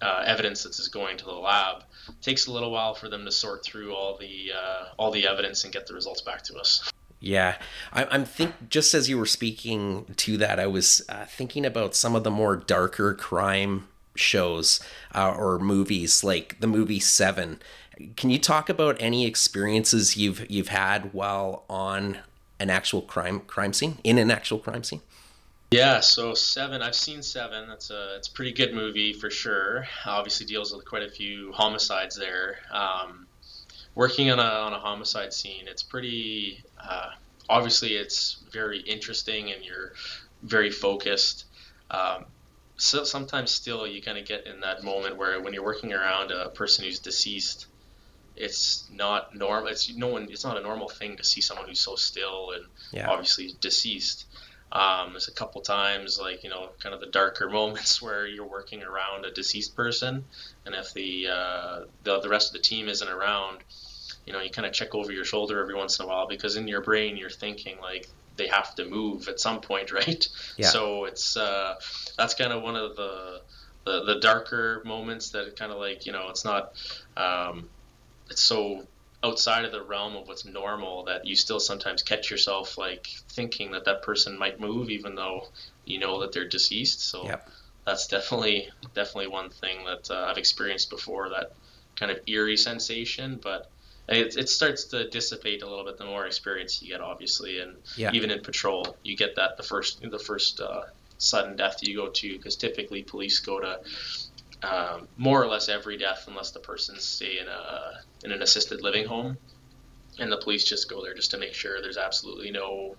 uh, 0.00 0.22
evidence 0.26 0.62
that 0.62 0.78
is 0.78 0.88
going 0.88 1.16
to 1.18 1.24
the 1.24 1.32
lab. 1.32 1.82
It 2.08 2.22
takes 2.22 2.46
a 2.46 2.52
little 2.52 2.70
while 2.70 2.94
for 2.94 3.08
them 3.08 3.24
to 3.24 3.32
sort 3.32 3.64
through 3.64 3.94
all 3.94 4.16
the 4.16 4.52
uh, 4.56 4.84
all 4.98 5.10
the 5.10 5.26
evidence 5.26 5.64
and 5.64 5.72
get 5.72 5.86
the 5.86 5.94
results 5.94 6.22
back 6.22 6.42
to 6.44 6.56
us. 6.56 6.90
Yeah, 7.18 7.56
I, 7.92 8.14
am 8.14 8.24
think 8.26 8.68
just 8.68 8.92
as 8.92 9.08
you 9.08 9.18
were 9.18 9.26
speaking 9.26 10.04
to 10.16 10.36
that, 10.36 10.60
I 10.60 10.66
was 10.66 11.02
uh, 11.08 11.24
thinking 11.24 11.64
about 11.64 11.94
some 11.94 12.14
of 12.14 12.24
the 12.24 12.30
more 12.30 12.56
darker 12.56 13.14
crime 13.14 13.88
shows 14.18 14.80
uh, 15.14 15.34
or 15.36 15.58
movies 15.58 16.24
like 16.24 16.60
the 16.60 16.66
movie 16.66 17.00
Seven. 17.00 17.60
Can 18.16 18.30
you 18.30 18.38
talk 18.38 18.68
about 18.68 18.96
any 19.00 19.26
experiences 19.26 20.16
you've 20.16 20.48
you've 20.50 20.68
had 20.68 21.12
while 21.12 21.64
on 21.68 22.18
an 22.58 22.70
actual 22.70 23.02
crime 23.02 23.40
crime 23.40 23.72
scene 23.72 23.98
in 24.04 24.18
an 24.18 24.30
actual 24.30 24.58
crime 24.58 24.84
scene? 24.84 25.00
Yeah, 25.70 26.00
so 26.00 26.34
Seven, 26.34 26.80
I've 26.80 26.94
seen 26.94 27.22
Seven. 27.22 27.68
That's 27.68 27.90
a 27.90 28.16
it's 28.16 28.28
a 28.28 28.32
pretty 28.32 28.52
good 28.52 28.72
movie 28.72 29.12
for 29.12 29.30
sure. 29.30 29.86
Obviously 30.04 30.46
deals 30.46 30.74
with 30.74 30.84
quite 30.84 31.02
a 31.02 31.10
few 31.10 31.52
homicides 31.52 32.16
there. 32.16 32.58
Um, 32.70 33.26
working 33.94 34.30
on 34.30 34.38
a 34.38 34.42
on 34.42 34.72
a 34.72 34.78
homicide 34.78 35.32
scene, 35.32 35.66
it's 35.66 35.82
pretty. 35.82 36.62
Uh, 36.80 37.10
obviously, 37.48 37.96
it's 37.96 38.44
very 38.52 38.80
interesting 38.80 39.50
and 39.50 39.64
you're 39.64 39.92
very 40.42 40.70
focused. 40.70 41.46
Um, 41.90 42.26
so 42.76 43.04
sometimes 43.04 43.50
still 43.50 43.86
you 43.86 44.02
kind 44.02 44.18
of 44.18 44.26
get 44.26 44.46
in 44.46 44.60
that 44.60 44.84
moment 44.84 45.16
where 45.16 45.40
when 45.40 45.54
you're 45.54 45.64
working 45.64 45.92
around 45.92 46.30
a 46.30 46.50
person 46.50 46.84
who's 46.84 46.98
deceased, 46.98 47.66
it's 48.36 48.88
not 48.92 49.34
normal. 49.34 49.68
It's 49.68 49.94
no 49.94 50.08
one. 50.08 50.28
It's 50.30 50.44
not 50.44 50.58
a 50.58 50.60
normal 50.60 50.88
thing 50.88 51.16
to 51.16 51.24
see 51.24 51.40
someone 51.40 51.68
who's 51.68 51.80
so 51.80 51.96
still 51.96 52.50
and 52.54 52.66
yeah. 52.92 53.08
obviously 53.08 53.54
deceased. 53.60 54.26
Um, 54.72 55.12
there's 55.12 55.28
a 55.28 55.32
couple 55.32 55.60
times 55.62 56.18
like 56.20 56.44
you 56.44 56.50
know 56.50 56.70
kind 56.80 56.94
of 56.94 57.00
the 57.00 57.06
darker 57.06 57.48
moments 57.60 58.02
where 58.02 58.26
you're 58.26 58.48
working 58.48 58.82
around 58.82 59.24
a 59.24 59.32
deceased 59.32 59.74
person, 59.74 60.24
and 60.66 60.74
if 60.74 60.92
the 60.92 61.28
uh, 61.28 61.80
the 62.04 62.20
the 62.20 62.28
rest 62.28 62.48
of 62.48 62.52
the 62.52 62.62
team 62.62 62.88
isn't 62.88 63.08
around, 63.08 63.58
you 64.26 64.34
know 64.34 64.40
you 64.40 64.50
kind 64.50 64.66
of 64.66 64.74
check 64.74 64.94
over 64.94 65.12
your 65.12 65.24
shoulder 65.24 65.62
every 65.62 65.74
once 65.74 65.98
in 65.98 66.04
a 66.04 66.08
while 66.08 66.28
because 66.28 66.56
in 66.56 66.68
your 66.68 66.82
brain 66.82 67.16
you're 67.16 67.30
thinking 67.30 67.78
like 67.80 68.06
they 68.36 68.48
have 68.48 68.74
to 68.76 68.84
move 68.84 69.28
at 69.28 69.40
some 69.40 69.60
point, 69.60 69.92
right? 70.00 70.28
Yeah. 70.56 70.68
So 70.68 71.04
it's 71.04 71.36
uh, 71.36 71.74
that's 72.16 72.34
kind 72.34 72.52
of 72.52 72.62
one 72.62 72.76
of 72.76 72.96
the, 72.96 73.40
the, 73.84 74.04
the 74.04 74.20
darker 74.20 74.82
moments 74.84 75.30
that 75.30 75.56
kind 75.56 75.72
of 75.72 75.78
like 75.78 76.06
you 76.06 76.12
know 76.12 76.28
it's 76.30 76.44
not 76.44 76.72
um, 77.16 77.68
it's 78.30 78.42
so 78.42 78.86
outside 79.24 79.64
of 79.64 79.72
the 79.72 79.82
realm 79.82 80.14
of 80.14 80.28
what's 80.28 80.44
normal 80.44 81.04
that 81.04 81.26
you 81.26 81.34
still 81.34 81.58
sometimes 81.58 82.02
catch 82.02 82.30
yourself 82.30 82.78
like 82.78 83.08
thinking 83.30 83.72
that 83.72 83.84
that 83.84 84.02
person 84.02 84.38
might 84.38 84.60
move 84.60 84.90
even 84.90 85.14
though 85.14 85.48
you 85.84 85.98
know 85.98 86.20
that 86.20 86.32
they're 86.32 86.48
deceased. 86.48 87.00
So 87.00 87.24
yep. 87.24 87.48
that's 87.84 88.06
definitely 88.06 88.68
definitely 88.94 89.28
one 89.28 89.50
thing 89.50 89.84
that 89.84 90.10
uh, 90.10 90.26
I've 90.28 90.38
experienced 90.38 90.90
before 90.90 91.30
that 91.30 91.52
kind 91.96 92.12
of 92.12 92.20
eerie 92.26 92.56
sensation, 92.56 93.40
but 93.42 93.70
it, 94.08 94.36
it 94.36 94.48
starts 94.48 94.84
to 94.84 95.08
dissipate 95.08 95.62
a 95.62 95.68
little 95.68 95.84
bit 95.84 95.98
the 95.98 96.04
more 96.04 96.26
experience 96.26 96.80
you 96.80 96.88
get, 96.88 97.00
obviously, 97.00 97.60
and 97.60 97.76
yeah. 97.96 98.12
even 98.12 98.30
in 98.30 98.40
patrol, 98.40 98.96
you 99.02 99.16
get 99.16 99.36
that 99.36 99.56
the 99.56 99.62
first 99.62 100.00
the 100.00 100.18
first 100.18 100.60
uh, 100.60 100.82
sudden 101.18 101.56
death 101.56 101.78
you 101.82 101.96
go 101.96 102.08
to 102.08 102.36
because 102.36 102.56
typically 102.56 103.02
police 103.02 103.40
go 103.40 103.60
to 103.60 103.80
um, 104.62 105.08
more 105.16 105.42
or 105.42 105.46
less 105.46 105.68
every 105.68 105.96
death 105.96 106.24
unless 106.28 106.50
the 106.50 106.60
person's 106.60 107.04
stay 107.04 107.38
in 107.38 107.48
a 107.48 108.00
in 108.24 108.32
an 108.32 108.42
assisted 108.42 108.80
living 108.82 109.06
home, 109.06 109.36
and 110.18 110.30
the 110.30 110.38
police 110.38 110.64
just 110.64 110.88
go 110.88 111.02
there 111.02 111.14
just 111.14 111.32
to 111.32 111.38
make 111.38 111.54
sure 111.54 111.82
there's 111.82 111.98
absolutely 111.98 112.50
no 112.50 112.96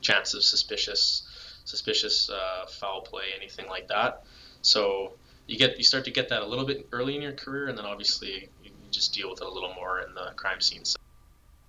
chance 0.00 0.34
of 0.34 0.42
suspicious 0.42 1.22
suspicious 1.64 2.30
uh, 2.30 2.66
foul 2.66 3.00
play, 3.00 3.24
anything 3.36 3.66
like 3.68 3.88
that. 3.88 4.24
So 4.62 5.14
you 5.46 5.58
get 5.58 5.78
you 5.78 5.84
start 5.84 6.04
to 6.04 6.10
get 6.10 6.28
that 6.28 6.42
a 6.42 6.46
little 6.46 6.66
bit 6.66 6.86
early 6.92 7.16
in 7.16 7.22
your 7.22 7.32
career, 7.32 7.68
and 7.68 7.78
then 7.78 7.86
obviously 7.86 8.50
just 8.90 9.14
deal 9.14 9.30
with 9.30 9.40
it 9.40 9.46
a 9.46 9.50
little 9.50 9.74
more 9.74 10.00
in 10.00 10.14
the 10.14 10.32
crime 10.36 10.60
scenes. 10.60 10.96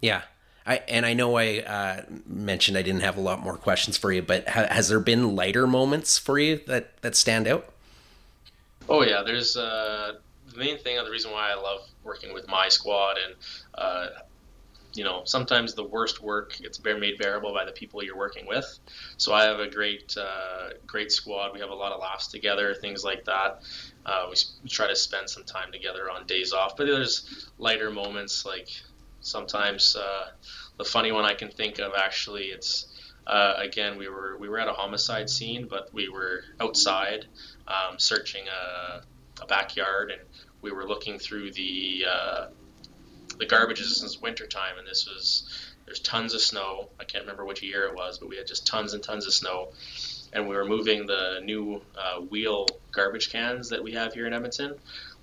Yeah. 0.01 0.21
I, 0.65 0.77
and 0.87 1.05
I 1.05 1.13
know 1.13 1.37
I 1.37 1.59
uh, 1.59 2.01
mentioned 2.27 2.77
I 2.77 2.83
didn't 2.83 3.01
have 3.01 3.17
a 3.17 3.21
lot 3.21 3.41
more 3.41 3.57
questions 3.57 3.97
for 3.97 4.11
you, 4.11 4.21
but 4.21 4.47
ha- 4.47 4.67
has 4.69 4.89
there 4.89 4.99
been 4.99 5.35
lighter 5.35 5.65
moments 5.65 6.17
for 6.19 6.37
you 6.37 6.59
that, 6.67 7.01
that 7.01 7.15
stand 7.15 7.47
out? 7.47 7.71
Oh 8.87 9.03
yeah, 9.03 9.23
there's 9.25 9.57
uh, 9.57 10.13
the 10.51 10.57
main 10.57 10.77
thing. 10.77 11.03
The 11.03 11.09
reason 11.09 11.31
why 11.31 11.51
I 11.51 11.55
love 11.55 11.81
working 12.03 12.33
with 12.33 12.47
my 12.47 12.67
squad, 12.67 13.17
and 13.17 13.35
uh, 13.75 14.07
you 14.93 15.03
know, 15.03 15.21
sometimes 15.25 15.73
the 15.73 15.83
worst 15.83 16.21
work 16.21 16.57
gets 16.57 16.83
made 16.83 17.17
bearable 17.17 17.53
by 17.53 17.65
the 17.65 17.71
people 17.71 18.03
you're 18.03 18.17
working 18.17 18.45
with. 18.45 18.79
So 19.17 19.33
I 19.33 19.45
have 19.45 19.59
a 19.59 19.69
great, 19.69 20.15
uh, 20.17 20.71
great 20.85 21.11
squad. 21.11 21.53
We 21.53 21.59
have 21.59 21.69
a 21.69 21.75
lot 21.75 21.91
of 21.91 22.01
laughs 22.01 22.27
together, 22.27 22.73
things 22.75 23.03
like 23.03 23.25
that. 23.25 23.61
Uh, 24.05 24.25
we, 24.29 24.35
we 24.63 24.69
try 24.69 24.87
to 24.87 24.95
spend 24.95 25.29
some 25.29 25.43
time 25.43 25.71
together 25.71 26.09
on 26.11 26.25
days 26.25 26.53
off, 26.53 26.75
but 26.75 26.87
there's 26.87 27.49
lighter 27.57 27.89
moments 27.89 28.45
like 28.45 28.67
sometimes 29.21 29.95
uh, 29.95 30.31
the 30.77 30.83
funny 30.83 31.11
one 31.11 31.25
I 31.25 31.33
can 31.33 31.49
think 31.49 31.79
of 31.79 31.93
actually 31.95 32.45
it's 32.45 32.87
uh, 33.27 33.53
again 33.57 33.97
we 33.97 34.09
were 34.09 34.35
we 34.39 34.49
were 34.49 34.59
at 34.59 34.67
a 34.67 34.73
homicide 34.73 35.29
scene 35.29 35.67
but 35.69 35.93
we 35.93 36.09
were 36.09 36.43
outside 36.59 37.27
um, 37.67 37.99
searching 37.99 38.45
a, 38.47 39.03
a, 39.41 39.45
backyard 39.45 40.11
and 40.11 40.21
we 40.61 40.71
were 40.71 40.87
looking 40.87 41.19
through 41.19 41.51
the 41.51 42.05
uh, 43.39 43.45
garbage 43.47 43.79
is 43.79 43.99
since 43.99 44.21
wintertime 44.21 44.77
and 44.77 44.87
this 44.87 45.07
was 45.07 45.43
there's 45.85 45.99
tons 45.99 46.33
of 46.33 46.41
snow. 46.41 46.89
I 46.99 47.03
can't 47.03 47.23
remember 47.23 47.45
which 47.45 47.61
year 47.61 47.85
it 47.85 47.95
was 47.95 48.17
but 48.17 48.29
we 48.29 48.37
had 48.37 48.47
just 48.47 48.65
tons 48.65 48.93
and 48.93 49.03
tons 49.03 49.25
of 49.27 49.33
snow. 49.33 49.69
And 50.33 50.47
we 50.47 50.55
were 50.55 50.65
moving 50.65 51.05
the 51.05 51.41
new 51.43 51.81
uh, 51.97 52.21
wheel 52.21 52.65
garbage 52.91 53.31
cans 53.31 53.69
that 53.69 53.83
we 53.83 53.91
have 53.93 54.13
here 54.13 54.27
in 54.27 54.33
Edmonton. 54.33 54.75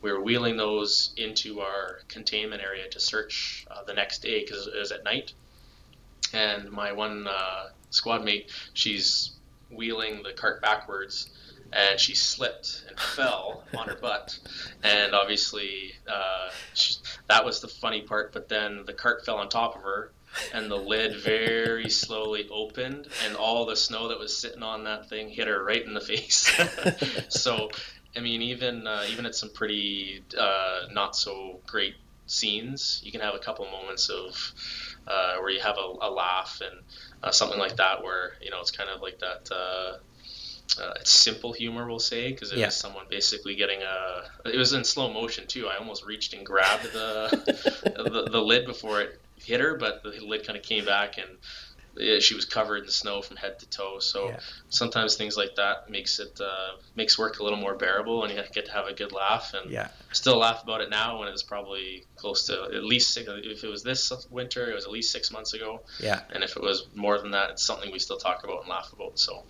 We 0.02 0.12
were 0.12 0.20
wheeling 0.20 0.58
those 0.58 1.12
into 1.16 1.60
our 1.60 2.00
containment 2.08 2.62
area 2.62 2.88
to 2.90 3.00
search 3.00 3.66
uh, 3.70 3.84
the 3.84 3.94
next 3.94 4.18
day 4.18 4.40
because 4.40 4.66
it 4.66 4.78
was 4.78 4.92
at 4.92 5.04
night. 5.04 5.32
And 6.34 6.70
my 6.70 6.92
one 6.92 7.26
uh, 7.26 7.70
squad 7.90 8.22
mate, 8.22 8.50
she's 8.74 9.32
wheeling 9.70 10.22
the 10.22 10.32
cart 10.32 10.60
backwards 10.60 11.30
and 11.72 11.98
she 12.00 12.14
slipped 12.14 12.84
and 12.88 12.98
fell 12.98 13.64
on 13.76 13.88
her 13.88 13.96
butt. 13.96 14.38
And 14.82 15.14
obviously, 15.14 15.92
uh, 16.06 16.50
she, 16.74 16.94
that 17.28 17.44
was 17.44 17.60
the 17.60 17.68
funny 17.68 18.02
part. 18.02 18.32
But 18.32 18.48
then 18.48 18.84
the 18.86 18.92
cart 18.92 19.24
fell 19.24 19.36
on 19.36 19.48
top 19.48 19.76
of 19.76 19.82
her, 19.82 20.12
and 20.52 20.70
the 20.70 20.76
lid 20.76 21.20
very 21.20 21.88
slowly 21.90 22.48
opened, 22.50 23.08
and 23.26 23.36
all 23.36 23.66
the 23.66 23.76
snow 23.76 24.08
that 24.08 24.18
was 24.18 24.36
sitting 24.36 24.62
on 24.62 24.84
that 24.84 25.08
thing 25.08 25.28
hit 25.28 25.48
her 25.48 25.62
right 25.62 25.84
in 25.84 25.94
the 25.94 26.00
face. 26.00 26.50
so 27.28 27.70
I 28.16 28.20
mean, 28.20 28.42
even 28.42 28.86
uh, 28.86 29.04
even 29.10 29.26
at 29.26 29.34
some 29.34 29.50
pretty 29.50 30.24
uh, 30.38 30.86
not 30.92 31.16
so 31.16 31.60
great 31.66 31.94
scenes, 32.26 33.00
you 33.04 33.12
can 33.12 33.20
have 33.20 33.34
a 33.34 33.38
couple 33.38 33.64
moments 33.66 34.08
of 34.08 34.52
uh, 35.06 35.36
where 35.36 35.50
you 35.50 35.60
have 35.60 35.76
a, 35.78 36.06
a 36.06 36.10
laugh 36.10 36.60
and 36.64 36.80
uh, 37.22 37.30
something 37.30 37.58
like 37.58 37.76
that, 37.76 38.02
where 38.02 38.32
you 38.40 38.50
know 38.50 38.60
it's 38.60 38.70
kind 38.70 38.90
of 38.90 39.00
like 39.00 39.18
that. 39.20 39.50
Uh, 40.80 40.92
it's 41.00 41.10
simple 41.10 41.52
humor, 41.52 41.86
we'll 41.86 41.98
say, 41.98 42.30
because 42.30 42.52
it 42.52 42.58
yeah. 42.58 42.66
was 42.66 42.76
someone 42.76 43.06
basically 43.08 43.54
getting 43.54 43.80
a. 43.82 44.48
It 44.48 44.56
was 44.56 44.72
in 44.72 44.84
slow 44.84 45.12
motion 45.12 45.46
too. 45.46 45.66
I 45.66 45.76
almost 45.76 46.04
reached 46.04 46.34
and 46.34 46.44
grabbed 46.44 46.92
the 46.92 47.28
the, 48.10 48.28
the 48.30 48.40
lid 48.40 48.66
before 48.66 49.00
it 49.00 49.20
hit 49.36 49.60
her, 49.60 49.76
but 49.76 50.02
the 50.02 50.10
lid 50.20 50.46
kind 50.46 50.58
of 50.58 50.64
came 50.64 50.84
back 50.84 51.16
and 51.18 51.28
she 52.20 52.34
was 52.34 52.44
covered 52.44 52.84
in 52.84 52.90
snow 52.90 53.22
from 53.22 53.36
head 53.36 53.58
to 53.58 53.68
toe. 53.68 53.98
So 53.98 54.28
yeah. 54.28 54.40
sometimes 54.68 55.16
things 55.16 55.36
like 55.36 55.56
that 55.56 55.90
makes 55.90 56.20
it 56.20 56.40
uh, 56.40 56.76
makes 56.94 57.18
work 57.18 57.40
a 57.40 57.42
little 57.42 57.58
more 57.58 57.74
bearable, 57.74 58.24
and 58.24 58.32
you 58.32 58.40
get 58.52 58.66
to 58.66 58.72
have 58.72 58.86
a 58.86 58.94
good 58.94 59.12
laugh. 59.12 59.54
And 59.54 59.70
yeah. 59.70 59.88
still 60.12 60.38
laugh 60.38 60.62
about 60.62 60.80
it 60.80 60.90
now 60.90 61.18
when 61.18 61.28
it 61.28 61.32
was 61.32 61.42
probably 61.42 62.04
close 62.16 62.46
to 62.46 62.64
at 62.64 62.84
least 62.84 63.12
six, 63.12 63.28
if 63.28 63.64
it 63.64 63.68
was 63.68 63.82
this 63.82 64.12
winter, 64.30 64.70
it 64.70 64.74
was 64.74 64.84
at 64.84 64.90
least 64.90 65.10
six 65.10 65.32
months 65.32 65.54
ago. 65.54 65.80
Yeah. 66.00 66.20
And 66.32 66.44
if 66.44 66.56
it 66.56 66.62
was 66.62 66.86
more 66.94 67.18
than 67.18 67.32
that, 67.32 67.50
it's 67.50 67.64
something 67.64 67.90
we 67.90 67.98
still 67.98 68.18
talk 68.18 68.44
about 68.44 68.60
and 68.60 68.68
laugh 68.68 68.92
about. 68.92 69.18
So 69.18 69.44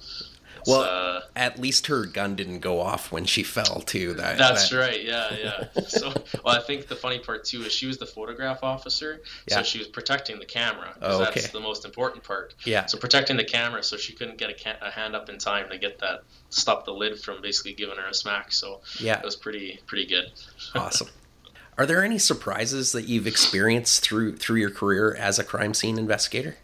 well, 0.69 0.83
uh, 0.83 1.21
at 1.35 1.59
least 1.59 1.87
her 1.87 2.05
gun 2.05 2.37
didn't 2.37 2.61
go 2.61 2.81
off 2.81 3.11
when 3.11 3.25
she 3.25 3.43
fell 3.57 3.81
too. 3.81 4.15
That, 4.15 4.39
that's 4.39 4.71
that. 4.71 4.77
right. 4.77 5.03
Yeah, 5.03 5.35
yeah. 5.35 5.83
so, 5.87 6.13
well, 6.45 6.55
I 6.55 6.61
think 6.61 6.89
the 6.89 6.97
funny 6.97 7.19
part 7.19 7.45
too 7.45 7.63
is 7.63 7.73
she 7.73 7.87
was 7.87 7.99
the 7.99 8.07
photograph 8.07 8.63
officer, 8.63 9.21
yeah. 9.49 9.57
so 9.57 9.63
she 9.63 9.79
was 9.79 9.89
protecting 9.89 10.39
the 10.39 10.47
camera. 10.47 10.95
Oh, 11.01 11.23
okay. 11.23 11.41
That's 11.41 11.51
the 11.51 11.61
most 11.61 11.85
important 11.85 12.23
part. 12.23 12.55
Yeah. 12.65 12.87
So 12.87 12.99
protecting 12.99 13.37
the 13.37 13.45
camera, 13.45 13.83
so 13.83 13.97
she 13.97 14.13
couldn't 14.13 14.39
get 14.39 14.51
a, 14.51 14.55
can- 14.55 14.79
a 14.83 14.91
hand 14.91 15.17
up 15.17 15.29
in 15.29 15.39
time 15.39 15.71
to 15.71 15.79
get 15.79 15.99
that 16.01 16.23
stop 16.51 16.85
the 16.85 16.93
lid 16.93 17.19
from 17.19 17.41
basically 17.43 17.75
giving 17.75 17.97
her 17.97 18.09
a 18.09 18.15
smack. 18.15 18.53
So 18.53 18.81
yeah, 19.01 19.19
it 19.19 19.25
was 19.25 19.37
pretty 19.37 19.81
pretty 19.87 20.07
good. 20.07 20.31
awesome. 20.75 21.09
Are 21.77 21.87
there 21.87 22.03
any 22.03 22.19
surprises 22.19 22.91
that 22.91 23.03
you've 23.03 23.29
experienced 23.29 24.03
through 24.03 24.37
through 24.37 24.61
your 24.61 24.71
career 24.71 25.15
as 25.15 25.39
a 25.39 25.45
crime 25.45 25.75
scene 25.75 25.97
investigator? 25.99 26.57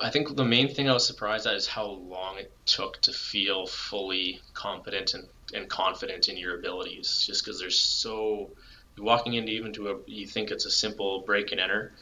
I 0.00 0.10
think 0.10 0.34
the 0.34 0.44
main 0.44 0.74
thing 0.74 0.88
I 0.88 0.92
was 0.92 1.06
surprised 1.06 1.46
at 1.46 1.54
is 1.54 1.66
how 1.68 1.86
long 1.86 2.38
it 2.38 2.52
took 2.66 3.00
to 3.02 3.12
feel 3.12 3.66
fully 3.66 4.40
competent 4.52 5.14
and, 5.14 5.28
and 5.54 5.68
confident 5.68 6.28
in 6.28 6.36
your 6.36 6.58
abilities. 6.58 7.24
Just 7.26 7.44
because 7.44 7.60
there's 7.60 7.78
so 7.78 8.50
walking 8.98 9.34
into 9.34 9.52
even 9.52 9.72
to 9.74 9.88
a 9.90 9.96
you 10.06 10.26
think 10.26 10.50
it's 10.50 10.66
a 10.66 10.70
simple 10.70 11.22
break 11.26 11.52
and 11.52 11.60
enter. 11.60 11.92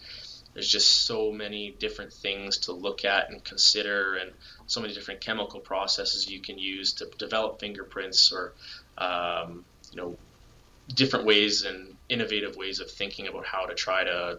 There's 0.54 0.68
just 0.68 1.06
so 1.06 1.32
many 1.32 1.70
different 1.78 2.12
things 2.12 2.58
to 2.58 2.72
look 2.72 3.06
at 3.06 3.30
and 3.30 3.42
consider, 3.42 4.16
and 4.16 4.32
so 4.66 4.80
many 4.80 4.92
different 4.92 5.20
chemical 5.20 5.60
processes 5.60 6.28
you 6.28 6.40
can 6.40 6.58
use 6.58 6.92
to 6.94 7.06
develop 7.18 7.60
fingerprints 7.60 8.32
or 8.32 8.52
um, 8.98 9.64
you 9.90 9.96
know 9.96 10.16
different 10.88 11.26
ways 11.26 11.62
and 11.64 11.96
innovative 12.08 12.56
ways 12.56 12.80
of 12.80 12.90
thinking 12.90 13.28
about 13.28 13.46
how 13.46 13.66
to 13.66 13.74
try 13.74 14.04
to 14.04 14.38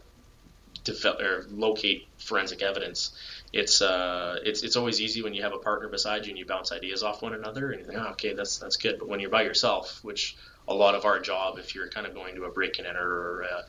develop 0.83 1.21
or 1.21 1.45
locate 1.49 2.07
forensic 2.17 2.61
evidence 2.61 3.11
it's 3.53 3.83
uh, 3.83 4.39
it's 4.43 4.63
it's 4.63 4.75
always 4.75 4.99
easy 4.99 5.21
when 5.21 5.35
you 5.35 5.43
have 5.43 5.53
a 5.53 5.59
partner 5.59 5.87
beside 5.87 6.25
you 6.25 6.31
and 6.31 6.39
you 6.39 6.45
bounce 6.45 6.71
ideas 6.71 7.03
off 7.03 7.21
one 7.21 7.33
another 7.35 7.71
and 7.71 7.81
you 7.81 7.85
think, 7.85 7.99
oh, 7.99 8.09
okay, 8.11 8.33
that's 8.33 8.57
that's 8.57 8.77
good. 8.77 8.97
But 8.97 9.07
when 9.07 9.19
you're 9.19 9.29
by 9.29 9.43
yourself, 9.43 10.03
which 10.03 10.35
a 10.67 10.73
lot 10.73 10.95
of 10.95 11.05
our 11.05 11.19
job, 11.19 11.59
if 11.59 11.75
you're 11.75 11.87
kind 11.87 12.07
of 12.07 12.15
going 12.15 12.33
to 12.35 12.45
a 12.45 12.51
break 12.51 12.79
and 12.79 12.87
enter 12.87 13.07
or 13.07 13.41
a, 13.41 13.63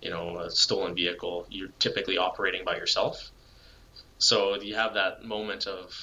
you 0.00 0.10
know 0.10 0.38
a 0.38 0.50
stolen 0.50 0.94
vehicle, 0.94 1.46
you're 1.50 1.68
typically 1.78 2.16
operating 2.16 2.64
by 2.64 2.76
yourself. 2.76 3.30
So 4.16 4.60
you 4.60 4.74
have 4.74 4.94
that 4.94 5.24
moment 5.24 5.66
of, 5.66 5.94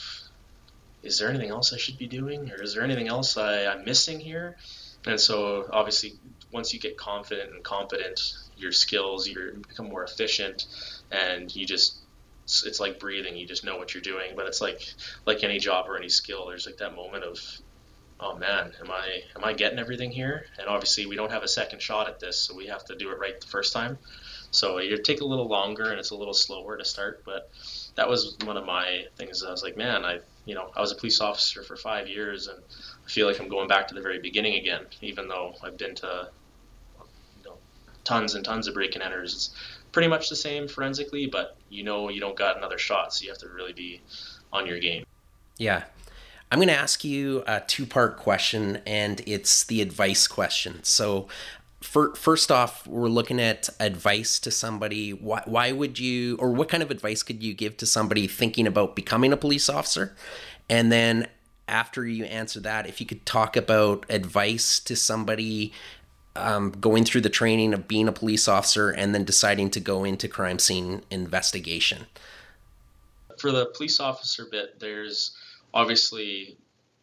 is 1.01 1.17
there 1.17 1.29
anything 1.29 1.49
else 1.49 1.73
I 1.73 1.77
should 1.77 1.97
be 1.97 2.07
doing, 2.07 2.51
or 2.51 2.61
is 2.61 2.73
there 2.73 2.83
anything 2.83 3.07
else 3.07 3.35
I, 3.37 3.65
I'm 3.65 3.83
missing 3.83 4.19
here? 4.19 4.57
And 5.05 5.19
so 5.19 5.67
obviously, 5.71 6.13
once 6.51 6.71
you 6.73 6.79
get 6.79 6.97
confident 6.97 7.51
and 7.53 7.63
competent, 7.63 8.19
your 8.57 8.71
skills 8.71 9.27
you 9.27 9.63
become 9.67 9.89
more 9.89 10.03
efficient, 10.03 10.65
and 11.11 11.55
you 11.55 11.65
just 11.65 11.97
it's, 12.47 12.65
it's 12.65 12.79
like 12.79 12.97
breathing. 12.97 13.35
You 13.35 13.45
just 13.45 13.65
know 13.65 13.75
what 13.75 13.93
you're 13.93 14.01
doing. 14.01 14.31
But 14.33 14.45
it's 14.45 14.61
like 14.61 14.81
like 15.25 15.43
any 15.43 15.59
job 15.59 15.89
or 15.89 15.97
any 15.97 16.07
skill. 16.07 16.47
There's 16.47 16.65
like 16.65 16.77
that 16.77 16.95
moment 16.95 17.25
of 17.25 17.39
oh 18.21 18.37
man, 18.37 18.71
am 18.79 18.89
I 18.89 19.21
am 19.35 19.43
I 19.43 19.51
getting 19.51 19.79
everything 19.79 20.11
here? 20.11 20.45
And 20.57 20.69
obviously 20.69 21.05
we 21.05 21.17
don't 21.17 21.31
have 21.31 21.43
a 21.43 21.47
second 21.47 21.81
shot 21.81 22.07
at 22.07 22.21
this, 22.21 22.39
so 22.39 22.55
we 22.55 22.67
have 22.67 22.85
to 22.85 22.95
do 22.95 23.11
it 23.11 23.19
right 23.19 23.39
the 23.39 23.47
first 23.47 23.73
time. 23.73 23.97
So 24.51 24.77
it 24.77 25.03
take 25.03 25.19
a 25.19 25.25
little 25.25 25.49
longer 25.49 25.91
and 25.91 25.99
it's 25.99 26.11
a 26.11 26.15
little 26.15 26.33
slower 26.33 26.77
to 26.77 26.85
start, 26.85 27.21
but 27.25 27.51
that 27.95 28.07
was 28.07 28.37
one 28.45 28.55
of 28.55 28.65
my 28.65 29.07
things. 29.17 29.43
I 29.43 29.51
was 29.51 29.61
like, 29.61 29.75
man, 29.75 30.05
I 30.05 30.19
you 30.45 30.55
know 30.55 30.71
I 30.73 30.79
was 30.79 30.93
a 30.93 30.95
police 30.95 31.19
officer 31.19 31.63
for 31.63 31.75
five 31.75 32.07
years, 32.07 32.47
and 32.47 32.57
I 33.05 33.09
feel 33.09 33.27
like 33.27 33.41
I'm 33.41 33.49
going 33.49 33.67
back 33.67 33.89
to 33.89 33.93
the 33.93 34.01
very 34.01 34.19
beginning 34.19 34.55
again, 34.55 34.85
even 35.01 35.27
though 35.27 35.53
I've 35.61 35.77
been 35.77 35.95
to 35.95 36.29
you 37.39 37.43
know 37.43 37.57
tons 38.05 38.35
and 38.35 38.45
tons 38.45 38.69
of 38.69 38.73
break 38.73 38.95
and 38.95 39.03
enters. 39.03 39.53
Pretty 39.97 40.09
much 40.09 40.29
the 40.29 40.35
same 40.35 40.67
forensically, 40.67 41.25
but 41.25 41.57
you 41.69 41.83
know 41.83 42.09
you 42.09 42.19
don't 42.19 42.35
got 42.37 42.55
another 42.55 42.77
shot, 42.77 43.15
so 43.15 43.23
you 43.23 43.29
have 43.29 43.39
to 43.39 43.49
really 43.49 43.73
be 43.73 43.99
on 44.53 44.67
your 44.67 44.77
game. 44.77 45.03
Yeah. 45.57 45.85
I'm 46.51 46.59
going 46.59 46.67
to 46.67 46.75
ask 46.75 47.03
you 47.03 47.43
a 47.47 47.61
two 47.61 47.87
part 47.87 48.17
question, 48.17 48.79
and 48.85 49.23
it's 49.25 49.63
the 49.63 49.81
advice 49.81 50.27
question. 50.27 50.83
So, 50.83 51.27
first 51.81 52.51
off, 52.51 52.85
we're 52.85 53.07
looking 53.07 53.41
at 53.41 53.69
advice 53.79 54.37
to 54.41 54.51
somebody. 54.51 55.13
Why, 55.13 55.41
why 55.45 55.71
would 55.71 55.97
you, 55.97 56.37
or 56.37 56.51
what 56.51 56.69
kind 56.69 56.83
of 56.83 56.91
advice 56.91 57.23
could 57.23 57.41
you 57.41 57.55
give 57.55 57.75
to 57.77 57.87
somebody 57.87 58.27
thinking 58.27 58.67
about 58.67 58.95
becoming 58.95 59.33
a 59.33 59.37
police 59.37 59.67
officer? 59.67 60.15
And 60.69 60.91
then 60.91 61.27
after 61.67 62.05
you 62.05 62.25
answer 62.25 62.59
that, 62.59 62.87
if 62.87 63.01
you 63.01 63.07
could 63.07 63.25
talk 63.25 63.57
about 63.57 64.05
advice 64.09 64.79
to 64.81 64.95
somebody 64.95 65.73
um, 66.37 66.71
going 66.71 67.03
through 67.03 67.21
the 67.21 67.29
training 67.29 67.73
of 67.73 67.87
being 67.87 68.07
a 68.07 68.11
police 68.11 68.47
officer 68.47 68.89
and 68.89 69.13
then 69.13 69.23
deciding 69.23 69.71
to 69.71 69.79
go 69.79 70.03
into 70.03 70.27
crime 70.27 70.59
scene 70.59 71.01
investigation? 71.09 72.07
For 73.37 73.51
the 73.51 73.67
police 73.67 73.99
officer 73.99 74.45
bit, 74.49 74.79
there's 74.79 75.35
obviously 75.73 76.57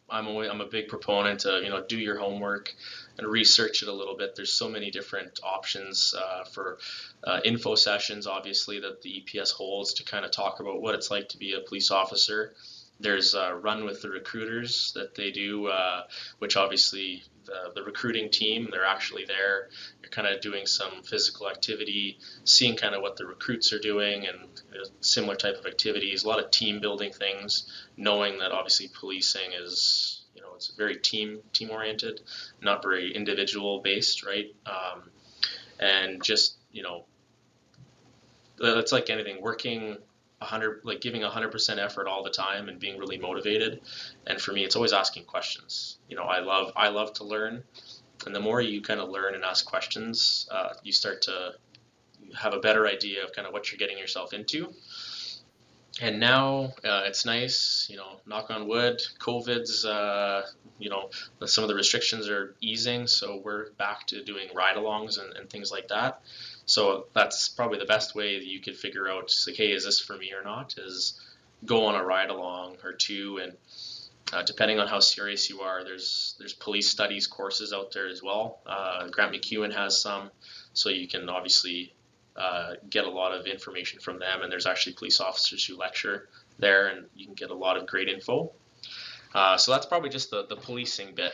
I'm 0.09 0.27
I'm 0.27 0.61
a 0.61 0.65
big 0.65 0.87
proponent 0.87 1.41
to 1.41 1.61
you 1.63 1.69
know 1.69 1.83
do 1.87 1.97
your 1.97 2.19
homework 2.19 2.73
and 3.17 3.27
research 3.27 3.81
it 3.81 3.87
a 3.87 3.93
little 3.93 4.17
bit. 4.17 4.35
There's 4.35 4.51
so 4.51 4.69
many 4.69 4.91
different 4.91 5.39
options 5.43 6.13
uh, 6.17 6.43
for 6.43 6.77
uh, 7.23 7.39
info 7.45 7.75
sessions, 7.75 8.27
obviously 8.27 8.79
that 8.81 9.01
the 9.01 9.23
EPS 9.23 9.51
holds 9.51 9.93
to 9.95 10.03
kind 10.03 10.25
of 10.25 10.31
talk 10.31 10.59
about 10.59 10.81
what 10.81 10.95
it's 10.95 11.09
like 11.09 11.29
to 11.29 11.37
be 11.37 11.53
a 11.53 11.61
police 11.61 11.91
officer 11.91 12.53
there's 12.99 13.35
uh, 13.35 13.53
Run 13.61 13.85
with 13.85 14.01
the 14.01 14.09
Recruiters 14.09 14.93
that 14.95 15.15
they 15.15 15.31
do, 15.31 15.67
uh, 15.67 16.03
which 16.39 16.55
obviously 16.55 17.23
the, 17.45 17.71
the 17.75 17.83
recruiting 17.83 18.29
team, 18.29 18.69
they're 18.71 18.85
actually 18.85 19.25
there. 19.25 19.69
You're 20.01 20.09
kind 20.09 20.27
of 20.27 20.41
doing 20.41 20.65
some 20.65 21.03
physical 21.03 21.49
activity, 21.49 22.17
seeing 22.43 22.75
kind 22.75 22.95
of 22.95 23.01
what 23.01 23.17
the 23.17 23.25
recruits 23.25 23.73
are 23.73 23.79
doing 23.79 24.25
and 24.25 24.49
similar 25.01 25.35
type 25.35 25.57
of 25.57 25.65
activities, 25.65 26.23
a 26.23 26.27
lot 26.27 26.43
of 26.43 26.51
team 26.51 26.79
building 26.79 27.11
things, 27.11 27.69
knowing 27.97 28.39
that 28.39 28.51
obviously 28.51 28.89
policing 28.99 29.51
is, 29.53 30.23
you 30.35 30.41
know, 30.41 30.49
it's 30.55 30.73
very 30.75 30.97
team 30.97 31.39
team 31.53 31.71
oriented, 31.71 32.21
not 32.61 32.81
very 32.81 33.13
individual 33.13 33.81
based, 33.81 34.25
right? 34.25 34.55
Um, 34.65 35.09
and 35.79 36.23
just, 36.23 36.55
you 36.71 36.83
know, 36.83 37.05
it's 38.59 38.93
like 38.93 39.09
anything, 39.09 39.41
working 39.41 39.97
100 40.39 40.81
like 40.83 41.01
giving 41.01 41.21
100% 41.21 41.77
effort 41.77 42.07
all 42.07 42.23
the 42.23 42.29
time 42.29 42.69
and 42.69 42.79
being 42.79 42.97
really 42.99 43.17
motivated. 43.17 43.81
And 44.27 44.39
for 44.39 44.51
me 44.51 44.63
it's 44.63 44.75
always 44.75 44.93
asking 44.93 45.25
questions. 45.25 45.97
You 46.09 46.15
know 46.15 46.23
i 46.23 46.39
love 46.39 46.71
i 46.75 46.89
love 46.89 47.13
to 47.13 47.23
learn. 47.23 47.63
And 48.25 48.33
the 48.35 48.39
more 48.39 48.61
you 48.61 48.81
kind 48.81 48.99
of 48.99 49.09
learn 49.09 49.35
and 49.35 49.43
ask 49.43 49.65
questions 49.65 50.47
uh, 50.51 50.73
you 50.83 50.91
start 50.91 51.23
to 51.23 51.53
have 52.37 52.53
a 52.53 52.59
better 52.59 52.87
idea 52.87 53.23
of 53.23 53.33
kind 53.33 53.47
of 53.47 53.53
what 53.53 53.71
you're 53.71 53.77
getting 53.77 53.97
yourself 53.97 54.33
into. 54.33 54.73
And 56.01 56.19
now 56.19 56.73
uh, 56.83 57.03
it's 57.05 57.25
nice 57.25 57.87
you 57.89 57.97
know 57.97 58.19
knock 58.25 58.51
on 58.51 58.67
wood 58.67 59.01
covid's 59.19 59.85
uh, 59.85 60.43
you 60.77 60.89
know 60.89 61.09
some 61.45 61.63
of 61.63 61.69
the 61.69 61.75
restrictions 61.75 62.29
are 62.29 62.55
easing 62.59 63.07
so 63.07 63.41
we're 63.43 63.71
back 63.71 64.05
to 64.07 64.23
doing 64.23 64.49
ride-alongs 64.53 65.19
and, 65.19 65.35
and 65.37 65.49
things 65.49 65.71
like 65.71 65.87
that 65.87 66.21
so 66.65 67.07
that's 67.13 67.49
probably 67.49 67.79
the 67.79 67.85
best 67.85 68.15
way 68.15 68.39
that 68.39 68.47
you 68.47 68.59
could 68.59 68.75
figure 68.75 69.07
out, 69.07 69.31
like, 69.47 69.55
hey, 69.55 69.71
is 69.71 69.85
this 69.85 69.99
for 69.99 70.17
me 70.17 70.33
or 70.33 70.43
not? 70.43 70.75
Is 70.77 71.19
go 71.65 71.85
on 71.85 71.95
a 71.95 72.03
ride 72.03 72.29
along 72.29 72.77
or 72.83 72.93
two, 72.93 73.39
and 73.41 73.53
uh, 74.33 74.43
depending 74.43 74.79
on 74.79 74.87
how 74.87 74.99
serious 74.99 75.49
you 75.49 75.61
are, 75.61 75.83
there's 75.83 76.35
there's 76.39 76.53
police 76.53 76.89
studies 76.89 77.27
courses 77.27 77.73
out 77.73 77.91
there 77.91 78.07
as 78.07 78.23
well. 78.23 78.59
Uh, 78.65 79.07
Grant 79.09 79.33
MacEwan 79.33 79.73
has 79.73 80.01
some, 80.01 80.31
so 80.73 80.89
you 80.89 81.07
can 81.07 81.29
obviously 81.29 81.93
uh, 82.35 82.73
get 82.89 83.05
a 83.05 83.09
lot 83.09 83.33
of 83.33 83.45
information 83.45 83.99
from 83.99 84.19
them. 84.19 84.41
And 84.41 84.51
there's 84.51 84.65
actually 84.65 84.93
police 84.93 85.21
officers 85.21 85.65
who 85.65 85.77
lecture 85.77 86.27
there, 86.59 86.87
and 86.87 87.05
you 87.15 87.25
can 87.25 87.35
get 87.35 87.49
a 87.49 87.55
lot 87.55 87.77
of 87.77 87.85
great 87.85 88.09
info. 88.09 88.51
Uh, 89.33 89.57
so 89.57 89.71
that's 89.71 89.85
probably 89.85 90.09
just 90.09 90.31
the, 90.31 90.45
the 90.47 90.55
policing 90.55 91.13
bit. 91.15 91.33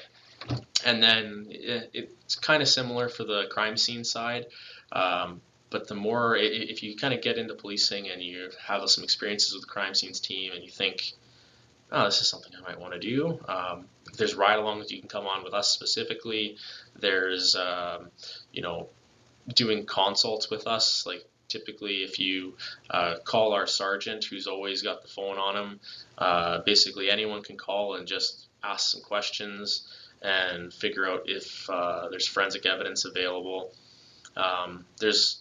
And 0.84 1.02
then 1.02 1.48
it, 1.50 1.92
it's 1.94 2.36
kind 2.36 2.62
of 2.62 2.68
similar 2.68 3.10
for 3.10 3.24
the 3.24 3.46
crime 3.52 3.78
scene 3.78 4.04
side. 4.04 4.48
Um, 4.92 5.42
but 5.70 5.88
the 5.88 5.96
more, 5.96 6.36
if 6.36 6.84
you 6.84 6.96
kind 6.98 7.14
of 7.14 7.22
get 7.22 7.38
into 7.38 7.54
policing 7.54 8.10
and 8.10 8.22
you 8.22 8.50
have 8.66 8.88
some 8.89 9.04
experiences 9.04 9.54
with 9.54 9.62
the 9.62 9.70
crime 9.70 9.96
scenes 9.96 10.20
team 10.20 10.52
and 10.54 10.64
you 10.64 10.70
think, 10.70 11.14
oh, 11.92 12.06
this 12.06 12.20
is 12.22 12.28
something 12.28 12.52
I 12.58 12.62
might 12.62 12.80
want 12.80 12.94
to 12.94 13.00
do, 13.00 13.39
um, 13.48 13.86
there's 14.18 14.36
ride-alongs 14.36 14.89
you 14.89 15.00
can 15.00 15.08
come 15.08 15.28
on 15.28 15.44
with 15.44 15.54
us 15.54 15.70
specifically. 15.70 16.58
There's, 17.00 17.56
um, 17.56 18.10
you 18.52 18.62
know, 18.62 18.89
doing 19.56 19.86
consults 19.86 20.50
with 20.50 20.68
us. 20.68 21.06
Like 21.06 21.26
typically, 21.48 22.04
if 22.04 22.20
you 22.20 22.56
uh, 22.89 23.16
call 23.24 23.54
our 23.54 23.68
sergeant, 23.68 24.26
who's 24.26 24.48
always 24.48 24.82
got 24.82 25.02
the 25.02 25.08
phone 25.08 25.38
on 25.38 25.56
him, 25.56 25.80
uh, 26.18 26.62
basically 26.66 27.10
anyone 27.10 27.44
can 27.44 27.58
call 27.58 27.96
and 27.96 28.08
just 28.08 28.48
ask 28.64 28.92
some 28.92 29.02
questions 29.02 29.88
and 30.22 30.74
figure 30.74 31.10
out 31.10 31.24
if 31.26 31.70
uh, 31.70 32.10
there's 32.10 32.28
forensic 32.28 32.66
evidence 32.66 33.06
available. 33.06 33.72
Um, 34.36 34.86
there's 35.00 35.40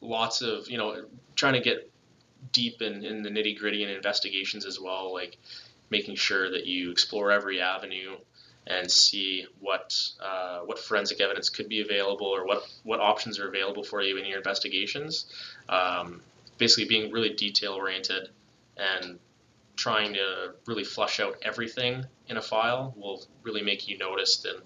lots 0.00 0.42
of 0.42 0.68
you 0.68 0.78
know 0.78 1.04
trying 1.36 1.54
to 1.54 1.60
get 1.60 1.90
deep 2.50 2.82
in, 2.82 3.04
in 3.04 3.22
the 3.22 3.30
nitty 3.30 3.58
gritty 3.58 3.82
and 3.82 3.92
investigations 3.92 4.66
as 4.66 4.80
well, 4.80 5.12
like 5.12 5.36
making 5.90 6.16
sure 6.16 6.50
that 6.50 6.66
you 6.66 6.90
explore 6.90 7.30
every 7.30 7.60
avenue 7.60 8.16
and 8.66 8.90
see 8.90 9.46
what 9.60 9.94
uh, 10.20 10.60
what 10.60 10.78
forensic 10.78 11.20
evidence 11.20 11.48
could 11.48 11.68
be 11.68 11.80
available 11.80 12.26
or 12.26 12.46
what 12.46 12.68
what 12.84 13.00
options 13.00 13.38
are 13.38 13.48
available 13.48 13.82
for 13.82 14.02
you 14.02 14.16
in 14.16 14.24
your 14.24 14.38
investigations. 14.38 15.26
Um, 15.68 16.20
basically, 16.58 16.86
being 16.86 17.12
really 17.12 17.34
detail 17.34 17.72
oriented 17.72 18.28
and 18.76 19.18
trying 19.76 20.14
to 20.14 20.54
really 20.66 20.84
flush 20.84 21.18
out 21.18 21.36
everything 21.42 22.04
in 22.28 22.36
a 22.36 22.42
file 22.42 22.94
will 22.96 23.24
really 23.42 23.62
make 23.62 23.88
you 23.88 23.98
noticed 23.98 24.46
and 24.46 24.60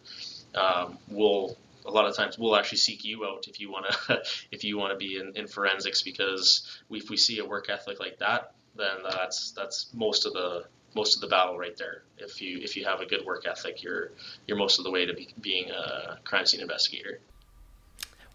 um, 0.54 0.98
will 1.08 1.56
a 1.86 1.90
lot 1.90 2.06
of 2.06 2.16
times 2.16 2.38
we'll 2.38 2.56
actually 2.56 2.78
seek 2.78 3.04
you 3.04 3.24
out 3.24 3.46
if 3.48 3.60
you 3.60 3.70
want 3.70 3.86
to 3.86 4.22
if 4.50 4.64
you 4.64 4.76
want 4.76 4.92
to 4.92 4.96
be 4.96 5.18
in, 5.18 5.32
in 5.36 5.46
forensics 5.46 6.02
because 6.02 6.80
we, 6.88 6.98
if 6.98 7.08
we 7.10 7.16
see 7.16 7.38
a 7.38 7.44
work 7.44 7.70
ethic 7.70 8.00
like 8.00 8.18
that 8.18 8.52
then 8.76 8.96
that's 9.10 9.52
that's 9.52 9.88
most 9.94 10.26
of 10.26 10.32
the 10.32 10.64
most 10.94 11.14
of 11.14 11.20
the 11.20 11.28
battle 11.28 11.58
right 11.58 11.76
there 11.76 12.02
if 12.18 12.40
you 12.40 12.58
if 12.58 12.76
you 12.76 12.84
have 12.84 13.00
a 13.00 13.06
good 13.06 13.24
work 13.24 13.46
ethic 13.46 13.82
you're 13.82 14.12
you're 14.46 14.56
most 14.56 14.78
of 14.78 14.84
the 14.84 14.90
way 14.90 15.06
to 15.06 15.14
be, 15.14 15.28
being 15.40 15.70
a 15.70 16.18
crime 16.24 16.46
scene 16.46 16.60
investigator 16.60 17.20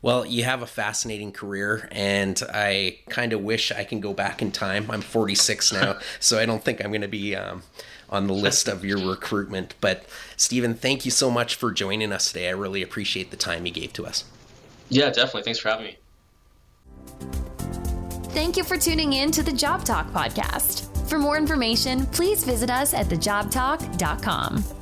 well, 0.04 0.26
you 0.26 0.43
have 0.45 0.64
a 0.64 0.68
fascinating 0.68 1.32
career, 1.32 1.88
and 1.91 2.41
I 2.52 2.97
kind 3.10 3.34
of 3.34 3.41
wish 3.41 3.72
I 3.72 3.84
can 3.84 3.99
go 3.99 4.14
back 4.14 4.41
in 4.41 4.52
time. 4.52 4.89
I'm 4.89 5.02
46 5.02 5.74
now, 5.74 5.99
so 6.20 6.39
I 6.39 6.47
don't 6.47 6.64
think 6.64 6.84
I'm 6.84 6.89
going 6.89 7.02
to 7.02 7.08
be 7.08 7.36
um, 7.36 7.62
on 8.12 8.28
the 8.28 8.34
list 8.34 8.68
of 8.68 8.84
your 8.84 8.97
recruitment. 8.97 9.76
But 9.82 10.05
Stephen, 10.38 10.76
thank 10.76 11.05
you 11.05 11.12
so 11.12 11.32
much 11.32 11.55
for 11.55 11.72
joining 11.72 12.12
us 12.12 12.28
today. 12.32 12.47
I 12.47 12.51
really 12.51 12.82
appreciate 12.82 13.32
the 13.32 13.38
time 13.38 13.66
you 13.66 13.72
gave 13.72 13.93
to 13.93 14.05
us. 14.05 14.24
Yeah, 14.89 15.09
definitely. 15.09 15.43
Thanks 15.43 15.59
for 15.59 15.70
having 15.70 15.86
me. 15.86 15.97
Thank 18.34 18.57
you 18.57 18.64
for 18.64 18.78
tuning 18.78 19.14
in 19.14 19.32
to 19.32 19.43
the 19.43 19.51
Job 19.51 19.84
Talk 19.84 20.12
podcast. 20.12 20.88
For 21.09 21.20
more 21.20 21.38
information, 21.38 22.05
please 22.07 22.43
visit 22.43 22.70
us 22.70 22.93
at 22.93 23.07
thejobtalk.com. 23.07 24.80